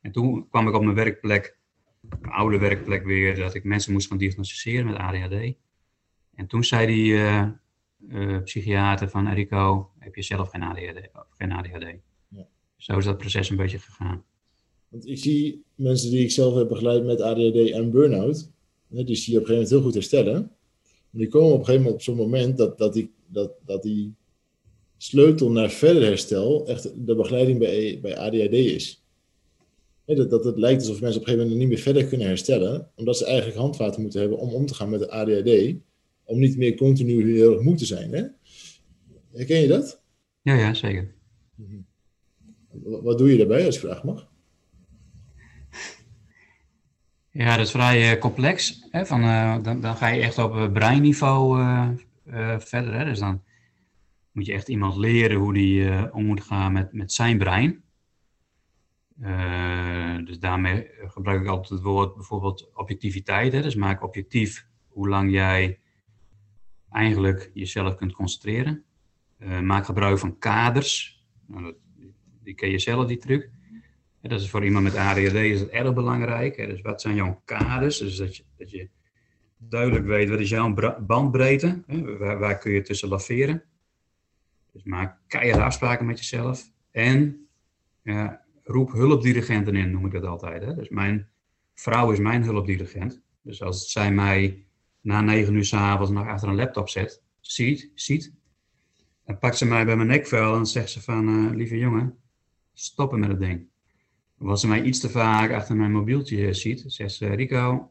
En 0.00 0.12
toen 0.12 0.48
kwam 0.48 0.68
ik 0.68 0.74
op 0.74 0.82
mijn 0.82 0.94
werkplek, 0.94 1.56
mijn 2.00 2.32
oude 2.32 2.58
werkplek 2.58 3.04
weer, 3.04 3.36
dat 3.36 3.54
ik 3.54 3.64
mensen 3.64 3.92
moest 3.92 4.08
gaan 4.08 4.18
diagnosticeren 4.18 4.86
met 4.86 4.96
ADHD. 4.96 5.54
En 6.34 6.46
toen 6.46 6.64
zei 6.64 6.86
die 6.86 7.16
eh, 8.08 8.42
psychiater 8.42 9.08
van 9.08 9.32
Rico, 9.32 9.92
heb 9.98 10.14
je 10.14 10.22
zelf 10.22 10.50
geen 10.50 11.08
geen 11.38 11.52
ADHD? 11.52 12.07
Zo 12.78 12.98
is 12.98 13.04
dat 13.04 13.18
proces 13.18 13.50
een 13.50 13.56
beetje 13.56 13.78
gegaan. 13.78 14.24
Want 14.88 15.06
ik 15.06 15.18
zie 15.18 15.64
mensen 15.74 16.10
die 16.10 16.22
ik 16.22 16.30
zelf 16.30 16.54
heb 16.54 16.68
begeleid 16.68 17.04
met 17.04 17.20
ADHD 17.20 17.70
en 17.70 17.90
burn-out, 17.90 18.50
hè, 18.88 19.04
die 19.04 19.16
zie 19.16 19.32
je 19.32 19.38
op 19.38 19.44
een 19.44 19.48
gegeven 19.48 19.54
moment 19.54 19.70
heel 19.70 19.80
goed 19.80 19.94
herstellen. 19.94 20.36
En 21.12 21.18
die 21.18 21.28
komen 21.28 21.52
op 21.52 21.58
een 21.58 21.64
gegeven 21.64 21.82
moment 21.82 21.94
op 21.94 22.02
zo'n 22.02 22.16
moment 22.16 22.56
dat, 22.56 22.78
dat, 22.78 22.92
die, 22.92 23.12
dat, 23.26 23.52
dat 23.64 23.82
die 23.82 24.14
sleutel 24.96 25.50
naar 25.50 25.70
verder 25.70 26.02
herstel 26.02 26.66
echt 26.66 27.06
de 27.06 27.14
begeleiding 27.14 27.58
bij, 27.58 27.98
bij 28.02 28.18
ADHD 28.18 28.52
is. 28.52 29.02
Dat, 30.04 30.30
dat 30.30 30.44
het 30.44 30.58
lijkt 30.58 30.80
alsof 30.80 31.00
mensen 31.00 31.20
op 31.20 31.26
een 31.26 31.32
gegeven 31.32 31.38
moment 31.38 31.58
niet 31.58 31.68
meer 31.68 31.84
verder 31.84 32.06
kunnen 32.06 32.26
herstellen, 32.26 32.90
omdat 32.94 33.18
ze 33.18 33.24
eigenlijk 33.26 33.58
handvaten 33.58 34.02
moeten 34.02 34.20
hebben 34.20 34.38
om 34.38 34.52
om 34.52 34.66
te 34.66 34.74
gaan 34.74 34.90
met 34.90 35.00
de 35.00 35.10
ADHD, 35.10 35.74
om 36.24 36.38
niet 36.38 36.56
meer 36.56 36.76
continu 36.76 37.34
heel 37.34 37.52
erg 37.52 37.62
moe 37.62 37.76
te 37.76 37.86
zijn. 37.86 38.12
Hè? 38.12 38.24
Herken 39.32 39.60
je 39.60 39.68
dat? 39.68 40.02
Ja, 40.42 40.54
ja, 40.54 40.74
zeker. 40.74 41.14
Wat 41.54 41.66
wat 43.02 43.18
doe 43.18 43.30
je 43.30 43.36
daarbij, 43.36 43.66
als 43.66 43.78
vraag 43.78 44.04
mag? 44.04 44.28
Ja, 47.38 47.56
dat 47.56 47.66
is 47.66 47.70
vrij 47.70 48.12
eh, 48.12 48.20
complex. 48.20 48.86
Hè? 48.90 49.06
Van, 49.06 49.22
eh, 49.22 49.62
dan, 49.62 49.80
dan 49.80 49.96
ga 49.96 50.06
je 50.06 50.22
echt 50.22 50.38
op 50.38 50.54
eh, 50.54 50.72
breinniveau 50.72 51.62
verder. 52.58 52.94
Hè? 52.94 53.04
Dus 53.04 53.18
dan 53.18 53.42
moet 54.32 54.46
je 54.46 54.52
echt 54.52 54.68
iemand 54.68 54.96
leren 54.96 55.36
hoe 55.36 55.52
die 55.52 56.12
om 56.12 56.24
moet 56.24 56.42
gaan 56.42 56.72
met, 56.72 56.92
met 56.92 57.12
zijn 57.12 57.38
brein. 57.38 57.82
Dus 60.24 60.38
daarmee 60.38 60.90
gebruik 60.98 61.40
ik 61.40 61.48
altijd 61.48 61.68
het 61.68 61.82
woord 61.82 62.14
bijvoorbeeld 62.14 62.70
objectiviteit. 62.74 63.52
Hè? 63.52 63.62
Dus 63.62 63.74
maak 63.74 64.02
objectief 64.02 64.66
hoe 64.88 65.08
lang 65.08 65.30
jij 65.30 65.80
eigenlijk 66.90 67.50
jezelf 67.54 67.94
kunt 67.94 68.12
concentreren. 68.12 68.84
Maak 69.62 69.84
gebruik 69.84 70.18
van 70.18 70.38
kaders. 70.38 71.24
Nou, 71.46 71.74
die 72.48 72.56
ken 72.56 72.70
je 72.70 72.78
zelf, 72.78 73.06
die 73.06 73.16
truc. 73.16 73.50
Dat 74.20 74.40
is 74.40 74.50
voor 74.50 74.64
iemand 74.64 74.84
met 74.84 74.96
ADHD 74.96 75.34
is 75.34 75.60
het 75.60 75.68
erg 75.68 75.94
belangrijk. 75.94 76.56
Dus 76.56 76.80
wat 76.80 77.00
zijn 77.00 77.14
jouw 77.14 77.42
kaders? 77.44 77.98
Dus 77.98 78.16
dat 78.16 78.36
je, 78.36 78.44
dat 78.56 78.70
je 78.70 78.88
duidelijk 79.56 80.06
weet 80.06 80.28
wat 80.28 80.38
is 80.38 80.48
jouw 80.48 80.74
bandbreedte. 81.00 81.82
Hè? 81.86 82.16
Waar, 82.16 82.58
kun 82.58 82.72
je 82.72 82.82
tussen 82.82 83.08
laveren. 83.08 83.62
Dus 84.72 84.82
maak 84.82 85.18
keiharde 85.26 85.64
afspraken 85.64 86.06
met 86.06 86.18
jezelf. 86.18 86.72
En 86.90 87.46
ja, 88.02 88.44
roep 88.62 88.92
hulpdirigenten 88.92 89.76
in, 89.76 89.90
noem 89.90 90.06
ik 90.06 90.12
dat 90.12 90.24
altijd. 90.24 90.62
Hè? 90.62 90.74
Dus 90.74 90.88
mijn 90.88 91.28
vrouw 91.74 92.12
is 92.12 92.18
mijn 92.18 92.42
hulpdirigent. 92.42 93.20
Dus 93.42 93.62
als 93.62 93.92
zij 93.92 94.12
mij 94.12 94.66
na 95.00 95.20
negen 95.20 95.54
uur 95.54 95.64
s'avonds 95.64 96.10
nog 96.10 96.26
achter 96.26 96.48
een 96.48 96.54
laptop 96.54 96.88
zet, 96.88 97.22
ziet, 97.40 97.90
ziet, 97.94 98.32
dan 99.24 99.38
pakt 99.38 99.58
ze 99.58 99.66
mij 99.66 99.84
bij 99.84 99.96
mijn 99.96 100.08
nekvel 100.08 100.54
en 100.54 100.66
zegt 100.66 100.90
ze 100.90 101.02
van, 101.02 101.28
eh, 101.28 101.54
lieve 101.56 101.78
jongen, 101.78 102.18
stoppen 102.78 103.20
met 103.20 103.28
het 103.28 103.40
ding. 103.40 103.66
Als 104.38 104.60
ze 104.60 104.68
mij 104.68 104.82
iets 104.82 105.00
te 105.00 105.10
vaak 105.10 105.52
achter 105.52 105.76
mijn 105.76 105.92
mobieltje 105.92 106.52
ziet, 106.54 106.84
zegt 106.86 107.12
ze, 107.12 107.26
Rico, 107.26 107.90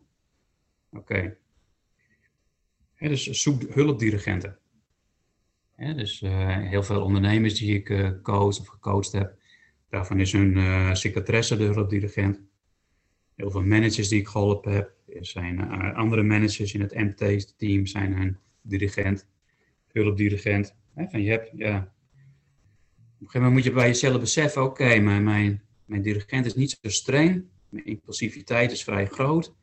oké. 0.91 1.37
Dus 2.99 3.23
zoek 3.23 3.61
hulpdirigenten. 3.73 4.57
Dus 5.75 6.21
eh, 6.21 6.57
heel 6.57 6.83
veel 6.83 7.01
ondernemers 7.01 7.53
die 7.53 7.75
ik 7.75 7.89
eh, 7.89 8.09
coach 8.21 8.59
of 8.59 8.67
gecoacht 8.67 9.11
heb, 9.11 9.35
daarvan 9.89 10.19
is 10.19 10.31
hun 10.31 10.57
eh 10.57 10.93
secretaresse 10.93 11.57
de 11.57 11.63
hulpdirigent. 11.63 12.41
Heel 13.35 13.51
veel 13.51 13.63
managers 13.63 14.07
die 14.07 14.19
ik 14.19 14.27
geholpen 14.27 14.73
heb, 14.73 14.93
zijn 15.21 15.59
eh, 15.59 15.95
andere 15.95 16.23
managers 16.23 16.73
in 16.73 16.81
het 16.81 16.95
MT-team 16.95 17.85
zijn 17.85 18.13
hun 18.13 18.37
dirigent, 18.61 19.27
hulpdirigent. 19.91 20.75
Van 20.95 21.21
je 21.21 21.29
hebt, 21.29 21.51
ja, 21.55 21.93
een 23.19 23.29
gegeven 23.29 23.47
moment 23.47 23.53
moet 23.53 23.63
je 23.63 23.79
bij 23.79 23.87
jezelf 23.87 24.19
beseffen, 24.19 24.63
oké, 24.63 24.99
mijn, 24.99 25.61
mijn 25.85 26.01
dirigent 26.01 26.45
is 26.45 26.55
niet 26.55 26.77
zo 26.81 26.89
streng, 26.89 27.45
mijn 27.69 27.85
impulsiviteit 27.85 28.71
is 28.71 28.83
vrij 28.83 29.05
groot, 29.05 29.53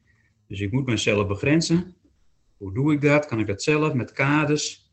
dus 0.46 0.60
ik 0.60 0.72
moet 0.72 0.86
mezelf 0.86 1.26
begrenzen. 1.26 1.94
Hoe 2.56 2.74
doe 2.74 2.92
ik 2.92 3.00
dat? 3.00 3.26
Kan 3.26 3.38
ik 3.38 3.46
dat 3.46 3.62
zelf 3.62 3.92
met 3.92 4.12
kaders? 4.12 4.92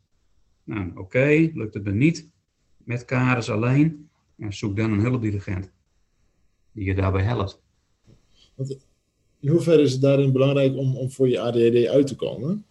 Nou, 0.63 0.91
oké, 0.95 1.51
lukt 1.53 1.73
het 1.73 1.83
me 1.83 1.91
niet 1.91 2.29
met 2.77 3.05
kaders 3.05 3.49
alleen, 3.49 4.09
zoek 4.49 4.75
dan 4.75 4.91
een 4.91 4.99
hulpdirigent 4.99 5.71
die 6.71 6.85
je 6.85 6.95
daarbij 6.95 7.23
helpt. 7.23 7.61
In 9.39 9.49
hoeverre 9.49 9.81
is 9.81 9.91
het 9.91 10.01
daarin 10.01 10.31
belangrijk 10.31 10.75
om, 10.75 10.97
om 10.97 11.11
voor 11.11 11.29
je 11.29 11.39
ADHD 11.39 11.87
uit 11.87 12.07
te 12.07 12.15
komen? 12.15 12.65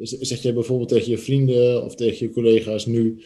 Zeg 0.00 0.42
jij 0.42 0.54
bijvoorbeeld 0.54 0.88
tegen 0.88 1.10
je 1.10 1.18
vrienden 1.18 1.84
of 1.84 1.94
tegen 1.94 2.26
je 2.26 2.32
collega's 2.32 2.86
nu, 2.86 3.24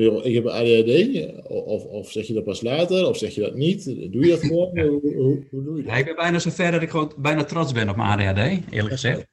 ik 0.00 0.34
heb 0.34 0.46
ADHD, 0.46 1.26
of, 1.48 1.84
of 1.84 2.10
zeg 2.10 2.26
je 2.26 2.32
dat 2.32 2.44
pas 2.44 2.60
later, 2.62 3.06
of 3.08 3.16
zeg 3.18 3.34
je 3.34 3.40
dat 3.40 3.54
niet? 3.54 3.84
Doe 3.84 4.24
je 4.24 4.28
dat 4.30 4.40
gewoon? 4.40 4.78
Hoe, 4.78 5.00
hoe, 5.14 5.46
hoe 5.50 5.62
doe 5.64 5.76
je 5.76 5.82
Ja, 5.82 5.88
dat? 5.88 5.98
ik 5.98 6.04
ben 6.04 6.14
bijna 6.16 6.38
zover 6.38 6.70
dat 6.72 6.82
ik 6.82 6.90
gewoon 6.90 7.12
bijna 7.18 7.44
trots 7.44 7.72
ben 7.72 7.88
op 7.88 7.96
mijn 7.96 8.08
ADHD, 8.28 8.38
eerlijk 8.70 8.92
gezegd. 8.92 9.26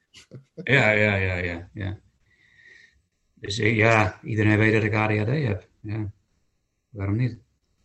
Ja, 0.63 0.91
ja, 0.91 1.15
ja, 1.15 1.35
ja. 1.37 1.69
ja. 1.73 1.99
Dus 3.33 3.57
eh, 3.59 3.75
ja, 3.75 4.19
iedereen 4.23 4.57
weet 4.57 4.73
dat 4.73 4.83
ik 4.83 4.93
ADHD 4.93 5.27
heb. 5.47 5.67
Ja. 5.81 6.11
Waarom 6.89 7.15
niet? 7.15 7.37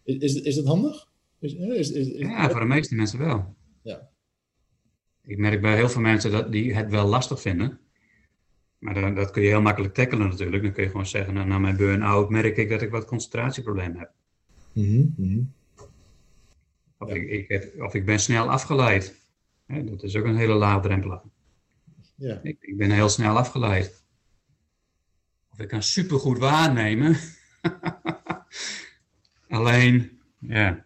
Is, 0.05 0.17
is, 0.17 0.35
is 0.43 0.55
dat 0.55 0.67
handig? 0.67 1.09
Is, 1.41 1.55
is, 1.55 1.91
is, 1.91 2.09
is- 2.09 2.19
Ja, 2.19 2.51
voor 2.51 2.61
de 2.61 2.67
meeste 2.67 2.95
mensen 2.95 3.19
wel. 3.19 3.55
Ja. 3.83 4.09
Ik 5.23 5.39
merk 5.39 5.61
bij 5.61 5.77
heel 5.77 5.89
veel 5.89 6.01
mensen 6.01 6.31
dat 6.31 6.53
die 6.53 6.75
het 6.75 6.91
wel 6.91 7.07
lastig 7.07 7.41
vinden. 7.41 7.81
Maar 8.85 8.95
dan, 8.95 9.15
dat 9.15 9.31
kun 9.31 9.43
je 9.43 9.49
heel 9.49 9.63
makkelijk 9.63 9.95
tackelen 9.95 10.29
natuurlijk. 10.29 10.63
Dan 10.63 10.73
kun 10.73 10.83
je 10.83 10.89
gewoon 10.91 11.07
zeggen, 11.07 11.35
nou, 11.35 11.47
na 11.47 11.59
mijn 11.59 11.77
burn-out 11.77 12.31
merk 12.31 12.57
ik 12.57 12.69
dat 12.69 12.83
ik 12.83 12.91
wat 12.91 13.05
concentratieproblemen 13.05 13.99
heb. 13.99 14.11
Mhm, 14.73 15.05
mhm. 15.17 15.41
Of, 16.99 17.09
Ja. 17.09 17.15
ik, 17.15 17.29
ik 17.31 17.49
heb, 17.49 17.81
of 17.83 17.95
ik 17.95 18.05
ben 18.05 18.21
snel 18.21 18.51
afgeleid. 18.51 19.21
Hè, 19.67 19.85
dat 19.85 20.03
is 20.03 20.17
ook 20.17 20.25
een 20.25 20.37
hele 20.37 20.55
laagdrempelige. 20.55 21.23
Ja. 22.15 22.41
Ik, 22.43 22.57
ik 22.61 22.77
ben 22.77 22.91
heel 22.91 23.09
snel 23.09 23.37
afgeleid. 23.39 24.05
Of 25.53 25.59
ik 25.59 25.69
kan 25.69 25.83
supergoed 25.83 26.39
waarnemen. 26.39 27.17
Alleen, 29.49 30.21
ja. 30.39 30.85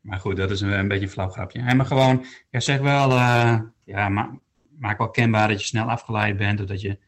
Maar 0.00 0.20
goed, 0.20 0.36
dat 0.36 0.50
is 0.50 0.60
een, 0.60 0.78
een 0.78 0.88
beetje 0.88 1.04
een 1.04 1.10
flauw 1.10 1.28
grapje. 1.28 1.62
Hè, 1.62 1.74
maar 1.74 1.86
gewoon, 1.86 2.24
ja, 2.50 2.60
zeg 2.60 2.80
wel, 2.80 3.10
eh, 3.10 3.60
ja, 3.84 4.08
ma 4.08 4.38
maak 4.78 4.98
wel 4.98 5.10
kenbaar 5.10 5.48
dat 5.48 5.60
je 5.60 5.66
snel 5.66 5.90
afgeleid 5.90 6.36
bent. 6.36 6.60
Of 6.60 6.66
dat 6.66 6.80
je 6.80 6.98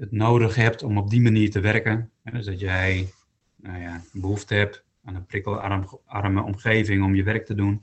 het 0.00 0.12
nodig 0.12 0.54
hebt 0.54 0.82
om 0.82 0.98
op 0.98 1.10
die 1.10 1.20
manier 1.20 1.50
te 1.50 1.60
werken. 1.60 2.10
Dus 2.32 2.46
dat 2.46 2.60
jij, 2.60 3.08
nou 3.56 3.80
ja, 3.80 4.02
behoefte 4.12 4.54
hebt 4.54 4.84
aan 5.04 5.14
een 5.14 5.26
prikkelarme 5.26 6.42
omgeving 6.42 7.04
om 7.04 7.14
je 7.14 7.22
werk 7.22 7.46
te 7.46 7.54
doen. 7.54 7.82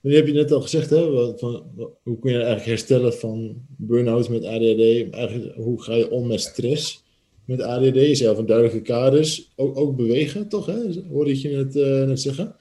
Nu 0.00 0.14
heb 0.14 0.26
je 0.26 0.32
net 0.32 0.52
al 0.52 0.60
gezegd, 0.60 0.90
hè, 0.90 1.38
van, 1.38 1.70
hoe 2.02 2.18
kun 2.18 2.30
je 2.30 2.36
eigenlijk 2.36 2.66
herstellen 2.66 3.14
van 3.14 3.66
burn-out 3.76 4.28
met 4.28 4.44
ADHD? 4.44 5.10
Eigenlijk, 5.10 5.54
hoe 5.54 5.82
ga 5.82 5.94
je 5.94 6.10
om 6.10 6.26
met 6.26 6.40
stress 6.40 7.04
met 7.44 7.60
ADHD? 7.60 8.16
Zei 8.16 8.28
al 8.28 8.34
van 8.34 8.46
duidelijke 8.46 8.82
kaders, 8.82 9.52
ook, 9.56 9.76
ook 9.76 9.96
bewegen, 9.96 10.48
toch? 10.48 10.66
Hè? 10.66 11.02
Hoorde 11.08 11.30
ik 11.30 11.36
je 11.36 11.48
net, 11.48 11.76
eh, 11.76 12.06
net 12.06 12.20
zeggen. 12.20 12.56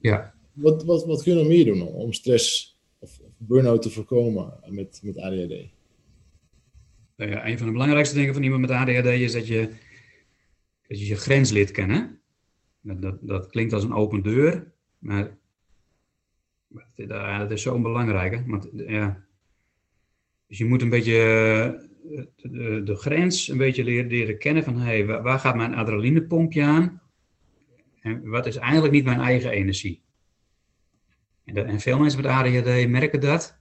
Ja. 0.00 0.34
Wat, 0.52 0.84
wat, 0.84 1.04
wat 1.04 1.22
kun 1.22 1.32
je 1.32 1.38
nog 1.38 1.48
meer 1.48 1.64
doen 1.64 1.86
om 1.86 2.12
stress 2.12 2.78
of, 2.98 3.20
of 3.24 3.32
burn-out 3.36 3.82
te 3.82 3.90
voorkomen 3.90 4.52
met, 4.68 5.00
met 5.02 5.18
ADHD? 5.18 5.75
Nou 7.16 7.30
een 7.32 7.58
van 7.58 7.66
de 7.66 7.72
belangrijkste 7.72 8.14
dingen 8.14 8.34
van 8.34 8.42
iemand 8.42 8.60
met 8.60 8.70
ADHD 8.70 9.06
is 9.06 9.32
dat 9.32 9.46
je 9.46 9.70
dat 10.88 10.98
je, 10.98 11.06
je 11.06 11.16
grens 11.16 11.50
leert 11.50 11.70
kennen. 11.70 12.20
Dat, 12.80 13.02
dat, 13.02 13.18
dat 13.20 13.46
klinkt 13.46 13.72
als 13.72 13.84
een 13.84 13.94
open 13.94 14.22
deur, 14.22 14.72
maar, 14.98 15.36
dat, 16.94 17.50
is 17.50 17.62
zo 17.62 17.80
belangrijk. 17.80 18.34
Hè? 18.34 18.44
Want, 18.46 18.68
ja, 18.72 19.24
dus 20.46 20.58
je 20.58 20.64
moet 20.64 20.82
een 20.82 20.88
beetje 20.88 21.18
eh, 22.10 22.24
de, 22.36 22.82
de 22.82 22.96
grens 22.96 23.48
een 23.48 23.58
beetje 23.58 23.84
leren, 23.84 24.10
leren 24.10 24.38
kennen 24.38 24.64
van 24.64 24.78
hey, 24.78 25.06
waar, 25.06 25.22
waar 25.22 25.38
gaat 25.38 25.56
mijn 25.56 25.74
adrenalinepompje 25.74 26.62
aan? 26.62 27.00
En 28.00 28.28
wat 28.28 28.46
is 28.46 28.56
eigenlijk 28.56 28.92
niet 28.92 29.04
mijn 29.04 29.20
eigen 29.20 29.50
energie? 29.50 30.02
En, 31.44 31.54
dat, 31.54 31.66
en 31.66 31.80
veel 31.80 31.98
mensen 31.98 32.22
met 32.22 32.30
ADHD 32.30 32.88
merken 32.88 33.20
dat 33.20 33.58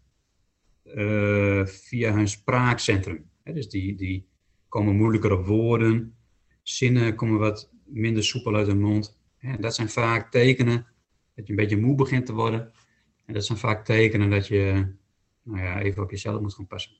eh, 0.84 1.66
via 1.66 2.14
hun 2.14 2.28
spraakcentrum. 2.28 3.30
Hè, 3.46 3.54
dus 3.54 3.70
die, 3.70 3.96
die 3.96 4.28
komen 4.68 4.96
moeilijker 4.96 5.32
op 5.32 5.46
woorden, 5.46 6.16
zinnen 6.64 7.16
komen 7.16 7.40
wat 7.40 7.70
minder 7.84 8.24
soepel 8.24 8.56
uit 8.56 8.68
hun 8.68 8.82
mond. 8.82 9.18
Hè, 9.38 9.54
en 9.56 9.62
dat 9.62 9.76
zijn 9.76 9.90
vaak 9.90 10.32
tekenen 10.32 10.86
dat 11.36 11.46
je 11.46 11.50
een 11.50 11.60
beetje 11.60 11.78
moe 11.78 11.96
begint 11.96 12.26
te 12.26 12.34
worden. 12.34 12.72
En 13.26 13.34
dat 13.34 13.46
zijn 13.46 13.58
vaak 13.58 13.86
tekenen 13.86 14.30
dat 14.30 14.48
je 14.48 14.88
nou 15.44 15.60
ja, 15.60 15.82
even 15.82 16.04
op 16.04 16.12
jezelf 16.12 16.42
moet 16.42 16.54
gaan 16.54 16.68
passen. 16.68 16.92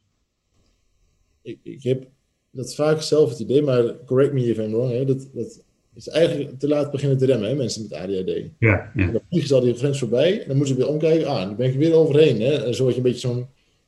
Ik, 1.42 1.60
ik 1.64 1.84
heb 1.84 2.08
dat 2.52 2.76
vaak 2.76 3.02
zelf 3.02 3.30
het 3.30 3.40
idee, 3.40 3.62
maar 3.62 4.04
correct 4.06 4.34
me 4.34 4.46
if 4.46 4.58
I'm 4.58 4.72
wrong, 4.72 4.92
hè, 4.92 5.06
dat, 5.06 5.30
dat 5.34 5.64
is 5.94 6.08
eigenlijk 6.08 6.60
te 6.60 6.68
laat 6.68 6.92
beginnen 6.92 7.18
te 7.18 7.26
remmen, 7.26 7.50
hè, 7.50 7.56
mensen 7.56 7.82
met 7.82 7.94
ADHD. 7.94 8.50
Ja, 8.60 8.92
ja. 8.96 9.12
Dan 9.12 9.22
vliegen 9.30 9.50
ze 9.50 9.56
al 9.56 9.62
die 9.62 9.74
grens 9.74 10.00
voorbij 10.00 10.42
en 10.42 10.48
dan 10.48 10.58
moeten 10.58 10.76
ze 10.76 10.82
weer 10.82 10.92
omkijken. 10.92 11.28
Ah, 11.28 11.42
dan 11.42 11.56
ben 11.56 11.70
ik 11.70 11.78
weer 11.78 11.94
overheen. 11.94 12.42
Hè. 12.42 12.54
En 12.66 12.76
zo 12.76 12.84
word 12.84 12.96
je 12.96 13.02
een 13.02 13.08
beetje 13.08 13.28
zo'n 13.28 13.48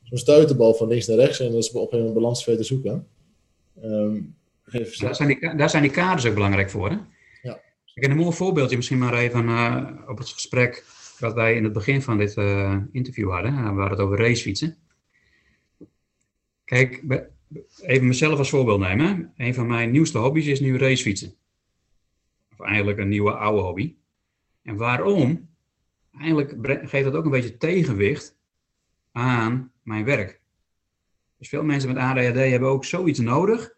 zo'n 0.09 0.17
stuiterbal 0.17 0.73
van 0.73 0.87
links 0.87 1.07
naar 1.07 1.17
rechts 1.17 1.39
en 1.39 1.51
dat 1.51 1.63
is 1.63 1.71
op 1.71 1.93
een 1.93 2.13
balans 2.13 2.43
verder 2.43 2.65
zoeken. 2.65 3.07
Ehm, 3.81 4.21
Daar 4.99 5.15
zijn, 5.15 5.27
die, 5.27 5.55
daar 5.55 5.69
zijn 5.69 5.83
die 5.83 5.91
kaders 5.91 6.25
ook 6.25 6.33
belangrijk 6.33 6.69
voor. 6.69 6.89
Hè? 6.89 6.97
Ja. 7.41 7.59
Ik 7.93 8.01
heb 8.01 8.11
een 8.11 8.17
mooi 8.17 8.35
voorbeeldje 8.35 8.75
misschien 8.75 8.97
maar 8.97 9.13
even 9.13 9.47
eh, 9.47 9.87
op 10.07 10.17
het 10.17 10.29
gesprek 10.29 10.85
wat 11.19 11.33
wij 11.33 11.55
in 11.55 11.63
het 11.63 11.73
begin 11.73 12.01
van 12.01 12.17
dit 12.17 12.35
eh, 12.35 12.77
interview 12.91 13.31
hadden. 13.31 13.51
Uh, 13.51 13.59
we 13.59 13.65
hadden 13.65 13.89
het 13.89 13.99
over 13.99 14.17
racefietsen. 14.17 14.75
Kijk, 16.63 17.03
even 17.81 18.07
mezelf 18.07 18.37
als 18.37 18.49
voorbeeld 18.49 18.79
nemen. 18.79 19.33
Een 19.37 19.53
van 19.53 19.67
mijn 19.67 19.91
nieuwste 19.91 20.17
hobby's 20.17 20.45
is 20.45 20.59
nu 20.59 20.77
racefietsen. 20.77 21.33
Of 22.57 22.65
eigenlijk 22.65 22.97
een 22.97 23.09
nieuwe 23.09 23.31
oude 23.31 23.61
hobby. 23.61 23.93
En 24.63 24.75
waarom? 24.75 25.49
Eigenlijk 26.19 26.55
geeft 26.89 27.03
dat 27.03 27.15
ook 27.15 27.25
een 27.25 27.31
beetje 27.31 27.57
tegenwicht 27.57 28.36
aan 29.18 29.72
mijn 29.84 30.05
werk. 30.05 30.41
Dus 31.38 31.49
veel 31.49 31.63
mensen 31.63 31.93
met 31.93 31.97
ADHD 31.97 32.36
hebben 32.36 32.70
ook 32.70 32.86
zoiets 32.86 33.20
nodig. 33.20 33.76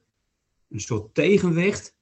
Een 0.69 0.79
soort 0.79 1.13
tegenwicht. 1.13 1.97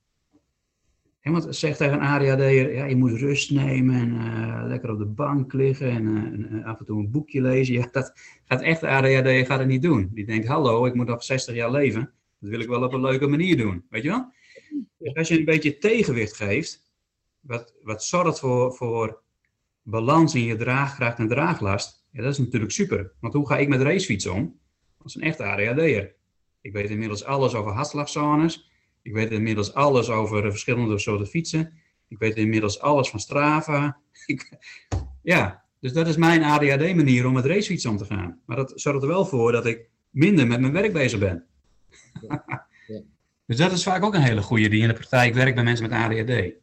Hè, 1.19 1.31
want 1.31 1.55
zeg 1.55 1.77
tegen 1.77 1.93
een 1.93 1.99
ADHD'er, 1.99 2.73
ja, 2.73 2.85
je 2.85 2.95
moet 2.95 3.11
rust 3.11 3.51
nemen 3.51 3.95
en 3.95 4.13
eh, 4.13 4.67
lekker 4.67 4.91
op 4.91 4.97
de 4.97 5.05
bank 5.05 5.53
liggen 5.53 5.89
en, 5.89 6.07
eh, 6.07 6.23
en, 6.23 6.49
eh, 6.51 6.65
af 6.65 6.79
en 6.79 6.85
toe 6.85 6.99
een 6.99 7.11
boekje 7.11 7.41
lezen. 7.41 7.73
Ja, 7.73 7.87
dat 7.91 8.13
gaat 8.45 8.61
echt 8.61 8.81
de 8.81 8.87
ADHD 8.87 9.47
gaat 9.47 9.59
het 9.59 9.67
niet 9.67 9.81
doen. 9.81 10.09
Die 10.13 10.25
denkt, 10.25 10.47
hallo, 10.47 10.85
ik 10.85 10.93
moet 10.93 11.07
nog 11.07 11.23
60 11.23 11.55
jaar 11.55 11.71
leven. 11.71 12.11
Dat 12.39 12.49
wil 12.49 12.59
ik 12.59 12.67
wel 12.67 12.83
op 12.83 12.93
een 12.93 13.01
leuke 13.01 13.27
manier 13.27 13.57
doen. 13.57 13.85
Weet 13.89 14.03
je 14.03 14.09
wel? 14.09 14.31
Dus 14.97 15.13
als 15.13 15.27
je 15.27 15.37
een 15.37 15.45
beetje 15.45 15.77
tegenwicht 15.77 16.35
geeft, 16.35 16.91
wat, 17.39 17.75
wat 17.81 18.03
zorgt 18.03 18.39
voor, 18.39 18.73
voor 18.73 19.21
balans 19.81 20.35
in 20.35 20.43
je 20.43 20.55
draagkracht 20.55 21.19
en 21.19 21.27
draaglast, 21.27 21.96
ja, 22.17 22.23
dat 22.23 22.31
is 22.31 22.37
natuurlijk 22.37 22.71
super. 22.71 23.11
Want 23.19 23.33
hoe 23.33 23.47
ga 23.47 23.57
ik 23.57 23.67
met 23.67 23.81
racefietsen 23.81 24.33
om? 24.33 24.59
Als 24.97 25.15
een 25.15 25.21
echte 25.21 25.43
ADHD'er. 25.43 26.15
Ik 26.61 26.73
weet 26.73 26.89
inmiddels 26.89 27.23
alles 27.23 27.53
over 27.53 27.71
hartslagzones. 27.71 28.69
Ik 29.01 29.13
weet 29.13 29.31
inmiddels 29.31 29.73
alles 29.73 30.09
over 30.09 30.41
de 30.41 30.49
verschillende 30.49 30.97
soorten 30.99 31.27
fietsen. 31.27 31.73
Ik 32.07 32.17
weet 32.17 32.35
inmiddels 32.35 32.79
alles 32.79 33.09
van 33.09 33.19
Strava. 33.19 33.97
Ik, 34.25 34.49
ja, 35.21 35.63
dus 35.79 35.93
dat 35.93 36.07
is 36.07 36.17
mijn 36.17 36.43
ADHD-manier 36.43 37.25
om 37.27 37.33
met 37.33 37.45
racefietsen 37.45 37.89
om 37.89 37.97
te 37.97 38.05
gaan. 38.05 38.41
Maar 38.45 38.57
dat 38.57 38.71
zorgt 38.75 39.01
er 39.01 39.07
wel 39.07 39.25
voor 39.25 39.51
dat 39.51 39.65
ik 39.65 39.89
minder 40.09 40.47
met 40.47 40.59
mijn 40.59 40.73
werk 40.73 40.93
bezig 40.93 41.19
ben. 41.19 41.45
Ja. 42.27 42.65
Dus 43.45 43.57
dat 43.57 43.71
is 43.71 43.83
vaak 43.83 44.03
ook 44.03 44.13
een 44.13 44.21
hele 44.21 44.41
goede 44.41 44.69
die 44.69 44.81
in 44.81 44.87
de 44.87 44.93
praktijk 44.93 45.33
werkt 45.33 45.55
bij 45.55 45.63
mensen 45.63 45.89
met 45.89 45.99
ADHD. 45.99 46.53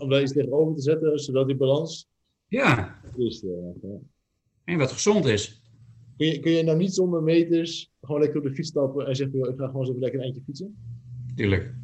Om 0.00 0.08
daar 0.08 0.22
iets 0.22 0.32
tegenover 0.32 0.74
te 0.74 0.80
zetten, 0.80 1.18
zodat 1.18 1.46
die 1.46 1.56
balans 1.56 2.08
Ja, 2.48 3.00
is. 3.16 3.44
eh, 3.44 3.50
ja. 3.82 3.98
En 4.66 4.78
wat 4.78 4.92
gezond 4.92 5.24
is. 5.24 5.62
Kun 6.16 6.26
je, 6.26 6.40
kun 6.40 6.50
je 6.50 6.62
nou 6.62 6.76
niet 6.76 6.94
zonder 6.94 7.22
meters 7.22 7.92
gewoon 8.00 8.20
lekker 8.20 8.38
op 8.38 8.44
de 8.44 8.54
fiets 8.54 8.68
stappen 8.68 9.06
en 9.06 9.16
zeggen, 9.16 9.38
ik 9.38 9.56
ga 9.56 9.66
gewoon 9.66 9.80
eens 9.80 9.88
even 9.88 10.00
lekker 10.00 10.18
een 10.18 10.24
eindje 10.24 10.42
fietsen? 10.42 10.76
Tuurlijk, 11.34 11.74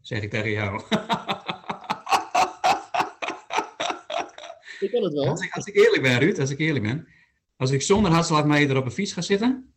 zeg 0.00 0.22
ik 0.22 0.30
tegen 0.30 0.50
jou. 0.50 0.82
Ik 4.80 4.90
kan 4.90 5.02
het 5.02 5.12
wel. 5.12 5.28
Als 5.28 5.40
ik, 5.40 5.52
als 5.52 5.66
ik 5.66 5.76
eerlijk 5.76 6.02
ben, 6.02 6.18
Ruud, 6.18 6.38
als 6.38 6.50
ik 6.50 6.58
eerlijk 6.58 6.84
ben. 6.84 7.08
Als 7.56 7.70
ik 7.70 7.82
zonder 7.82 8.12
hartslagmeter 8.12 8.76
op 8.76 8.84
een 8.84 8.90
fiets 8.90 9.12
ga 9.12 9.20
zitten, 9.20 9.72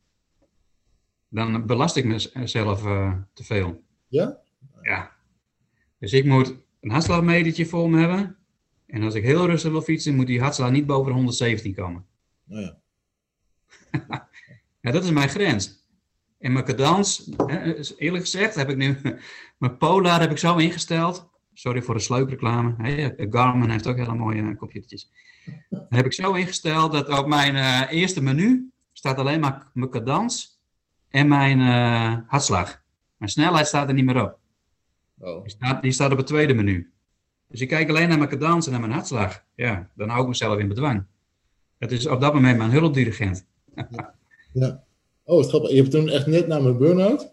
dan 1.29 1.65
belast 1.65 1.95
ik 1.95 2.05
mezelf 2.33 2.85
eh, 2.85 3.13
te 3.33 3.43
veel. 3.43 3.83
Ja? 4.07 4.39
Ja. 4.81 5.11
Dus 5.99 6.13
ik 6.13 6.25
moet 6.25 6.55
een 6.81 6.91
hartslagmetertje 6.91 7.65
voor 7.65 7.89
me 7.89 7.99
hebben. 7.99 8.37
En 8.91 9.03
als 9.03 9.13
ik 9.13 9.23
heel 9.23 9.45
rustig 9.45 9.71
wil 9.71 9.81
fietsen, 9.81 10.15
moet 10.15 10.27
die 10.27 10.41
hartslag 10.41 10.71
niet 10.71 10.85
boven 10.85 11.05
de 11.05 11.13
117 11.13 11.73
komen. 11.73 12.05
Nou 12.43 12.61
ja. 12.61 12.79
Ja, 14.81 14.91
dat 14.91 15.03
is 15.03 15.11
mijn 15.11 15.29
grens. 15.29 15.85
En 16.39 16.51
mijn 16.51 16.65
cadans, 16.65 17.29
eerlijk 17.97 18.23
gezegd, 18.23 18.55
heb 18.55 18.69
ik 18.69 18.77
nu 18.77 18.97
mijn 19.57 19.77
Polar 19.77 20.21
heb 20.21 20.31
ik 20.31 20.37
zo 20.37 20.57
ingesteld. 20.57 21.29
Sorry 21.53 21.81
voor 21.81 21.93
de 21.93 21.99
sleupreclame. 21.99 22.75
Hè, 22.77 23.09
Garmin 23.29 23.69
heeft 23.69 23.87
ook 23.87 23.97
hele 23.97 24.15
mooie 24.15 24.41
eh, 24.41 24.57
computertjes. 24.57 25.11
Dat 25.69 25.85
heb 25.89 26.05
ik 26.05 26.13
zo 26.13 26.33
ingesteld 26.33 26.91
dat 26.91 27.19
op 27.19 27.27
mijn 27.27 27.55
eh, 27.55 27.99
eerste 27.99 28.23
menu 28.23 28.71
staat 28.93 29.17
alleen 29.17 29.39
maar 29.39 29.67
mijn 29.73 29.89
cadans 29.89 30.61
en 31.09 31.27
mijn 31.27 31.59
eh, 31.59 32.17
hartslag. 32.27 32.81
Mijn 33.17 33.31
snelheid 33.31 33.67
staat 33.67 33.87
er 33.87 33.93
niet 33.93 34.05
meer 34.05 34.23
op. 34.23 34.39
Oh. 35.19 35.41
Die 35.41 35.51
staat, 35.51 35.81
die 35.81 35.91
staat 35.91 36.11
op 36.11 36.17
het 36.17 36.27
tweede 36.27 36.53
menu. 36.53 36.90
Dus 37.51 37.61
ik 37.61 37.67
kijk 37.67 37.89
alleen 37.89 38.07
naar 38.07 38.17
mijn 38.17 38.29
cadans 38.29 38.65
en 38.65 38.71
naar 38.71 38.81
mijn 38.81 38.91
hartslag. 38.91 39.43
Ja, 39.55 39.89
dan 39.95 40.09
hou 40.09 40.21
ik 40.21 40.27
mezelf 40.27 40.59
in 40.59 40.67
bedwang. 40.67 41.05
Dat 41.79 41.91
is 41.91 42.07
op 42.07 42.21
dat 42.21 42.33
moment 42.33 42.57
mijn 42.57 42.71
hulpdirigent. 42.71 43.45
Ja. 44.53 44.83
Oh, 45.23 45.43
grappig. 45.43 45.69
Je 45.69 45.75
hebt 45.75 45.91
toen 45.91 46.09
echt 46.09 46.27
net 46.27 46.47
na 46.47 46.59
mijn 46.59 46.77
burn-out, 46.77 47.31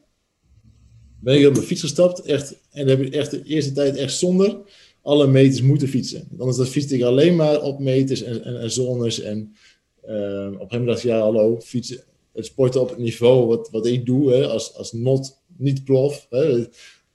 ben 1.21 1.41
ik 1.41 1.47
op 1.47 1.53
mijn 1.53 1.65
fiets 1.65 1.81
gestapt. 1.81 2.21
Echt, 2.21 2.53
en 2.71 2.87
dan 2.87 2.97
heb 2.97 3.07
ik 3.07 3.15
echt 3.15 3.31
de 3.31 3.43
eerste 3.43 3.73
tijd 3.73 3.97
echt 3.97 4.15
zonder 4.15 4.57
alle 5.03 5.27
meters 5.27 5.63
moeten 5.63 5.89
fietsen. 5.89 6.29
Anders 6.39 6.57
dan 6.57 6.67
fietste 6.67 6.95
ik 6.95 7.03
alleen 7.03 7.37
maar 7.37 7.63
op 7.63 7.79
meters 7.79 8.23
en, 8.23 8.45
en, 8.45 8.61
en 8.61 8.71
zones. 8.71 9.21
En 9.21 9.55
eh, 10.03 10.51
op 10.59 10.73
een 10.73 10.89
ik, 10.89 10.99
ja 10.99 11.19
hallo, 11.19 11.61
fietsen. 11.61 12.01
Het 12.33 12.47
sporten 12.47 12.81
op 12.81 12.89
het 12.89 12.99
niveau 12.99 13.47
wat, 13.47 13.71
wat 13.71 13.87
ik 13.87 14.07
doe, 14.07 14.33
hè, 14.33 14.47
als, 14.47 14.75
als 14.75 14.93
not, 14.93 15.41
niet 15.57 15.85
prof. 15.85 16.27
Hè, 16.31 16.67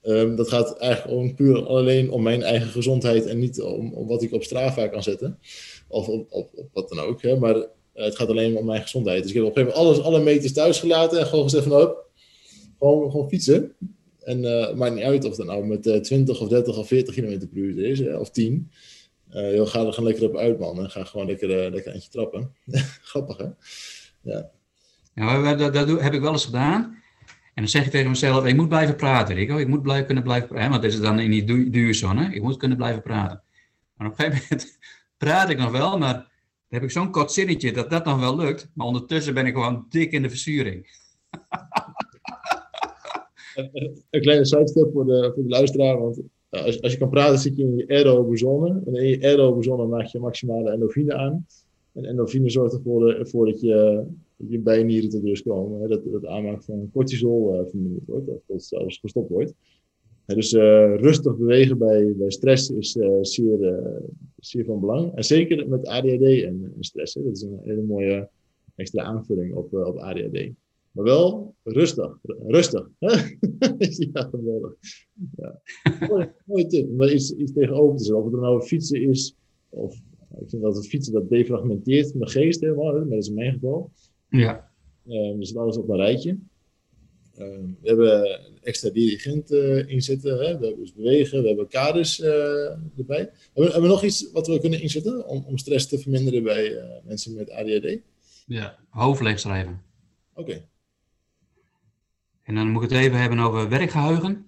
Ehm, 0.03 0.35
dat 0.35 0.49
gaat 0.49 0.77
eigenlijk 0.77 1.17
om, 1.17 1.35
puur 1.35 1.65
alleen 1.65 2.11
om 2.11 2.23
mijn 2.23 2.43
eigen 2.43 2.69
gezondheid 2.69 3.25
en 3.25 3.39
niet 3.39 3.61
om, 3.61 4.07
wat 4.07 4.23
ik 4.23 4.33
op 4.33 4.43
Strava 4.43 4.87
kan 4.87 5.03
zetten. 5.03 5.39
Of 5.87 6.07
op, 6.07 6.49
wat 6.73 6.89
dan 6.89 6.99
ook. 6.99 7.21
Hè. 7.21 7.39
Maar 7.39 7.55
uh, 7.55 7.63
het 7.93 8.15
gaat 8.15 8.27
alleen 8.27 8.57
om 8.57 8.65
mijn 8.65 8.81
gezondheid. 8.81 9.21
Dus 9.21 9.31
ik 9.31 9.37
heb 9.37 9.45
op 9.45 9.57
een 9.57 9.63
gegeven 9.63 9.81
moment 9.81 9.97
alles, 9.97 10.13
alle 10.13 10.23
meters 10.23 10.53
thuis 10.53 10.79
gelaten 10.79 11.19
en 11.19 11.25
gewoon 11.25 11.43
gezegd 11.43 11.63
van, 11.63 11.81
oh, 11.81 11.97
gewoon, 12.79 13.11
gewoon 13.11 13.29
fietsen. 13.29 13.75
En 14.19 14.43
uh, 14.43 14.67
het 14.67 14.75
maakt 14.75 14.95
niet 14.95 15.03
uit 15.03 15.25
of 15.25 15.35
dat 15.35 15.45
nou 15.45 15.65
met 15.65 15.85
uh, 15.85 15.95
20 15.95 16.41
of 16.41 16.47
30 16.47 16.77
of 16.77 16.87
40 16.87 17.15
km 17.15 17.37
per 17.37 17.57
uur 17.57 17.85
is, 17.85 18.01
of 18.19 18.29
10. 18.29 18.71
Uh, 19.33 19.65
ga 19.65 19.85
er 19.85 19.93
gewoon 19.93 20.09
lekker 20.09 20.29
op 20.29 20.37
uit, 20.37 20.59
man. 20.59 20.79
En 20.79 20.89
ga 20.89 21.03
gewoon 21.03 21.27
lekker, 21.27 21.71
lekker 21.71 21.93
eentje 21.93 22.09
trappen. 22.09 22.55
Grappig, 23.11 23.37
hè? 23.37 23.47
Ja. 24.21 25.55
dat, 25.55 26.01
heb 26.01 26.13
ik 26.13 26.21
wel 26.21 26.31
eens 26.31 26.45
gedaan. 26.45 27.02
En 27.53 27.61
dan 27.61 27.67
zeg 27.67 27.85
ik 27.85 27.91
tegen 27.91 28.09
mezelf, 28.09 28.45
ik 28.45 28.55
moet 28.55 28.69
blijven 28.69 28.95
praten, 28.95 29.35
Rico. 29.35 29.57
Ik 29.57 29.67
moet 29.67 29.81
blijven, 29.81 30.05
kunnen 30.05 30.23
blijven 30.23 30.47
praten. 30.47 30.69
Want 30.69 30.81
dit 30.81 30.93
is 30.93 30.99
dan 30.99 31.19
in 31.19 31.31
die 31.31 31.43
du 31.43 31.69
duurzone. 31.69 32.33
Ik 32.33 32.41
moet 32.41 32.57
kunnen 32.57 32.77
blijven 32.77 33.01
praten. 33.01 33.41
Maar 33.97 34.07
op 34.07 34.19
een 34.19 34.25
gegeven 34.25 34.47
moment 34.49 34.79
praat 35.23 35.49
ik 35.49 35.57
nog 35.57 35.71
wel, 35.71 35.97
maar 35.97 36.13
dan 36.13 36.25
heb 36.67 36.83
ik 36.83 36.91
zo'n 36.91 37.11
kort 37.11 37.31
zinnetje 37.31 37.71
dat 37.71 37.89
dat 37.89 38.05
nog 38.05 38.19
wel 38.19 38.35
lukt. 38.35 38.69
Maar 38.73 38.87
ondertussen 38.87 39.33
ben 39.33 39.45
ik 39.45 39.53
gewoon 39.53 39.85
dik 39.89 40.11
in 40.11 40.21
de 40.21 40.29
verzuring. 40.29 40.85
Een 44.09 44.21
kleine 44.21 44.45
sidestep 44.45 44.91
voor 44.93 45.05
de, 45.05 45.31
voor 45.33 45.43
de 45.43 45.49
luisteraar. 45.49 45.99
Want 45.99 46.21
als, 46.49 46.81
als 46.81 46.91
je 46.91 46.97
kan 46.97 47.09
praten, 47.09 47.39
zit 47.39 47.55
je 47.57 47.63
in 47.63 47.75
je 47.75 47.87
aerobe 47.87 48.37
zone. 48.37 48.81
En 48.85 48.95
in 48.95 49.07
je 49.07 49.21
aerobe 49.21 49.63
zone 49.63 49.85
maak 49.85 50.05
je 50.05 50.19
maximale 50.19 50.71
endorfine 50.71 51.13
aan. 51.13 51.45
En 51.93 52.05
endorfine 52.05 52.49
zorgt 52.49 52.73
ervoor, 52.73 53.13
ervoor 53.13 53.45
dat 53.45 53.61
je 53.61 54.03
je 54.49 54.59
bijnieren 54.59 55.09
tot 55.09 55.23
rust 55.23 55.43
komen. 55.43 55.89
Dat 55.89 56.03
het 56.11 56.25
aanmaak 56.25 56.63
van 56.63 56.89
cortisol 56.93 57.53
uh, 57.53 57.69
verminderd 57.69 58.07
wordt, 58.07 58.29
of 58.29 58.41
dat 58.47 58.63
zelfs 58.63 58.97
gestopt 58.97 59.29
wordt. 59.29 59.53
Dus 60.25 60.53
uh, 60.53 60.95
rustig 60.95 61.37
bewegen 61.37 61.77
bij, 61.77 62.13
bij 62.17 62.31
stress 62.31 62.69
is 62.69 62.95
uh, 62.95 63.17
zeer, 63.21 63.89
zeer 64.39 64.65
van 64.65 64.79
belang. 64.79 65.15
En 65.15 65.23
zeker 65.23 65.69
met 65.69 65.87
ADHD 65.87 66.43
en, 66.43 66.73
stress. 66.79 67.13
Hè, 67.13 67.23
dat 67.23 67.35
is 67.35 67.41
een 67.41 67.59
hele 67.63 67.81
mooie 67.81 68.29
extra 68.75 69.03
aanvulling 69.03 69.53
op, 69.53 69.73
op 69.73 69.97
ADHD. 69.97 70.51
Maar 70.93 71.05
wel 71.05 71.55
rustig. 71.63 72.19
Rustig. 72.47 72.89
ja, 74.13 74.21
geweldig. 74.31 74.75
Ja. 75.35 75.61
tip. 76.67 76.89
Om 76.89 76.97
daar 76.97 77.13
iets, 77.13 77.31
iets 77.31 77.53
tegenover 77.53 77.97
te 77.97 78.03
zetten. 78.03 78.23
Of 78.23 78.31
het 78.31 78.41
nou 78.41 78.61
fietsen 78.61 79.01
is, 79.01 79.35
of 79.69 80.01
ik 80.41 80.49
vind 80.49 80.61
dat 80.61 80.75
het 80.75 80.87
fietsen 80.87 81.13
dat 81.13 81.29
defragmenteert 81.29 82.13
mijn 82.13 82.31
geest 82.31 82.61
helemaal, 82.61 82.93
maar 82.93 83.09
dat 83.09 83.17
is 83.17 83.27
in 83.27 83.33
mijn 83.33 83.53
geval. 83.53 83.91
Ja. 84.37 84.71
Um, 85.07 85.39
dus 85.39 85.55
alles 85.55 85.77
op 85.77 85.89
een 85.89 85.95
rijtje. 85.95 86.37
Um, 87.39 87.77
we 87.81 87.87
hebben 87.87 88.39
extra 88.61 88.89
dirigent 88.89 89.51
uh, 89.51 89.89
inzetten. 89.89 90.31
Hè? 90.31 90.57
We 90.57 90.65
hebben 90.65 90.79
dus 90.79 90.93
bewegen, 90.93 91.41
we 91.41 91.47
hebben 91.47 91.67
kaders 91.67 92.19
uh, 92.19 92.27
erbij. 92.97 93.29
Hebben, 93.53 93.63
hebben, 93.63 93.81
we 93.81 93.87
nog 93.87 94.03
iets 94.03 94.31
wat 94.31 94.47
we 94.47 94.59
kunnen 94.59 94.81
inzetten 94.81 95.27
om, 95.27 95.43
om 95.45 95.57
stress 95.57 95.87
te 95.87 95.99
verminderen 95.99 96.43
bij 96.43 96.71
uh, 96.71 96.83
mensen 97.03 97.35
met 97.35 97.51
ADHD? 97.51 97.97
Ja, 98.45 98.79
hoofdleeg 98.89 99.39
schrijven. 99.39 99.81
Oké. 100.33 100.49
Okay. 100.49 100.67
En 102.43 102.55
dan 102.55 102.69
moet 102.69 102.83
ik 102.83 102.89
het 102.89 102.99
even 102.99 103.19
hebben 103.19 103.39
over 103.39 103.69
werkgeheugen. 103.69 104.45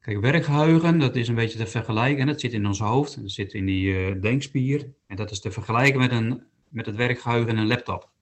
Kijk, 0.00 0.20
werkgeheugen, 0.20 0.98
dat 0.98 1.16
is 1.16 1.28
een 1.28 1.34
beetje 1.34 1.58
te 1.58 1.66
vergelijken. 1.66 2.26
Dat 2.26 2.40
zit 2.40 2.52
in 2.52 2.66
ons 2.66 2.78
hoofd, 2.78 3.22
dat 3.22 3.30
zit 3.30 3.52
in 3.52 3.66
die 3.66 4.18
denkspier. 4.18 4.92
En 5.06 5.16
dat 5.16 5.30
is 5.30 5.40
te 5.40 5.50
vergelijken 5.50 6.00
met, 6.00 6.10
een, 6.10 6.42
met 6.68 6.86
het 6.86 6.96
werkgeheugen 6.96 7.48
in 7.48 7.56
een 7.56 7.66
laptop. 7.66 8.14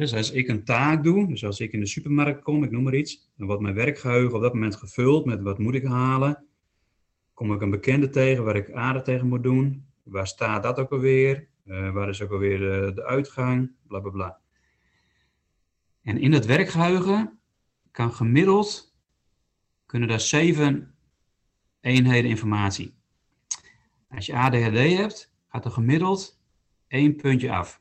Dus 0.00 0.14
als 0.14 0.30
ik 0.30 0.48
een 0.48 0.64
taak 0.64 1.04
doe, 1.04 1.26
dus 1.26 1.44
als 1.44 1.60
ik 1.60 1.72
in 1.72 1.80
de 1.80 1.86
supermarkt 1.86 2.42
kom, 2.42 2.64
ik 2.64 2.70
noem 2.70 2.82
maar 2.82 2.94
iets, 2.94 3.30
dan 3.36 3.46
wordt 3.46 3.62
mijn 3.62 3.74
werkgeheugen 3.74 4.34
op 4.34 4.42
dat 4.42 4.54
moment 4.54 4.76
gevuld 4.76 5.24
met 5.24 5.40
wat 5.40 5.58
moet 5.58 5.74
ik 5.74 5.84
halen. 5.84 6.44
Kom 7.34 7.52
ik 7.52 7.60
een 7.60 7.70
bekende 7.70 8.08
tegen 8.08 8.44
waar 8.44 8.56
ik 8.56 8.72
aarde 8.72 9.02
tegen 9.02 9.26
moet 9.26 9.42
doen. 9.42 9.86
Waar 10.02 10.26
staat 10.26 10.62
dat 10.62 10.78
ook 10.78 10.90
alweer? 10.90 11.48
Uh, 11.64 11.92
waar 11.92 12.08
is 12.08 12.22
ook 12.22 12.30
alweer 12.30 12.58
de, 12.94 13.04
uitgang? 13.04 13.70
Bla 13.86 14.00
bla 14.00 14.10
bla. 14.10 14.38
En 16.02 16.18
in 16.18 16.32
het 16.32 16.46
werkgeheugen 16.46 17.38
kan 17.90 18.12
gemiddeld, 18.12 18.94
kunnen 19.86 20.08
daar 20.08 20.20
zeven 20.20 20.94
eenheden 21.80 22.30
informatie. 22.30 22.94
Als 24.08 24.26
je 24.26 24.34
ADHD 24.34 24.96
hebt, 24.96 25.32
gaat 25.48 25.64
er 25.64 25.70
gemiddeld 25.70 26.40
één 26.88 27.16
puntje 27.16 27.52
af. 27.52 27.80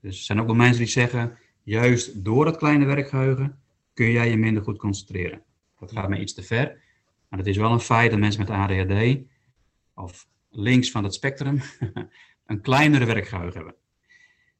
Dus 0.00 0.18
er 0.18 0.24
zijn 0.24 0.40
ook 0.40 0.46
wel 0.46 0.54
mensen 0.54 0.78
die 0.78 0.92
zeggen, 0.92 1.38
juist 1.62 2.24
door 2.24 2.44
dat 2.44 2.56
kleine 2.56 2.84
werkgeheugen 2.84 3.60
kun 3.94 4.10
jij 4.10 4.30
je 4.30 4.36
minder 4.36 4.62
goed 4.62 4.78
concentreren. 4.78 5.42
Dat 5.78 5.92
gaat 5.92 6.08
mij 6.08 6.20
iets 6.20 6.34
te 6.34 6.42
ver. 6.42 6.80
Maar 7.28 7.38
het 7.38 7.48
is 7.48 7.56
wel 7.56 7.72
een 7.72 7.80
feit 7.80 8.10
dat 8.10 8.20
mensen 8.20 8.40
met 8.40 8.50
ADHD, 8.50 9.18
of 9.94 10.28
links 10.50 10.90
van 10.90 11.04
het 11.04 11.14
spectrum, 11.14 11.60
een 12.46 12.60
kleinere 12.60 13.04
werkgeheugen 13.04 13.54
hebben. 13.54 13.74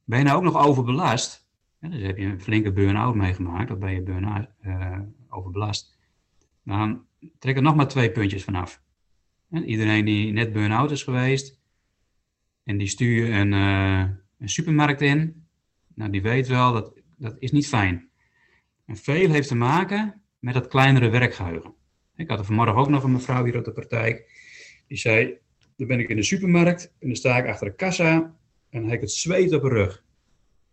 Ben 0.05 0.19
je 0.19 0.25
nou 0.25 0.37
ook 0.37 0.53
nog 0.53 0.67
overbelast, 0.67 1.49
dus 1.81 2.03
heb 2.03 2.17
je 2.17 2.25
een 2.25 2.41
flinke 2.41 2.73
burn-out 2.73 3.15
meegemaakt, 3.15 3.71
of 3.71 3.79
ben 3.79 3.93
je 3.93 4.03
burn 4.03 4.49
uh, 4.63 4.99
overbelast, 5.29 5.99
dan 6.63 7.07
trek 7.39 7.57
er 7.57 7.63
nog 7.63 7.75
maar 7.75 7.89
twee 7.89 8.11
puntjes 8.11 8.45
vanaf. 8.45 8.83
Iedereen 9.65 10.05
die 10.05 10.33
net 10.33 10.53
burn-out 10.53 10.91
is 10.91 11.03
geweest, 11.03 11.61
en 12.65 12.79
die 12.79 12.89
stuur 12.89 13.33
een, 13.33 13.53
uh, 13.53 14.05
een 14.39 14.49
supermarkt 14.49 15.01
in, 15.01 15.47
nou 15.95 16.11
die 16.11 16.23
weet 16.23 16.49
wel, 16.49 16.73
dat, 16.73 16.93
dat 17.17 17.37
is 17.39 17.53
niet 17.53 17.69
fijn. 17.69 18.09
En 18.85 18.97
veel 18.97 19.31
heeft 19.31 19.49
te 19.49 19.55
maken 19.55 20.23
met 20.39 20.55
dat 20.55 20.69
kleinere 20.69 21.09
werkgeheugen. 21.09 21.75
Ik 22.17 22.31
had 22.31 22.39
er 22.39 22.45
vanmorgen 22.45 22.75
ook 22.75 22.89
nog 22.89 23.05
een 23.05 23.13
mevrouw 23.13 23.45
hier 23.45 23.59
op 23.59 23.65
de 23.65 23.73
praktijk, 23.73 24.31
die 24.87 24.99
zei, 24.99 25.39
dan 25.77 25.87
ben 25.87 26.01
ik 26.01 26.09
in 26.09 26.17
de 26.17 26.23
supermarkt 26.23 26.93
en 26.99 27.07
dan 27.07 27.17
sta 27.17 27.39
ik 27.39 27.47
achter 27.47 27.67
de 27.67 27.75
kassa 27.75 28.15
en 28.71 28.81
dan 28.81 28.85
heb 28.85 28.93
ik 28.93 29.01
het 29.01 29.11
zweet 29.11 29.53
op 29.53 29.63
de 29.63 29.69
rug. 29.69 30.05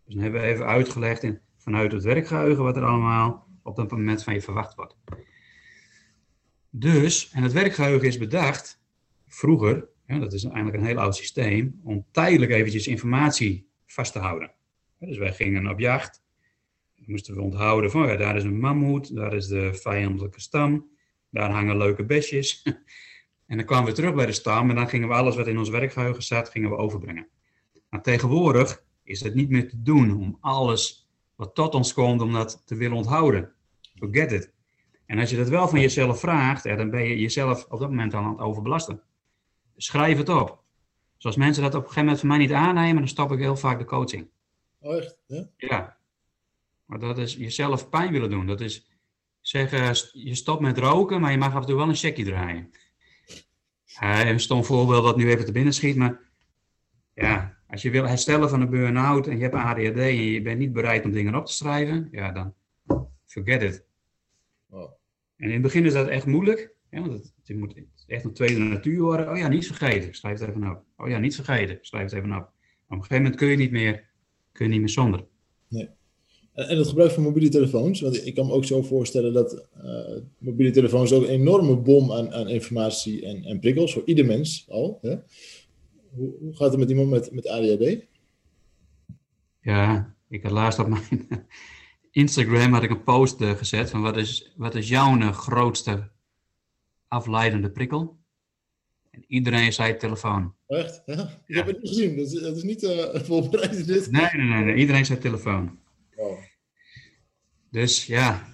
Dus 0.04 0.14
dan 0.14 0.22
hebben 0.22 0.40
we 0.40 0.46
even 0.46 0.66
uitgelegd 0.66 1.22
in, 1.22 1.40
vanuit 1.56 1.92
het 1.92 2.02
werkgeheugen 2.02 2.64
wat 2.64 2.76
er 2.76 2.84
allemaal 2.84 3.46
op 3.62 3.76
dat 3.76 3.90
moment 3.90 4.24
van 4.24 4.34
je 4.34 4.40
verwacht 4.40 4.74
wordt. 4.74 4.96
Dus, 6.70 7.30
en 7.30 7.42
het 7.42 7.52
werkgeheugen 7.52 8.08
is 8.08 8.18
bedacht, 8.18 8.82
vroeger, 9.26 9.88
ja, 10.06 10.18
dat 10.18 10.32
is 10.32 10.44
eigenlijk 10.44 10.76
een 10.76 10.84
heel 10.84 10.98
oud 10.98 11.16
systeem, 11.16 11.80
om 11.84 12.04
tijdelijk 12.10 12.52
eventjes 12.52 12.86
informatie 12.86 13.68
vast 13.86 14.12
te 14.12 14.18
houden. 14.18 14.52
Dus 14.98 15.18
wij 15.18 15.32
gingen 15.32 15.68
op 15.68 15.78
jacht, 15.78 16.22
moesten 17.06 17.34
we 17.34 17.40
onthouden 17.40 17.90
van, 17.90 18.06
ja, 18.06 18.16
daar 18.16 18.36
is 18.36 18.44
een 18.44 18.60
mammoet, 18.60 19.14
daar 19.14 19.34
is 19.34 19.46
de 19.46 19.74
vijandelijke 19.74 20.40
stam, 20.40 20.86
daar 21.30 21.50
hangen 21.50 21.76
leuke 21.76 22.04
besjes. 22.04 22.62
En 23.46 23.56
dan 23.56 23.66
kwamen 23.66 23.86
we 23.86 23.92
terug 23.92 24.14
bij 24.14 24.26
de 24.26 24.32
stam 24.32 24.70
en 24.70 24.76
dan 24.76 24.88
gingen 24.88 25.08
we 25.08 25.14
alles 25.14 25.36
wat 25.36 25.46
in 25.46 25.58
ons 25.58 25.68
werkgeheugen 25.68 26.22
zat, 26.22 26.48
gingen 26.48 26.70
we 26.70 26.76
overbrengen. 26.76 27.28
Maar 27.88 28.02
tegenwoordig 28.02 28.84
is 29.02 29.20
het 29.20 29.34
niet 29.34 29.50
meer 29.50 29.68
te 29.68 29.82
doen 29.82 30.20
om 30.20 30.38
alles 30.40 31.08
wat 31.34 31.54
tot 31.54 31.74
ons 31.74 31.92
komt, 31.92 32.20
om 32.20 32.32
dat 32.32 32.62
te 32.64 32.74
willen 32.74 32.96
onthouden. 32.96 33.52
Forget 33.98 34.32
it. 34.32 34.52
En 35.06 35.18
als 35.18 35.30
je 35.30 35.36
dat 35.36 35.48
wel 35.48 35.68
van 35.68 35.80
jezelf 35.80 36.20
vraagt, 36.20 36.64
dan 36.64 36.90
ben 36.90 37.04
je 37.04 37.20
jezelf 37.20 37.66
op 37.68 37.80
dat 37.80 37.88
moment 37.88 38.14
al 38.14 38.22
aan 38.22 38.30
het 38.30 38.40
overbelasten. 38.40 39.02
Schrijf 39.76 40.18
het 40.18 40.28
op. 40.28 40.62
Zoals 41.16 41.36
mensen 41.36 41.62
dat 41.62 41.74
op 41.74 41.80
een 41.80 41.88
gegeven 41.88 42.04
moment 42.04 42.20
van 42.20 42.28
mij 42.28 42.38
niet 42.38 42.52
aannemen, 42.52 42.96
dan 42.96 43.08
stop 43.08 43.32
ik 43.32 43.38
heel 43.38 43.56
vaak 43.56 43.78
de 43.78 43.84
coaching. 43.84 44.28
Oh, 44.78 44.96
echt? 44.96 45.18
Ja? 45.26 45.48
Ja. 45.56 45.96
Maar 46.84 46.98
dat 46.98 47.18
is 47.18 47.34
jezelf 47.34 47.88
pijn 47.88 48.12
willen 48.12 48.30
doen. 48.30 48.46
Dat 48.46 48.60
is 48.60 48.90
zeggen, 49.40 49.94
je 50.12 50.34
stopt 50.34 50.60
met 50.60 50.78
roken, 50.78 51.20
maar 51.20 51.30
je 51.30 51.38
mag 51.38 51.54
af 51.54 51.60
en 51.60 51.66
toe 51.66 51.76
wel 51.76 51.88
een 51.88 51.94
checkje 51.94 52.24
draaien. 52.24 52.70
Uh, 54.02 54.28
een 54.28 54.40
stom 54.40 54.64
voorbeeld 54.64 55.04
dat 55.04 55.16
nu 55.16 55.30
even 55.30 55.44
te 55.44 55.52
binnen 55.52 55.72
schiet, 55.72 55.96
maar 55.96 56.20
ja, 57.14 57.58
als 57.66 57.82
je 57.82 57.90
wil 57.90 58.06
herstellen 58.06 58.48
van 58.48 58.60
een 58.60 58.70
burn-out 58.70 59.26
en 59.26 59.36
je 59.36 59.42
hebt 59.42 59.54
ADHD 59.54 59.96
en 59.96 60.14
je 60.14 60.42
bent 60.42 60.58
niet 60.58 60.72
bereid 60.72 61.04
om 61.04 61.12
dingen 61.12 61.34
op 61.34 61.46
te 61.46 61.52
schrijven, 61.52 62.08
ja, 62.10 62.32
dan 62.32 62.54
forget 63.24 63.62
it. 63.62 63.84
En 65.36 65.46
in 65.46 65.52
het 65.52 65.62
begin 65.62 65.84
is 65.84 65.92
dat 65.92 66.08
echt 66.08 66.26
moeilijk, 66.26 66.74
want 66.90 67.12
het, 67.12 67.34
het, 67.44 67.56
moet 67.56 67.74
echt 68.06 68.24
een 68.24 68.32
tweede 68.32 68.58
natuur 68.58 69.00
worden. 69.00 69.30
Oh 69.30 69.36
ja, 69.36 69.48
niet 69.48 69.66
vergeten, 69.66 70.14
schrijf 70.14 70.40
het 70.40 70.48
even 70.48 70.70
op. 70.70 70.82
Oh 70.96 71.08
ja, 71.08 71.18
niet 71.18 71.34
vergeten, 71.34 71.78
schrijf 71.80 72.10
het 72.10 72.12
even 72.12 72.36
op. 72.36 72.42
op 72.42 72.50
een 72.88 72.96
gegeven 72.96 73.22
moment 73.22 73.36
kun 73.36 73.48
je 73.48 73.56
niet 73.56 73.70
meer, 73.70 74.04
kun 74.52 74.64
je 74.64 74.70
niet 74.70 74.80
meer 74.80 74.88
zonder. 74.88 75.24
Nee. 75.68 75.88
En 76.54 76.78
het 76.78 76.88
gebruik 76.88 77.10
van 77.10 77.22
mobiele 77.22 77.48
telefoons, 77.48 78.00
want 78.00 78.26
ik 78.26 78.34
kan 78.34 78.46
me 78.46 78.52
ook 78.52 78.64
zo 78.64 78.82
voorstellen 78.82 79.32
dat 79.32 79.66
uh, 79.84 80.16
mobiele 80.38 80.70
telefoons 80.70 81.12
ook 81.12 81.22
een 81.22 81.28
enorme 81.28 81.76
bom 81.76 82.12
aan, 82.12 82.32
aan 82.32 82.48
informatie 82.48 83.26
en, 83.26 83.44
en 83.44 83.60
prikkels 83.60 83.92
voor 83.92 84.02
ieder 84.04 84.26
mens 84.26 84.66
al. 84.68 84.98
Hè? 85.02 85.16
Hoe, 86.10 86.34
hoe, 86.40 86.56
gaat 86.56 86.70
het 86.70 86.78
met 86.78 86.90
iemand 86.90 87.10
met, 87.10 87.32
met 87.32 87.48
ADHD? 87.48 88.06
Ja, 89.60 90.14
ik 90.28 90.42
had 90.42 90.52
laatst 90.52 90.78
op 90.78 90.88
mijn 90.88 91.28
Instagram 92.10 92.72
had 92.72 92.82
ik 92.82 92.90
een 92.90 93.04
post 93.04 93.40
uh, 93.40 93.50
gezet 93.50 93.90
van 93.90 94.02
wat 94.02 94.16
is, 94.16 94.52
wat 94.56 94.74
is 94.74 94.88
jouw 94.88 95.32
grootste 95.32 96.10
afleidende 97.14 97.70
prikkel? 97.70 98.18
En 99.10 99.24
iedereen 99.26 99.72
zei 99.72 99.96
telefoon. 99.96 100.54
Echt? 100.66 101.02
Ja? 101.06 101.42
Ik 101.46 101.54
heb 101.54 101.66
het 101.66 101.82
niet 101.82 101.88
gezien, 101.88 102.16
dat 102.16 102.26
is, 102.26 102.40
dat 102.40 102.56
is 102.56 102.62
niet 102.62 102.82
uh, 102.82 103.14
voorbereid. 103.14 103.86
Dit. 103.86 104.10
Nee, 104.10 104.28
nee, 104.32 104.46
nee, 104.46 104.64
nee, 104.64 104.74
iedereen 104.74 105.04
zei 105.04 105.18
telefoon. 105.18 105.78
Oh. 106.16 106.38
Dus 107.70 108.06
ja, 108.06 108.46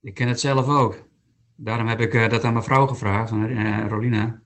ik 0.00 0.14
ken 0.14 0.28
het 0.28 0.40
zelf 0.40 0.68
ook. 0.68 1.08
Daarom 1.56 1.86
heb 1.86 2.00
ik 2.00 2.14
uh, 2.14 2.28
dat 2.28 2.44
aan 2.44 2.52
mijn 2.52 2.64
vrouw 2.64 2.86
gevraagd, 2.86 3.30
aan 3.30 3.50
uh, 3.50 3.86
Rolina. 3.88 4.42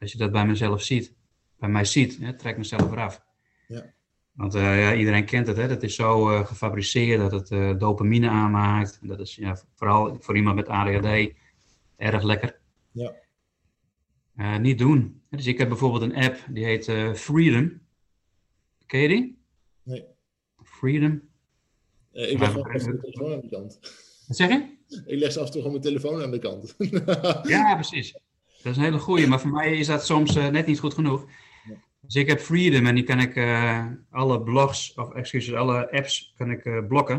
Als 0.00 0.12
je 0.12 0.18
dat 0.18 0.32
bij 0.32 0.46
mezelf 0.46 0.82
ziet, 0.82 1.14
bij 1.58 1.68
mij 1.68 1.84
ziet, 1.84 2.18
hè, 2.20 2.36
trek 2.36 2.56
mezelf 2.56 2.92
eraf. 2.92 3.24
Ja. 3.68 3.94
Want 4.32 4.52
ja, 4.52 4.94
iedereen 4.94 5.24
kent 5.24 5.46
het, 5.46 5.56
hè? 5.56 5.68
dat 5.68 5.82
is 5.82 5.94
zo 5.94 6.44
gefabriceerd 6.44 7.30
dat 7.30 7.48
het 7.48 7.80
dopamine 7.80 8.28
aanmaakt. 8.28 8.98
Dat 9.02 9.20
is 9.20 9.34
ja, 9.34 9.58
vooral 9.74 10.16
voor 10.20 10.36
iemand 10.36 10.56
met 10.56 10.68
ADHD 10.68 11.34
erg 11.96 12.22
lekker. 12.22 12.58
Ja. 12.92 14.58
niet 14.58 14.78
doen. 14.78 15.22
Dus 15.30 15.46
ik 15.46 15.58
heb 15.58 15.68
bijvoorbeeld 15.68 16.02
een 16.02 16.16
app 16.16 16.36
die 16.50 16.64
heet 16.64 16.84
Freedom. 17.18 17.80
Ken 18.86 19.00
je 19.00 19.08
die? 19.08 19.38
Nee. 19.82 20.04
Freedom. 20.62 21.22
Uh, 22.12 22.30
ik 22.30 22.38
leg 22.38 22.48
af 22.48 22.72
en 22.72 22.78
toe 22.78 22.86
mijn 22.86 23.00
telefoon 23.00 23.32
aan 23.32 23.40
de 23.40 23.48
kant. 23.48 23.78
Wat 24.26 24.36
zeg 24.36 24.48
je? 24.48 24.74
Ik 25.06 25.18
leg 25.18 25.36
af 25.36 25.46
en 25.46 25.52
toe 25.52 25.62
gewoon 25.62 25.70
mijn 25.70 25.82
telefoon 25.82 26.22
aan 26.22 26.30
de 26.30 26.38
kant. 26.38 26.74
ja, 27.54 27.74
precies. 27.74 28.12
Dat 28.62 28.72
is 28.72 28.76
een 28.76 28.84
hele 28.84 28.98
goeie, 28.98 29.26
maar 29.26 29.40
voor 29.40 29.50
mij 29.50 29.78
is 29.78 29.86
dat 29.86 30.06
soms 30.06 30.34
net 30.34 30.66
niet 30.66 30.78
goed 30.78 30.94
genoeg. 30.94 31.26
Dus 32.00 32.14
ik 32.14 32.28
heb 32.28 32.40
Freedom 32.40 32.86
en 32.86 32.94
die 32.94 33.04
kan 33.04 33.20
ik 33.20 33.36
alle 34.10 34.42
blogs, 34.42 34.94
of 34.94 35.12
excuses, 35.12 35.54
alle 35.54 35.90
apps 35.90 36.32
kan 36.36 36.50
ik 36.50 36.88
blokken. 36.88 37.16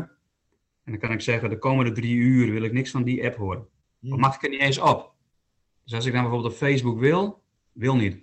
En 0.84 0.92
dan 0.92 0.98
kan 0.98 1.12
ik 1.12 1.20
zeggen, 1.20 1.50
de 1.50 1.58
komende 1.58 1.92
drie 1.92 2.14
uur 2.14 2.52
wil 2.52 2.62
ik 2.62 2.72
niks 2.72 2.90
van 2.90 3.02
die 3.02 3.24
app 3.24 3.36
horen. 3.36 3.66
Of 4.02 4.18
mag 4.18 4.34
ik 4.34 4.42
er 4.42 4.50
niet 4.50 4.60
eens 4.60 4.78
op? 4.78 5.12
Dus 5.84 5.94
als 5.94 6.06
ik 6.06 6.12
dan 6.12 6.22
bijvoorbeeld 6.22 6.52
op 6.52 6.58
Facebook 6.58 6.98
wil, 6.98 7.42
wil 7.72 7.96
niet. 7.96 8.16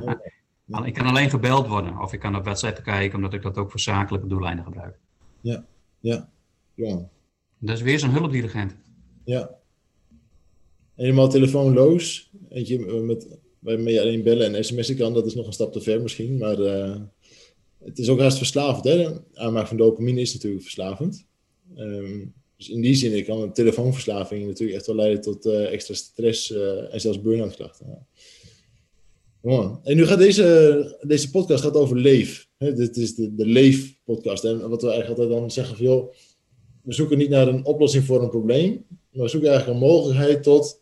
Oh. 0.00 0.12
Ik 0.84 0.94
kan 0.94 1.06
alleen 1.06 1.30
gebeld 1.30 1.66
worden 1.66 1.98
of 1.98 2.12
ik 2.12 2.20
kan 2.20 2.36
op 2.36 2.44
WhatsApp 2.44 2.82
kijken, 2.82 3.16
omdat 3.16 3.34
ik 3.34 3.42
dat 3.42 3.58
ook 3.58 3.70
voor 3.70 3.80
zakelijke 3.80 4.26
doeleinden 4.26 4.64
gebruik. 4.64 4.98
Ja, 5.40 5.66
ja. 6.00 6.30
ja. 6.74 7.08
Dat 7.58 7.76
is 7.76 7.82
weer 7.82 7.98
zo'n 7.98 8.10
hulpdirigent. 8.10 8.76
Ja. 9.24 9.58
Helemaal 10.94 11.28
telefoonloos. 11.28 12.30
Eentje 12.48 12.86
eh, 12.86 13.00
met, 13.00 13.38
waarmee 13.58 13.94
je 13.94 14.00
alleen 14.00 14.22
bellen 14.22 14.54
en 14.54 14.64
sms'en 14.64 14.96
kan, 14.96 15.14
dat 15.14 15.26
is 15.26 15.34
nog 15.34 15.46
een 15.46 15.52
stap 15.52 15.72
te 15.72 15.80
ver 15.80 16.02
misschien. 16.02 16.38
Maar 16.38 16.58
uh, 16.58 17.00
het 17.78 17.98
is 17.98 18.08
ook 18.08 18.20
haast 18.20 18.36
verslavend. 18.36 18.84
Hè? 18.84 19.10
Aanmaak 19.34 19.66
van 19.66 19.76
dopamine 19.76 20.20
is 20.20 20.34
natuurlijk 20.34 20.62
verslavend. 20.62 21.26
Um, 21.76 22.34
dus 22.62 22.74
in 22.74 22.80
die 22.80 22.94
zin 22.94 23.24
kan 23.24 23.40
een 23.40 23.52
telefoonverslaving 23.52 24.46
natuurlijk 24.46 24.78
echt 24.78 24.86
wel 24.86 24.96
leiden 24.96 25.20
tot 25.20 25.46
uh, 25.46 25.72
extra 25.72 25.94
stress 25.94 26.50
uh, 26.50 26.94
en 26.94 27.00
zelfs 27.00 27.20
burn-out 27.20 27.56
klachten. 27.56 28.06
Ja. 29.42 29.80
En 29.82 29.96
nu 29.96 30.06
gaat 30.06 30.18
deze, 30.18 30.98
deze 31.06 31.30
podcast 31.30 31.62
gaat 31.62 31.74
over 31.74 31.96
leef. 31.96 32.48
dit 32.58 32.96
is 32.96 33.14
de, 33.14 33.34
de 33.34 33.46
leef-podcast. 33.46 34.44
En 34.44 34.68
wat 34.68 34.82
we 34.82 34.88
eigenlijk 34.88 35.20
altijd 35.20 35.40
dan 35.40 35.50
zeggen 35.50 35.76
van, 35.76 35.86
joh, 35.86 36.12
we 36.82 36.92
zoeken 36.92 37.18
niet 37.18 37.28
naar 37.28 37.48
een 37.48 37.64
oplossing 37.64 38.04
voor 38.04 38.22
een 38.22 38.30
probleem, 38.30 38.84
maar 39.10 39.22
we 39.22 39.28
zoeken 39.28 39.50
eigenlijk 39.50 39.80
een 39.80 39.88
mogelijkheid 39.88 40.42
tot, 40.42 40.80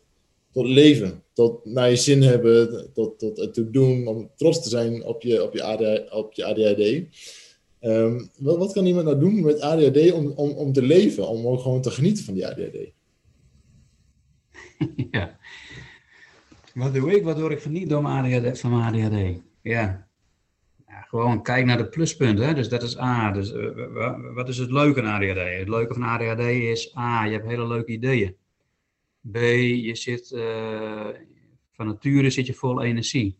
tot 0.51 0.65
leven. 0.65 1.23
Tot 1.33 1.65
naar 1.65 1.89
je 1.89 1.95
zin 1.95 2.21
hebben, 2.21 2.89
tot, 2.93 3.19
tot 3.19 3.37
het 3.37 3.53
te 3.53 3.69
doen, 3.69 4.07
om 4.07 4.29
trots 4.35 4.63
te 4.63 4.69
zijn 4.69 5.05
op 5.05 5.21
je, 5.21 5.43
op 5.43 5.53
je, 5.53 5.63
AD, 5.63 6.11
op 6.11 6.33
je 6.33 6.45
ADHD. 6.45 7.03
Ehm, 7.81 8.25
wat, 8.37 8.73
kan 8.73 8.85
iemand 8.85 9.05
nou 9.05 9.19
doen 9.19 9.41
met 9.41 9.61
ADHD 9.61 10.11
om, 10.11 10.27
om, 10.27 10.49
om 10.49 10.73
te 10.73 10.81
leven, 10.81 11.27
om 11.27 11.47
ook 11.47 11.59
gewoon 11.59 11.81
te 11.81 11.91
genieten 11.91 12.23
van 12.23 12.33
die 12.33 12.47
ADHD? 12.47 12.77
ja. 15.11 15.37
Wat 16.73 16.93
doe 16.93 17.15
ik 17.15 17.23
waardoor 17.23 17.51
ik 17.51 17.61
geniet 17.61 17.89
door 17.89 18.05
ADHD, 18.05 18.59
van 18.59 18.71
mijn 18.71 18.83
ADHD? 18.83 19.41
Ja. 19.61 20.07
gewoon 20.87 21.43
kijk 21.43 21.65
naar 21.65 21.77
de 21.77 21.89
pluspunten. 21.89 22.45
Hè? 22.45 22.53
Dus 22.53 22.69
dat 22.69 22.83
is 22.83 22.99
A. 22.99 23.31
Dus, 23.31 23.53
uh, 23.53 24.33
wat 24.33 24.49
is 24.49 24.57
het 24.57 24.71
leuke 24.71 25.01
aan 25.01 25.21
ADHD? 25.21 25.57
Het 25.59 25.69
leuke 25.69 25.93
van 25.93 26.03
ADHD 26.03 26.39
is 26.39 26.97
A. 26.97 27.25
Je 27.25 27.31
hebt 27.31 27.47
hele 27.47 27.67
leuke 27.67 27.91
ideeën. 27.91 28.35
B. 29.31 29.37
Je 29.37 29.95
zit 29.95 30.31
uh, 30.31 31.07
van 31.71 31.87
nature 31.87 32.29
zit 32.29 32.45
je 32.45 32.53
vol 32.53 32.81
energie. 32.81 33.37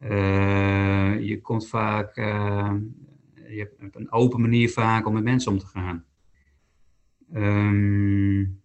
Uh, 0.00 1.20
je 1.20 1.40
komt 1.40 1.68
vaak 1.68 2.16
je 3.48 3.58
hebt 3.78 3.96
een 3.96 4.12
open 4.12 4.40
manier 4.40 4.70
vaak 4.70 5.06
om 5.06 5.12
met 5.12 5.24
mensen 5.24 5.52
om 5.52 5.58
te 5.58 5.66
gaan. 5.66 6.04
Um, 7.34 8.60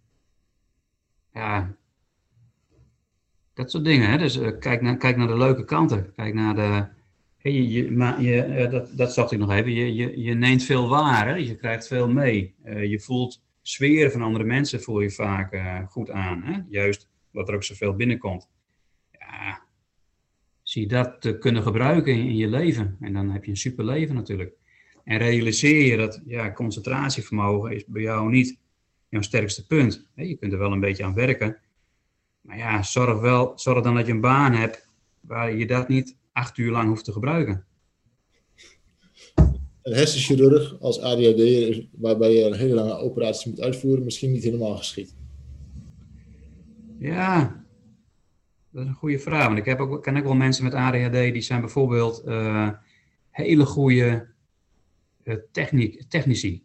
ja, 1.33 1.75
dat 3.53 3.71
soort 3.71 3.83
dingen. 3.83 4.09
Hè? 4.09 4.17
Dus 4.17 4.37
uh, 4.37 4.59
kijk, 4.59 4.81
naar, 4.81 4.97
kijk 4.97 5.17
naar 5.17 5.27
de 5.27 5.37
leuke 5.37 5.65
kanten. 5.65 6.13
Kijk 6.15 6.33
naar 6.33 6.55
de. 6.55 6.87
Hey, 7.37 7.51
je, 7.51 7.91
maar 7.91 8.21
je, 8.21 8.47
uh, 8.47 8.71
dat, 8.71 8.97
dat 8.97 9.13
zag 9.13 9.31
ik 9.31 9.39
nog 9.39 9.51
even. 9.51 9.71
Je, 9.71 9.95
je, 9.95 10.21
je 10.21 10.33
neemt 10.33 10.63
veel 10.63 10.89
waar. 10.89 11.27
Hè? 11.27 11.35
Je 11.35 11.55
krijgt 11.55 11.87
veel 11.87 12.09
mee. 12.09 12.55
Uh, 12.65 12.85
je 12.85 12.99
voelt 12.99 13.43
sferen 13.61 14.11
van 14.11 14.21
andere 14.21 14.43
mensen 14.43 14.81
voel 14.81 14.99
je 14.99 15.11
vaak 15.11 15.61
goed 15.89 16.09
aan. 16.09 16.43
Hè? 16.43 16.59
Juist 16.69 17.09
wat 17.31 17.47
er 17.47 17.55
ook 17.55 17.63
zoveel 17.63 17.95
binnenkomt. 17.95 18.49
Ja, 19.11 19.61
zie 20.61 20.87
dat 20.87 21.21
te 21.21 21.37
kunnen 21.37 21.63
gebruiken 21.63 22.13
in 22.13 22.35
je 22.35 22.47
leven. 22.47 22.97
En 22.99 23.13
dan 23.13 23.29
heb 23.29 23.43
je 23.43 23.51
een 23.51 23.57
super 23.57 23.85
leven 23.85 24.15
natuurlijk. 24.15 24.55
En 25.03 25.17
realiseer 25.17 25.85
je 25.85 25.97
dat 25.97 26.21
ja, 26.25 26.51
concentratievermogen 26.51 27.71
is 27.71 27.85
bij 27.85 28.01
jou 28.01 28.29
niet 28.29 28.59
jouw 29.09 29.21
sterkste 29.21 29.65
punt. 29.65 30.07
Je 30.15 30.37
kunt 30.37 30.53
er 30.53 30.59
wel 30.59 30.71
een 30.71 30.79
beetje 30.79 31.03
aan 31.03 31.13
werken. 31.13 31.57
Maar 32.41 32.57
ja, 32.57 32.83
zorg, 32.83 33.19
wel, 33.19 33.51
zorg 33.55 33.83
dan 33.83 33.95
dat 33.95 34.05
je 34.05 34.11
een 34.11 34.21
baan 34.21 34.53
hebt 34.53 34.87
waar 35.19 35.55
je 35.55 35.67
dat 35.67 35.87
niet 35.87 36.15
acht 36.31 36.57
uur 36.57 36.71
lang 36.71 36.87
hoeft 36.87 37.05
te 37.05 37.11
gebruiken. 37.11 37.65
Een 39.81 39.93
hersenchirurg 39.93 40.79
als 40.79 40.99
ADHD, 40.99 41.81
waarbij 41.91 42.33
je 42.33 42.43
een 42.43 42.53
hele 42.53 42.73
lange 42.73 42.97
operatie 42.97 43.49
moet 43.49 43.61
uitvoeren, 43.61 44.03
misschien 44.03 44.31
niet 44.31 44.43
helemaal 44.43 44.77
geschikt. 44.77 45.15
Ja, 46.99 47.63
dat 48.71 48.83
is 48.83 48.87
een 48.87 48.95
goede 48.95 49.19
vraag. 49.19 49.45
Want 49.45 49.57
ik 49.57 49.65
heb 49.65 49.79
ook, 49.79 50.03
ken 50.03 50.17
ook 50.17 50.23
wel 50.23 50.35
mensen 50.35 50.63
met 50.63 50.73
ADHD 50.73 51.11
die 51.11 51.41
zijn 51.41 51.61
bijvoorbeeld 51.61 52.23
uh, 52.25 52.69
hele 53.29 53.65
goede 53.65 54.27
techniek, 55.51 56.03
technici. 56.07 56.63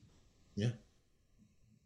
Ja. 0.52 0.78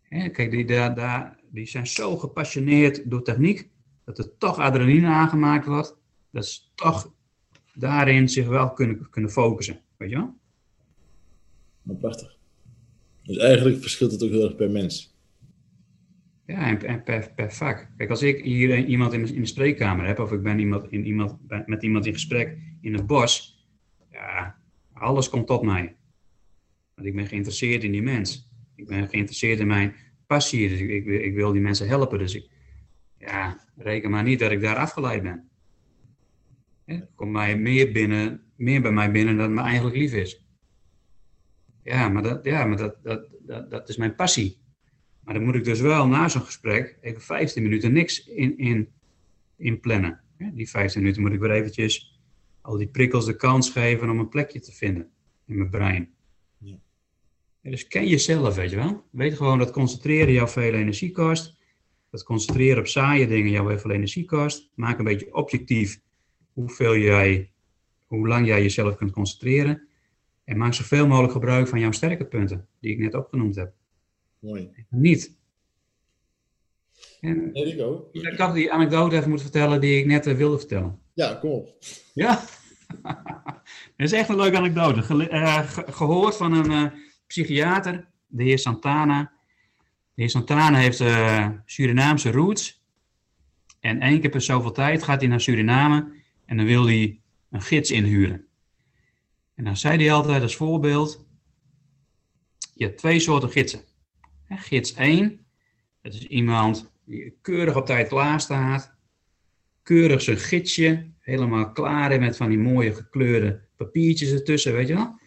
kijk, 0.08 0.50
die, 0.50 0.64
daar, 0.64 0.94
daar, 0.94 1.40
die 1.50 1.66
zijn 1.66 1.86
zo 1.86 2.16
gepassioneerd 2.16 3.10
door 3.10 3.22
techniek, 3.22 3.68
dat 4.04 4.18
er 4.18 4.36
toch 4.38 4.58
adrenaline 4.58 5.06
aangemaakt 5.06 5.66
wordt, 5.66 5.96
dat 6.30 6.46
ze 6.46 6.60
toch 6.74 7.12
daarin 7.74 8.28
zich 8.28 8.46
wel 8.46 8.72
kunnen, 8.72 9.10
kunnen 9.10 9.30
focussen. 9.30 9.80
Weet 9.96 10.10
je 10.10 10.16
wel? 10.16 10.34
Nou, 11.82 11.98
prachtig. 11.98 12.38
Dus 13.22 13.36
eigenlijk 13.36 13.80
verschilt 13.80 14.12
het 14.12 14.22
ook 14.22 14.30
heel 14.30 14.44
erg 14.44 14.56
per 14.56 14.70
mens. 14.70 15.18
Ja, 16.46 16.66
en, 16.66 16.82
en 16.82 17.02
per, 17.02 17.32
per 17.34 17.52
vak. 17.52 17.88
Kijk, 17.96 18.10
als 18.10 18.22
ik 18.22 18.44
hier 18.44 18.84
iemand 18.84 19.12
in, 19.12 19.34
in 19.34 19.40
de 19.40 19.46
spreekkamer 19.46 20.06
heb, 20.06 20.18
of 20.18 20.32
ik 20.32 20.42
ben 20.42 20.58
iemand, 20.58 20.92
in, 20.92 21.06
iemand, 21.06 21.36
met 21.66 21.82
iemand 21.82 22.06
in 22.06 22.12
gesprek 22.12 22.58
in 22.80 22.94
het 22.94 23.06
bos, 23.06 23.64
ja, 24.10 24.56
alles 24.92 25.28
komt 25.28 25.46
tot 25.46 25.62
mij. 25.62 25.96
Want 27.00 27.12
ik 27.12 27.18
ben 27.18 27.28
geïnteresseerd 27.28 27.84
in 27.84 27.92
die 27.92 28.02
mens. 28.02 28.48
Ik 28.74 28.86
ben 28.86 29.08
geïnteresseerd 29.08 29.60
in 29.60 29.66
mijn 29.66 29.94
passie. 30.26 30.68
Dus 30.68 30.80
ik, 30.80 31.06
ik, 31.06 31.34
wil 31.34 31.52
die 31.52 31.60
mensen 31.60 31.88
helpen. 31.88 32.18
Dus 32.18 32.34
ik, 32.34 32.50
ja, 33.18 33.66
reken 33.76 34.10
maar 34.10 34.22
niet 34.22 34.38
dat 34.38 34.50
ik 34.50 34.60
daar 34.60 34.76
afgeleid 34.76 35.22
ben. 35.22 35.48
Het 36.84 37.08
komt 37.14 37.32
mij 37.32 37.58
meer, 37.58 37.92
binnen, 37.92 38.42
meer 38.56 38.82
bij 38.82 38.92
mij 38.92 39.10
binnen 39.10 39.36
dan 39.36 39.54
me 39.54 39.60
eigenlijk 39.60 39.96
lief 39.96 40.12
is. 40.12 40.46
Ja, 41.82 42.08
maar, 42.08 42.22
dat, 42.22 42.44
ja, 42.44 42.64
maar 42.64 42.76
dat, 42.76 42.96
dat, 43.02 43.70
dat 43.70 43.88
is 43.88 43.96
mijn 43.96 44.14
passie. 44.14 44.58
Maar 45.24 45.34
dan 45.34 45.44
moet 45.44 45.54
ik 45.54 45.64
dus 45.64 45.80
wel 45.80 46.06
na 46.06 46.28
zo'n 46.28 46.42
gesprek 46.42 46.98
even 47.00 47.20
15 47.20 47.62
minuten 47.62 47.92
niks 47.92 48.24
in, 48.26 48.58
in, 48.58 48.88
in 49.56 49.80
plannen. 49.80 50.20
Die 50.52 50.68
15 50.68 51.00
minuten 51.00 51.22
moet 51.22 51.32
ik 51.32 51.40
weer 51.40 51.50
eventjes 51.50 52.20
al 52.60 52.76
die 52.76 52.88
prikkels 52.88 53.26
de 53.26 53.36
kans 53.36 53.70
geven 53.70 54.10
om 54.10 54.18
een 54.18 54.28
plekje 54.28 54.60
te 54.60 54.72
vinden 54.72 55.10
in 55.46 55.56
mijn 55.56 55.70
brein 55.70 56.18
dus 57.62 57.86
ken 57.86 58.06
jezelf, 58.06 58.54
weet 58.54 58.70
je 58.70 58.76
wel. 58.76 59.04
Weet 59.10 59.36
gewoon 59.36 59.58
dat 59.58 59.70
concentreren 59.70 60.32
jou 60.32 60.48
veel 60.48 60.72
energie 60.72 61.10
kost. 61.10 61.58
Dat 62.10 62.22
concentreren 62.22 62.78
op 62.78 62.86
saaie 62.86 63.26
dingen 63.26 63.50
jou 63.50 63.68
heel 63.68 63.78
veel 63.78 63.90
energie 63.90 64.24
kost. 64.24 64.70
Maak 64.74 64.98
een 64.98 65.04
beetje 65.04 65.34
objectief 65.34 66.00
hoeveel 66.52 66.96
jij, 66.96 67.50
hoe 68.06 68.28
lang 68.28 68.46
jij 68.46 68.62
jezelf 68.62 68.96
kunt 68.96 69.10
concentreren. 69.10 69.88
En 70.44 70.56
maak 70.56 70.74
zoveel 70.74 71.06
mogelijk 71.06 71.32
gebruik 71.32 71.68
van 71.68 71.80
jouw 71.80 71.92
sterke 71.92 72.24
punten, 72.24 72.66
die 72.80 72.92
ik 72.92 72.98
net 72.98 73.14
opgenoemd 73.14 73.54
heb. 73.54 73.72
Mooi. 74.38 74.70
Niet. 74.88 75.38
En, 77.20 77.54
ik 78.12 78.36
dacht 78.36 78.54
die 78.54 78.72
anekdote 78.72 79.16
even 79.16 79.28
moeten 79.28 79.46
vertellen 79.46 79.80
die 79.80 79.98
ik 79.98 80.06
net 80.06 80.26
uh, 80.26 80.34
wilde 80.34 80.58
vertellen. 80.58 80.98
Ja, 81.14 81.34
kom 81.34 81.50
op. 81.50 81.74
Ja? 82.14 82.40
Dat 83.96 84.08
is 84.08 84.12
echt 84.12 84.28
een 84.28 84.36
leuke 84.36 84.56
anekdote. 84.56 85.02
Ge 85.02 85.30
uh, 85.30 85.68
gehoord 85.68 86.36
van 86.36 86.52
een... 86.52 86.70
Uh, 86.70 87.08
psychiater, 87.30 88.08
de 88.26 88.42
heer 88.42 88.58
Santana. 88.58 89.32
De 90.14 90.22
heer 90.22 90.30
Santana 90.30 90.78
heeft 90.78 91.00
uh, 91.00 91.48
Surinaamse 91.64 92.30
roots. 92.30 92.82
En 93.80 94.00
één 94.00 94.20
keer 94.20 94.30
per 94.30 94.40
zoveel 94.40 94.72
tijd 94.72 95.02
gaat 95.02 95.20
hij 95.20 95.30
naar 95.30 95.40
Suriname 95.40 96.12
en 96.46 96.56
dan 96.56 96.66
wil 96.66 96.86
hij 96.86 97.20
een 97.50 97.62
gids 97.62 97.90
inhuren. 97.90 98.46
En 99.54 99.64
dan 99.64 99.76
zei 99.76 99.98
hij 99.98 100.12
altijd 100.12 100.42
als 100.42 100.56
voorbeeld: 100.56 101.26
je 102.74 102.84
hebt 102.84 102.98
twee 102.98 103.20
soorten 103.20 103.50
gidsen. 103.50 103.80
Gids 104.48 104.94
1, 104.94 105.46
dat 106.02 106.14
is 106.14 106.26
iemand 106.26 106.92
die 107.04 107.38
keurig 107.42 107.76
op 107.76 107.86
tijd 107.86 108.08
klaar 108.08 108.40
staat, 108.40 108.94
keurig 109.82 110.22
zijn 110.22 110.36
gidsje, 110.36 111.10
helemaal 111.18 111.72
klaar 111.72 112.12
is 112.12 112.18
met 112.18 112.36
van 112.36 112.48
die 112.48 112.58
mooie 112.58 112.94
gekleurde 112.94 113.68
papiertjes 113.76 114.32
ertussen, 114.32 114.72
weet 114.72 114.88
je 114.88 114.94
wel 114.94 115.19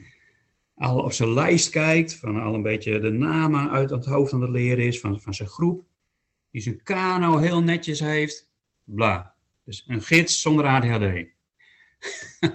al 0.76 1.00
op 1.00 1.14
zijn 1.14 1.34
lijst 1.34 1.70
kijkt, 1.70 2.16
van 2.16 2.42
al 2.42 2.54
een 2.54 2.62
beetje 2.62 3.00
de 3.00 3.12
namen 3.12 3.70
uit 3.70 3.90
het 3.90 4.06
hoofd 4.06 4.34
aan 4.34 4.42
het 4.42 4.50
leren 4.50 4.86
is, 4.86 5.00
van, 5.00 5.22
van 5.22 5.34
zijn 5.34 5.50
groep, 5.50 5.86
die 6.52 6.62
zijn 6.62 6.84
kano 6.84 7.38
heel 7.38 7.64
netjes 7.64 8.00
heeft, 8.00 8.50
bla. 8.84 9.34
Dus 9.66 9.84
een 9.88 10.02
gids 10.02 10.42
zonder 10.42 10.66
ADHD. 10.66 11.28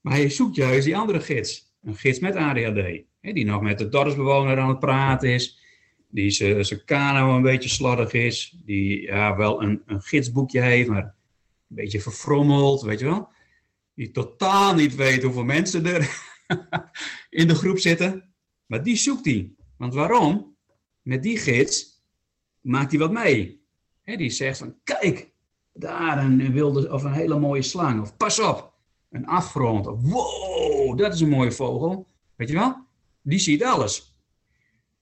maar 0.00 0.12
hij 0.12 0.30
zoekt 0.30 0.56
juist 0.56 0.84
die 0.84 0.96
andere 0.96 1.20
gids, 1.20 1.74
een 1.82 1.96
gids 1.96 2.18
met 2.18 2.34
ADHD, 2.34 3.02
hè, 3.20 3.32
die 3.32 3.44
nog 3.44 3.62
met 3.62 3.78
de 3.78 3.88
dorpsbewoner 3.88 4.58
aan 4.58 4.68
het 4.68 4.78
praten 4.78 5.28
is, 5.28 5.58
die 6.10 6.30
zijn 6.30 6.84
kano 6.84 7.36
een 7.36 7.42
beetje 7.42 7.68
slordig 7.68 8.12
is, 8.12 8.56
die 8.64 9.02
ja, 9.02 9.36
wel 9.36 9.62
een, 9.62 9.82
een 9.86 10.02
gidsboekje 10.02 10.60
heeft, 10.60 10.88
maar 10.88 11.02
een 11.02 11.76
beetje 11.76 12.00
verfrommeld, 12.00 12.82
weet 12.82 12.98
je 12.98 13.04
wel. 13.04 13.28
Die 13.94 14.10
totaal 14.10 14.74
niet 14.74 14.94
weet 14.94 15.22
hoeveel 15.22 15.44
mensen 15.44 15.86
er 15.86 16.27
in 17.40 17.48
de 17.48 17.54
groep 17.54 17.78
zitten. 17.78 18.34
Maar 18.66 18.82
die 18.82 18.96
zoekt 18.96 19.24
hij. 19.24 19.52
Want 19.76 19.94
waarom? 19.94 20.56
Met 21.02 21.22
die 21.22 21.38
gids 21.38 22.02
maakt 22.60 22.90
hij 22.90 23.00
wat 23.00 23.12
mee. 23.12 23.62
die 24.04 24.30
zegt 24.30 24.58
van, 24.58 24.74
kijk, 24.84 25.30
daar 25.72 26.24
een 26.24 26.52
wilde, 26.52 26.92
of 26.92 27.02
een 27.02 27.12
hele 27.12 27.38
mooie 27.38 27.62
slang. 27.62 28.00
Of 28.00 28.16
pas 28.16 28.40
op, 28.40 28.72
een 29.10 29.26
afgrond. 29.26 29.86
Of 29.86 30.02
wow, 30.02 30.98
dat 30.98 31.14
is 31.14 31.20
een 31.20 31.28
mooie 31.28 31.52
vogel. 31.52 32.06
Weet 32.36 32.48
je 32.48 32.54
wel? 32.54 32.76
Die 33.22 33.38
ziet 33.38 33.64
alles. 33.64 34.16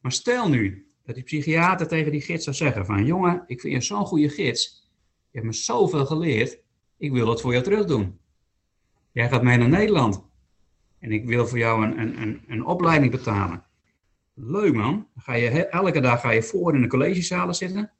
Maar 0.00 0.12
stel 0.12 0.48
nu 0.48 0.90
dat 1.04 1.14
die 1.14 1.24
psychiater 1.24 1.88
tegen 1.88 2.12
die 2.12 2.20
gids 2.20 2.44
zou 2.44 2.56
zeggen 2.56 2.86
van, 2.86 3.04
jongen, 3.04 3.44
ik 3.46 3.60
vind 3.60 3.74
je 3.74 3.80
zo'n 3.80 4.06
goede 4.06 4.28
gids. 4.28 4.90
Je 5.30 5.38
hebt 5.38 5.44
me 5.44 5.52
zoveel 5.52 6.06
geleerd. 6.06 6.58
Ik 6.96 7.12
wil 7.12 7.28
het 7.28 7.40
voor 7.40 7.52
jou 7.52 7.64
terug 7.64 7.84
doen. 7.84 8.18
Jij 9.12 9.28
gaat 9.28 9.42
mee 9.42 9.56
naar 9.56 9.68
Nederland. 9.68 10.25
En 10.98 11.12
ik 11.12 11.26
wil 11.26 11.46
voor 11.46 11.58
jou 11.58 11.84
een, 11.84 12.00
een, 12.00 12.22
een, 12.22 12.42
een 12.46 12.64
opleiding 12.64 13.10
betalen. 13.10 13.64
Leuk 14.34 14.74
man. 14.74 15.08
Ga 15.16 15.34
je, 15.34 15.66
elke 15.66 16.00
dag 16.00 16.20
ga 16.20 16.30
je 16.30 16.42
voor 16.42 16.74
in 16.74 16.82
de 16.82 16.88
collegezalen 16.88 17.54
zitten. 17.54 17.90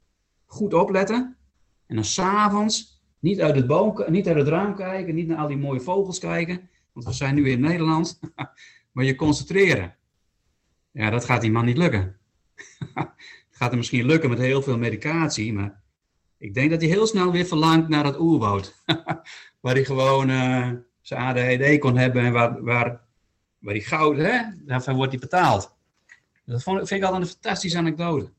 Goed 0.45 0.73
opletten. 0.73 1.37
En 1.85 1.95
dan 1.95 2.03
s'avonds 2.03 3.01
niet 3.19 3.41
uit 3.41 3.55
het, 3.55 3.67
boom, 3.67 4.03
niet 4.07 4.27
uit 4.27 4.37
het 4.37 4.47
raam 4.47 4.75
kijken. 4.75 5.15
Niet 5.15 5.27
naar 5.27 5.37
al 5.37 5.47
die 5.47 5.57
mooie 5.57 5.79
vogels 5.79 6.19
kijken. 6.19 6.69
Want 6.93 7.05
we 7.05 7.13
zijn 7.13 7.35
nu 7.35 7.49
in 7.49 7.59
Nederland. 7.59 8.19
maar 8.91 9.03
je 9.05 9.15
concentreren. 9.15 9.95
Ja, 10.91 11.09
dat 11.09 11.25
gaat 11.25 11.41
die 11.41 11.51
man 11.51 11.65
niet 11.65 11.77
lukken. 11.77 12.17
het 12.93 13.15
gaat 13.49 13.69
hem 13.69 13.77
misschien 13.77 14.05
lukken 14.05 14.29
met 14.29 14.39
heel 14.39 14.61
veel 14.61 14.77
medicatie. 14.77 15.53
Maar 15.53 15.81
ik 16.37 16.53
denk 16.53 16.69
dat 16.69 16.81
hij 16.81 16.89
heel 16.89 17.07
snel 17.07 17.31
weer 17.31 17.45
verlangt 17.45 17.89
naar 17.89 18.05
het 18.05 18.19
oerwoud. 18.19 18.83
waar 19.61 19.73
hij 19.73 19.85
gewoon... 19.85 20.29
Uh, 20.29 20.71
zijn 21.07 21.21
ADHD 21.21 21.79
kon 21.79 21.97
hebben 21.97 22.23
en 22.23 22.31
waar, 22.31 22.63
waar 22.63 23.07
waar 23.59 23.73
die 23.73 23.83
goud, 23.83 24.17
hè, 24.17 24.41
daarvan 24.65 24.95
wordt 24.95 25.11
die 25.11 25.19
betaald. 25.19 25.75
Dat 26.45 26.63
vond, 26.63 26.77
vind 26.77 27.01
ik 27.01 27.07
altijd 27.07 27.21
een 27.21 27.29
fantastische 27.29 27.77
anekdote. 27.77 28.29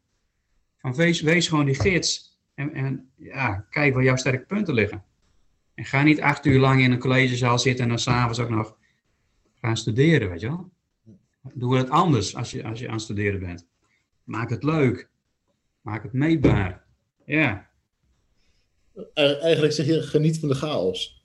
Van 0.79 0.95
wees, 0.95 1.21
wees 1.21 1.49
gewoon 1.49 1.65
die 1.65 1.75
gids 1.75 2.39
en, 2.55 2.73
en 2.73 3.11
ja, 3.17 3.67
kijk 3.71 3.95
waar 3.95 4.03
jouw 4.03 4.17
sterke 4.17 4.45
punten 4.45 4.75
liggen. 4.75 5.05
En 5.75 5.85
ga 5.85 6.03
niet 6.03 6.21
acht 6.21 6.47
uur 6.47 6.59
lang 6.59 6.81
in 6.81 6.93
een 6.93 6.99
collegezaal 6.99 7.59
zitten 7.59 7.83
en 7.83 7.89
dan 7.89 7.99
s'avonds 7.99 8.39
ook 8.39 8.49
nog 8.49 8.77
gaan 9.61 9.77
studeren, 9.77 10.31
weet 10.31 10.41
je 10.41 10.49
wel. 10.49 10.71
Doe 11.53 11.77
het 11.77 11.91
anders 11.91 12.37
als 12.37 12.51
je, 12.51 12.65
als 12.65 12.79
je 12.79 12.87
aan 12.87 12.93
het 12.93 13.03
studeren 13.03 13.41
bent. 13.41 13.67
Maak 14.25 14.51
het 14.51 14.63
leuk. 14.63 15.09
Maak 15.81 16.03
het 16.03 16.13
meetbaar. 16.13 16.85
Ja. 17.25 17.71
Eigenlijk 19.15 19.73
zeg 19.73 19.87
je, 19.87 20.03
geniet 20.03 20.39
van 20.39 20.49
de 20.49 20.55
chaos. 20.55 21.18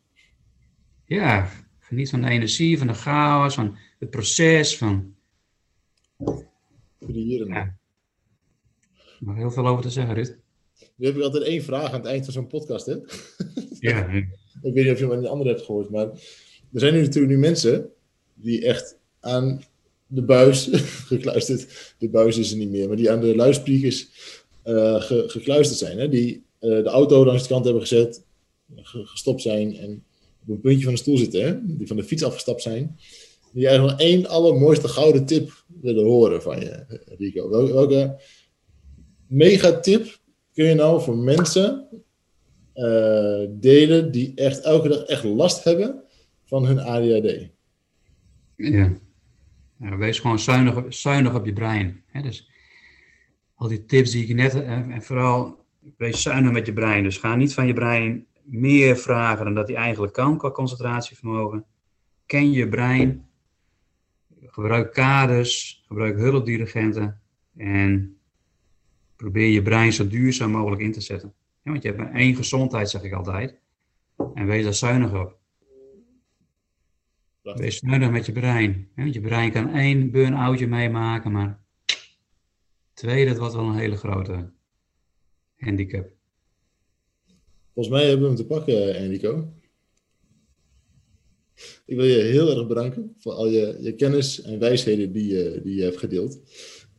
Ja, 1.05 1.49
geniet 1.79 2.09
van 2.09 2.21
de 2.21 2.29
energie, 2.29 2.77
van 2.77 2.87
de 2.87 2.93
chaos, 2.93 3.53
van 3.53 3.77
het 3.99 4.09
proces, 4.09 4.77
van... 4.77 5.15
Creëren. 6.99 7.47
Ja. 7.47 7.77
Er 8.95 9.19
mag 9.19 9.35
heel 9.35 9.51
veel 9.51 9.67
over 9.67 9.83
te 9.83 9.89
zeggen, 9.89 10.13
Ruud. 10.13 10.37
Nu 10.95 11.05
heb 11.05 11.15
ik 11.15 11.21
altijd 11.21 11.43
één 11.43 11.63
vraag 11.63 11.91
aan 11.91 11.99
het 11.99 12.05
eind 12.05 12.23
van 12.23 12.33
zo'n 12.33 12.47
podcast, 12.47 12.85
hè? 12.85 12.95
Ja. 13.79 14.07
ik 14.61 14.73
weet 14.73 14.85
niet 14.85 14.91
of 14.91 14.99
je 14.99 15.05
een 15.05 15.27
andere 15.27 15.49
hebt 15.49 15.61
gehoord, 15.61 15.89
maar 15.89 16.05
er 16.73 16.79
zijn 16.79 16.93
nu 16.93 17.01
natuurlijk 17.01 17.33
nu 17.33 17.39
mensen 17.39 17.89
die 18.33 18.65
echt 18.65 18.97
aan 19.19 19.61
de 20.07 20.21
buis 20.21 20.69
gekluisterd, 21.07 21.95
de 21.97 22.09
buis 22.09 22.37
is 22.37 22.51
er 22.51 22.57
niet 22.57 22.69
meer, 22.69 22.87
maar 22.87 22.97
die 22.97 23.11
aan 23.11 23.21
de 23.21 23.35
luidspreekers 23.35 24.07
uh, 24.65 25.01
gekluisterd 25.01 25.79
zijn. 25.79 25.99
Hè? 25.99 26.09
Die 26.09 26.43
uh, 26.59 26.69
de 26.83 26.89
auto 26.89 27.25
langs 27.25 27.41
de 27.41 27.47
kant 27.47 27.63
hebben 27.63 27.81
gezet, 27.81 28.23
gestopt 28.83 29.41
zijn 29.41 29.77
en 29.77 30.03
op 30.47 30.49
een 30.55 30.61
puntje 30.61 30.83
van 30.83 30.93
de 30.93 30.99
stoel 30.99 31.17
zitten, 31.17 31.45
hè? 31.45 31.75
die 31.75 31.87
van 31.87 31.97
de 31.97 32.03
fiets 32.03 32.23
afgestapt 32.23 32.61
zijn. 32.61 32.99
Die 33.53 33.67
eigenlijk 33.67 33.99
nog 33.99 34.07
één 34.07 34.27
allermooiste 34.27 34.87
gouden 34.87 35.25
tip 35.25 35.63
willen 35.81 36.05
horen 36.05 36.41
van 36.41 36.59
je, 36.59 36.85
Rico. 37.17 37.49
Welke, 37.49 37.73
welke 37.73 38.21
mega 39.27 39.79
tip 39.79 40.19
kun 40.53 40.65
je 40.65 40.73
nou 40.73 41.01
voor 41.01 41.17
mensen 41.17 41.87
uh, 42.75 43.45
delen 43.49 44.11
die 44.11 44.31
echt 44.35 44.61
elke 44.61 44.87
dag 44.87 45.03
echt 45.03 45.23
last 45.23 45.63
hebben 45.63 46.03
van 46.45 46.65
hun 46.65 46.79
ADHD? 46.79 47.49
Ja. 48.55 48.93
wees 49.77 50.19
gewoon 50.19 50.39
zuinig, 50.39 50.83
zuinig 50.89 51.35
op 51.35 51.45
je 51.45 51.53
brein. 51.53 52.03
Hè? 52.07 52.21
Dus 52.21 52.49
al 53.55 53.67
die 53.67 53.85
tips 53.85 54.11
die 54.11 54.23
ik 54.23 54.35
net, 54.35 54.53
en, 54.53 54.91
en 54.91 55.01
vooral 55.01 55.65
wees 55.97 56.21
zuinig 56.21 56.51
met 56.51 56.65
je 56.65 56.73
brein. 56.73 57.03
Dus 57.03 57.17
ga 57.17 57.35
niet 57.35 57.53
van 57.53 57.67
je 57.67 57.73
brein 57.73 58.25
meer 58.43 58.97
vragen 58.97 59.45
dan 59.45 59.53
dat 59.53 59.67
hij 59.67 59.77
eigenlijk 59.77 60.13
kan 60.13 60.37
qua 60.37 60.51
concentratievermogen. 60.51 61.65
Ken 62.25 62.51
je 62.51 62.69
brein. 62.69 63.27
Gebruik 64.45 64.93
kaders, 64.93 65.83
gebruik 65.87 66.17
hulpdirigenten 66.17 67.21
en 67.57 68.17
probeer 69.15 69.47
je 69.47 69.61
brein 69.61 69.93
zo 69.93 70.07
duurzaam 70.07 70.51
mogelijk 70.51 70.81
in 70.81 70.91
te 70.91 71.01
zetten. 71.01 71.33
Ja, 71.61 71.71
want 71.71 71.83
je 71.83 71.89
hebt 71.89 72.01
maar 72.01 72.13
één 72.13 72.35
gezondheid, 72.35 72.89
zeg 72.89 73.03
ik 73.03 73.13
altijd. 73.13 73.59
En 74.33 74.45
wees 74.45 74.63
daar 74.63 74.73
zuinig 74.73 75.13
op. 75.13 75.37
Wees 77.41 77.77
zuinig 77.77 78.11
met 78.11 78.25
je 78.25 78.31
brein. 78.31 78.89
Want 78.95 79.13
je 79.13 79.21
brein 79.21 79.51
kan 79.51 79.73
één 79.73 80.11
burn-outje 80.11 80.67
meemaken, 80.67 81.31
maar 81.31 81.59
twee, 82.93 83.25
dat 83.25 83.37
wordt 83.37 83.53
wel 83.53 83.67
een 83.67 83.77
hele 83.77 83.97
grote 83.97 84.51
handicap. 85.57 86.11
Volgens 87.73 87.95
mij 87.95 88.05
hebben 88.07 88.21
we 88.21 88.27
hem 88.27 88.35
te 88.35 88.45
pakken, 88.45 88.95
Enrico. 88.95 89.53
Ik 91.85 91.95
wil 91.95 92.05
je 92.05 92.21
heel 92.21 92.49
erg 92.49 92.67
bedanken 92.67 93.15
voor 93.19 93.33
al 93.33 93.47
je, 93.47 93.77
je 93.79 93.95
kennis 93.95 94.41
en 94.41 94.59
wijsheden 94.59 95.11
die 95.11 95.27
je, 95.27 95.61
die 95.63 95.75
je 95.75 95.83
hebt 95.83 95.97
gedeeld. 95.97 96.39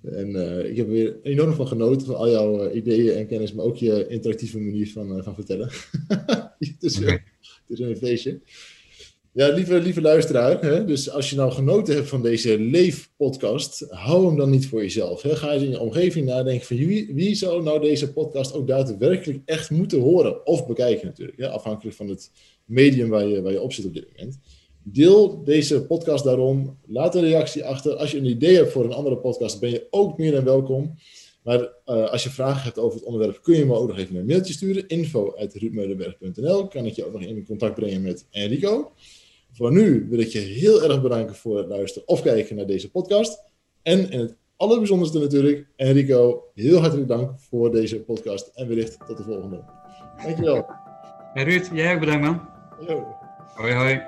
En 0.03 0.31
uh, 0.31 0.71
ik 0.71 0.77
heb 0.77 0.87
er 0.87 0.93
weer 0.93 1.17
enorm 1.23 1.55
van 1.55 1.67
genoten 1.67 2.07
van 2.07 2.17
al 2.17 2.31
jouw 2.31 2.69
uh, 2.69 2.75
ideeën 2.75 3.15
en 3.15 3.27
kennis, 3.27 3.53
maar 3.53 3.65
ook 3.65 3.77
je 3.77 4.07
interactieve 4.07 4.59
manier 4.59 4.91
van, 4.91 5.17
uh, 5.17 5.25
van 5.25 5.35
vertellen. 5.35 5.69
het, 6.59 6.77
is, 6.81 6.99
okay. 6.99 7.25
het 7.43 7.79
is 7.79 7.79
een 7.79 7.97
feestje. 7.97 8.41
Ja, 9.35 9.49
lieve, 9.49 9.81
lieve 9.81 10.01
luisteraar, 10.01 10.61
hè, 10.61 10.85
dus 10.85 11.11
als 11.11 11.31
je 11.31 11.37
nou 11.37 11.53
genoten 11.53 11.95
hebt 11.95 12.09
van 12.09 12.23
deze 12.23 12.59
Leef-podcast, 12.59 13.87
hou 13.89 14.27
hem 14.27 14.37
dan 14.37 14.51
niet 14.51 14.67
voor 14.67 14.83
jezelf. 14.83 15.23
Hè. 15.23 15.37
Ga 15.37 15.53
eens 15.53 15.63
in 15.63 15.71
je 15.71 15.81
omgeving 15.81 16.27
nadenken 16.27 16.67
van 16.67 16.77
wie, 16.77 17.35
zou 17.35 17.63
nou 17.63 17.81
deze 17.81 18.13
podcast 18.13 18.55
ook 18.55 18.67
daadwerkelijk 18.67 19.41
echt 19.45 19.71
moeten 19.71 20.01
horen 20.01 20.47
of 20.47 20.67
bekijken 20.67 21.07
natuurlijk. 21.07 21.43
Afhankelijk 21.43 21.97
van 21.97 22.09
het 22.09 22.31
medium 22.65 23.09
waar 23.09 23.27
je, 23.27 23.43
waar 23.43 23.53
je 23.53 23.61
op 23.61 23.73
zit 23.73 23.85
op 23.85 23.95
dit 23.95 24.07
moment. 24.17 24.39
Deel 24.83 25.45
deze 25.45 25.87
podcast 25.87 26.25
daarom. 26.25 26.79
Laat 26.87 27.15
een 27.15 27.25
reactie 27.25 27.65
achter. 27.65 27.97
Als 27.97 28.11
je 28.11 28.19
een 28.19 28.25
idee 28.25 28.57
hebt 28.57 28.73
voor 28.73 28.85
een 28.85 28.93
andere 28.93 29.17
podcast, 29.17 29.61
ben 29.61 29.71
je 29.71 29.87
ook 29.91 30.19
meer 30.19 30.33
dan 30.33 30.45
welkom. 30.45 30.95
Maar 31.43 31.61
uh, 31.61 32.11
als 32.11 32.23
je 32.23 32.31
vragen 32.31 32.63
hebt 32.63 32.79
over 32.79 32.99
het 32.99 33.07
onderwerp, 33.07 33.43
kun 33.43 33.57
je 33.57 33.65
me 33.65 33.75
ook 33.75 33.89
nog 33.89 33.99
even 33.99 34.17
een 34.17 34.27
mailtje 34.27 34.53
sturen. 34.53 34.89
info.ruudmeulenberg.nl 34.89 36.69
Kan 36.69 36.87
ik 36.87 36.93
je 36.93 37.07
ook 37.07 37.13
nog 37.13 37.23
in 37.23 37.47
contact 37.47 37.75
brengen 37.75 38.03
met 38.03 38.27
Enrico. 38.31 38.93
Voor 39.57 39.73
nu 39.73 40.07
wil 40.11 40.19
ik 40.19 40.29
je 40.29 40.39
heel 40.39 40.83
erg 40.83 41.03
bedanken 41.03 41.35
voor 41.35 41.59
het 41.59 41.69
luisteren 41.69 42.09
of 42.09 42.23
kijken 42.23 42.57
naar 42.57 42.67
deze 42.67 42.91
podcast. 42.91 43.43
En 43.83 44.11
in 44.11 44.21
het 44.21 44.37
allerbijzonderste 44.57 45.19
natuurlijk, 45.19 45.67
Enrico, 45.77 46.45
heel 46.55 46.81
hartelijk 46.81 47.09
dank 47.09 47.41
voor 47.41 47.73
deze 47.73 48.01
podcast. 48.01 48.51
En 48.55 48.69
wellicht 48.69 48.99
tot 49.07 49.17
de 49.17 49.23
volgende. 49.23 49.65
Dankjewel. 50.23 50.67
Hey 51.33 51.45
Ruud, 51.45 51.71
jij 51.73 51.95
ook 51.95 52.01
bedankt 52.01 52.25
man. 52.25 52.41
Yo. 52.89 53.07
Hoi 53.55 53.73
hoi. 53.73 54.03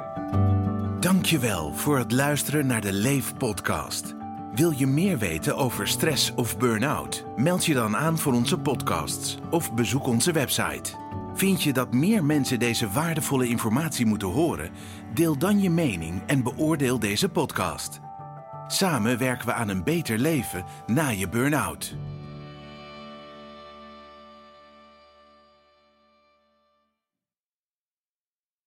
Dankjewel 1.01 1.73
voor 1.73 1.99
het 1.99 2.13
luisteren 2.13 2.67
naar 2.67 2.81
de 2.81 2.93
Leef 2.93 3.37
podcast. 3.37 4.15
Wil 4.55 4.71
je 4.71 4.87
meer 4.87 5.19
weten 5.19 5.57
over 5.57 5.89
stress 5.89 6.35
of 6.35 6.59
burn-out? 6.59 7.25
Meld 7.37 7.65
je 7.65 7.75
dan 7.75 7.97
aan 7.97 8.19
voor 8.19 8.33
onze 8.33 8.59
podcasts 8.59 9.39
of 9.51 9.75
bezoek 9.75 10.07
onze 10.07 10.33
website. 10.33 11.06
Vind 11.37 11.63
je 11.63 11.73
dat 11.73 11.93
meer 11.93 12.25
mensen 12.25 12.59
deze 12.59 12.91
waardevolle 12.91 13.49
informatie 13.49 14.07
moeten 14.07 14.29
horen? 14.29 14.71
Deel 15.15 15.39
dan 15.39 15.61
je 15.61 15.71
mening 15.71 16.23
en 16.27 16.43
beoordeel 16.43 16.99
deze 16.99 17.29
podcast. 17.29 18.01
Samen 18.67 19.19
werken 19.19 19.47
we 19.47 19.53
aan 19.53 19.69
een 19.69 19.85
beter 19.85 20.19
leven 20.19 20.65
na 20.87 21.09
je 21.09 21.29
burn-out. 21.29 21.97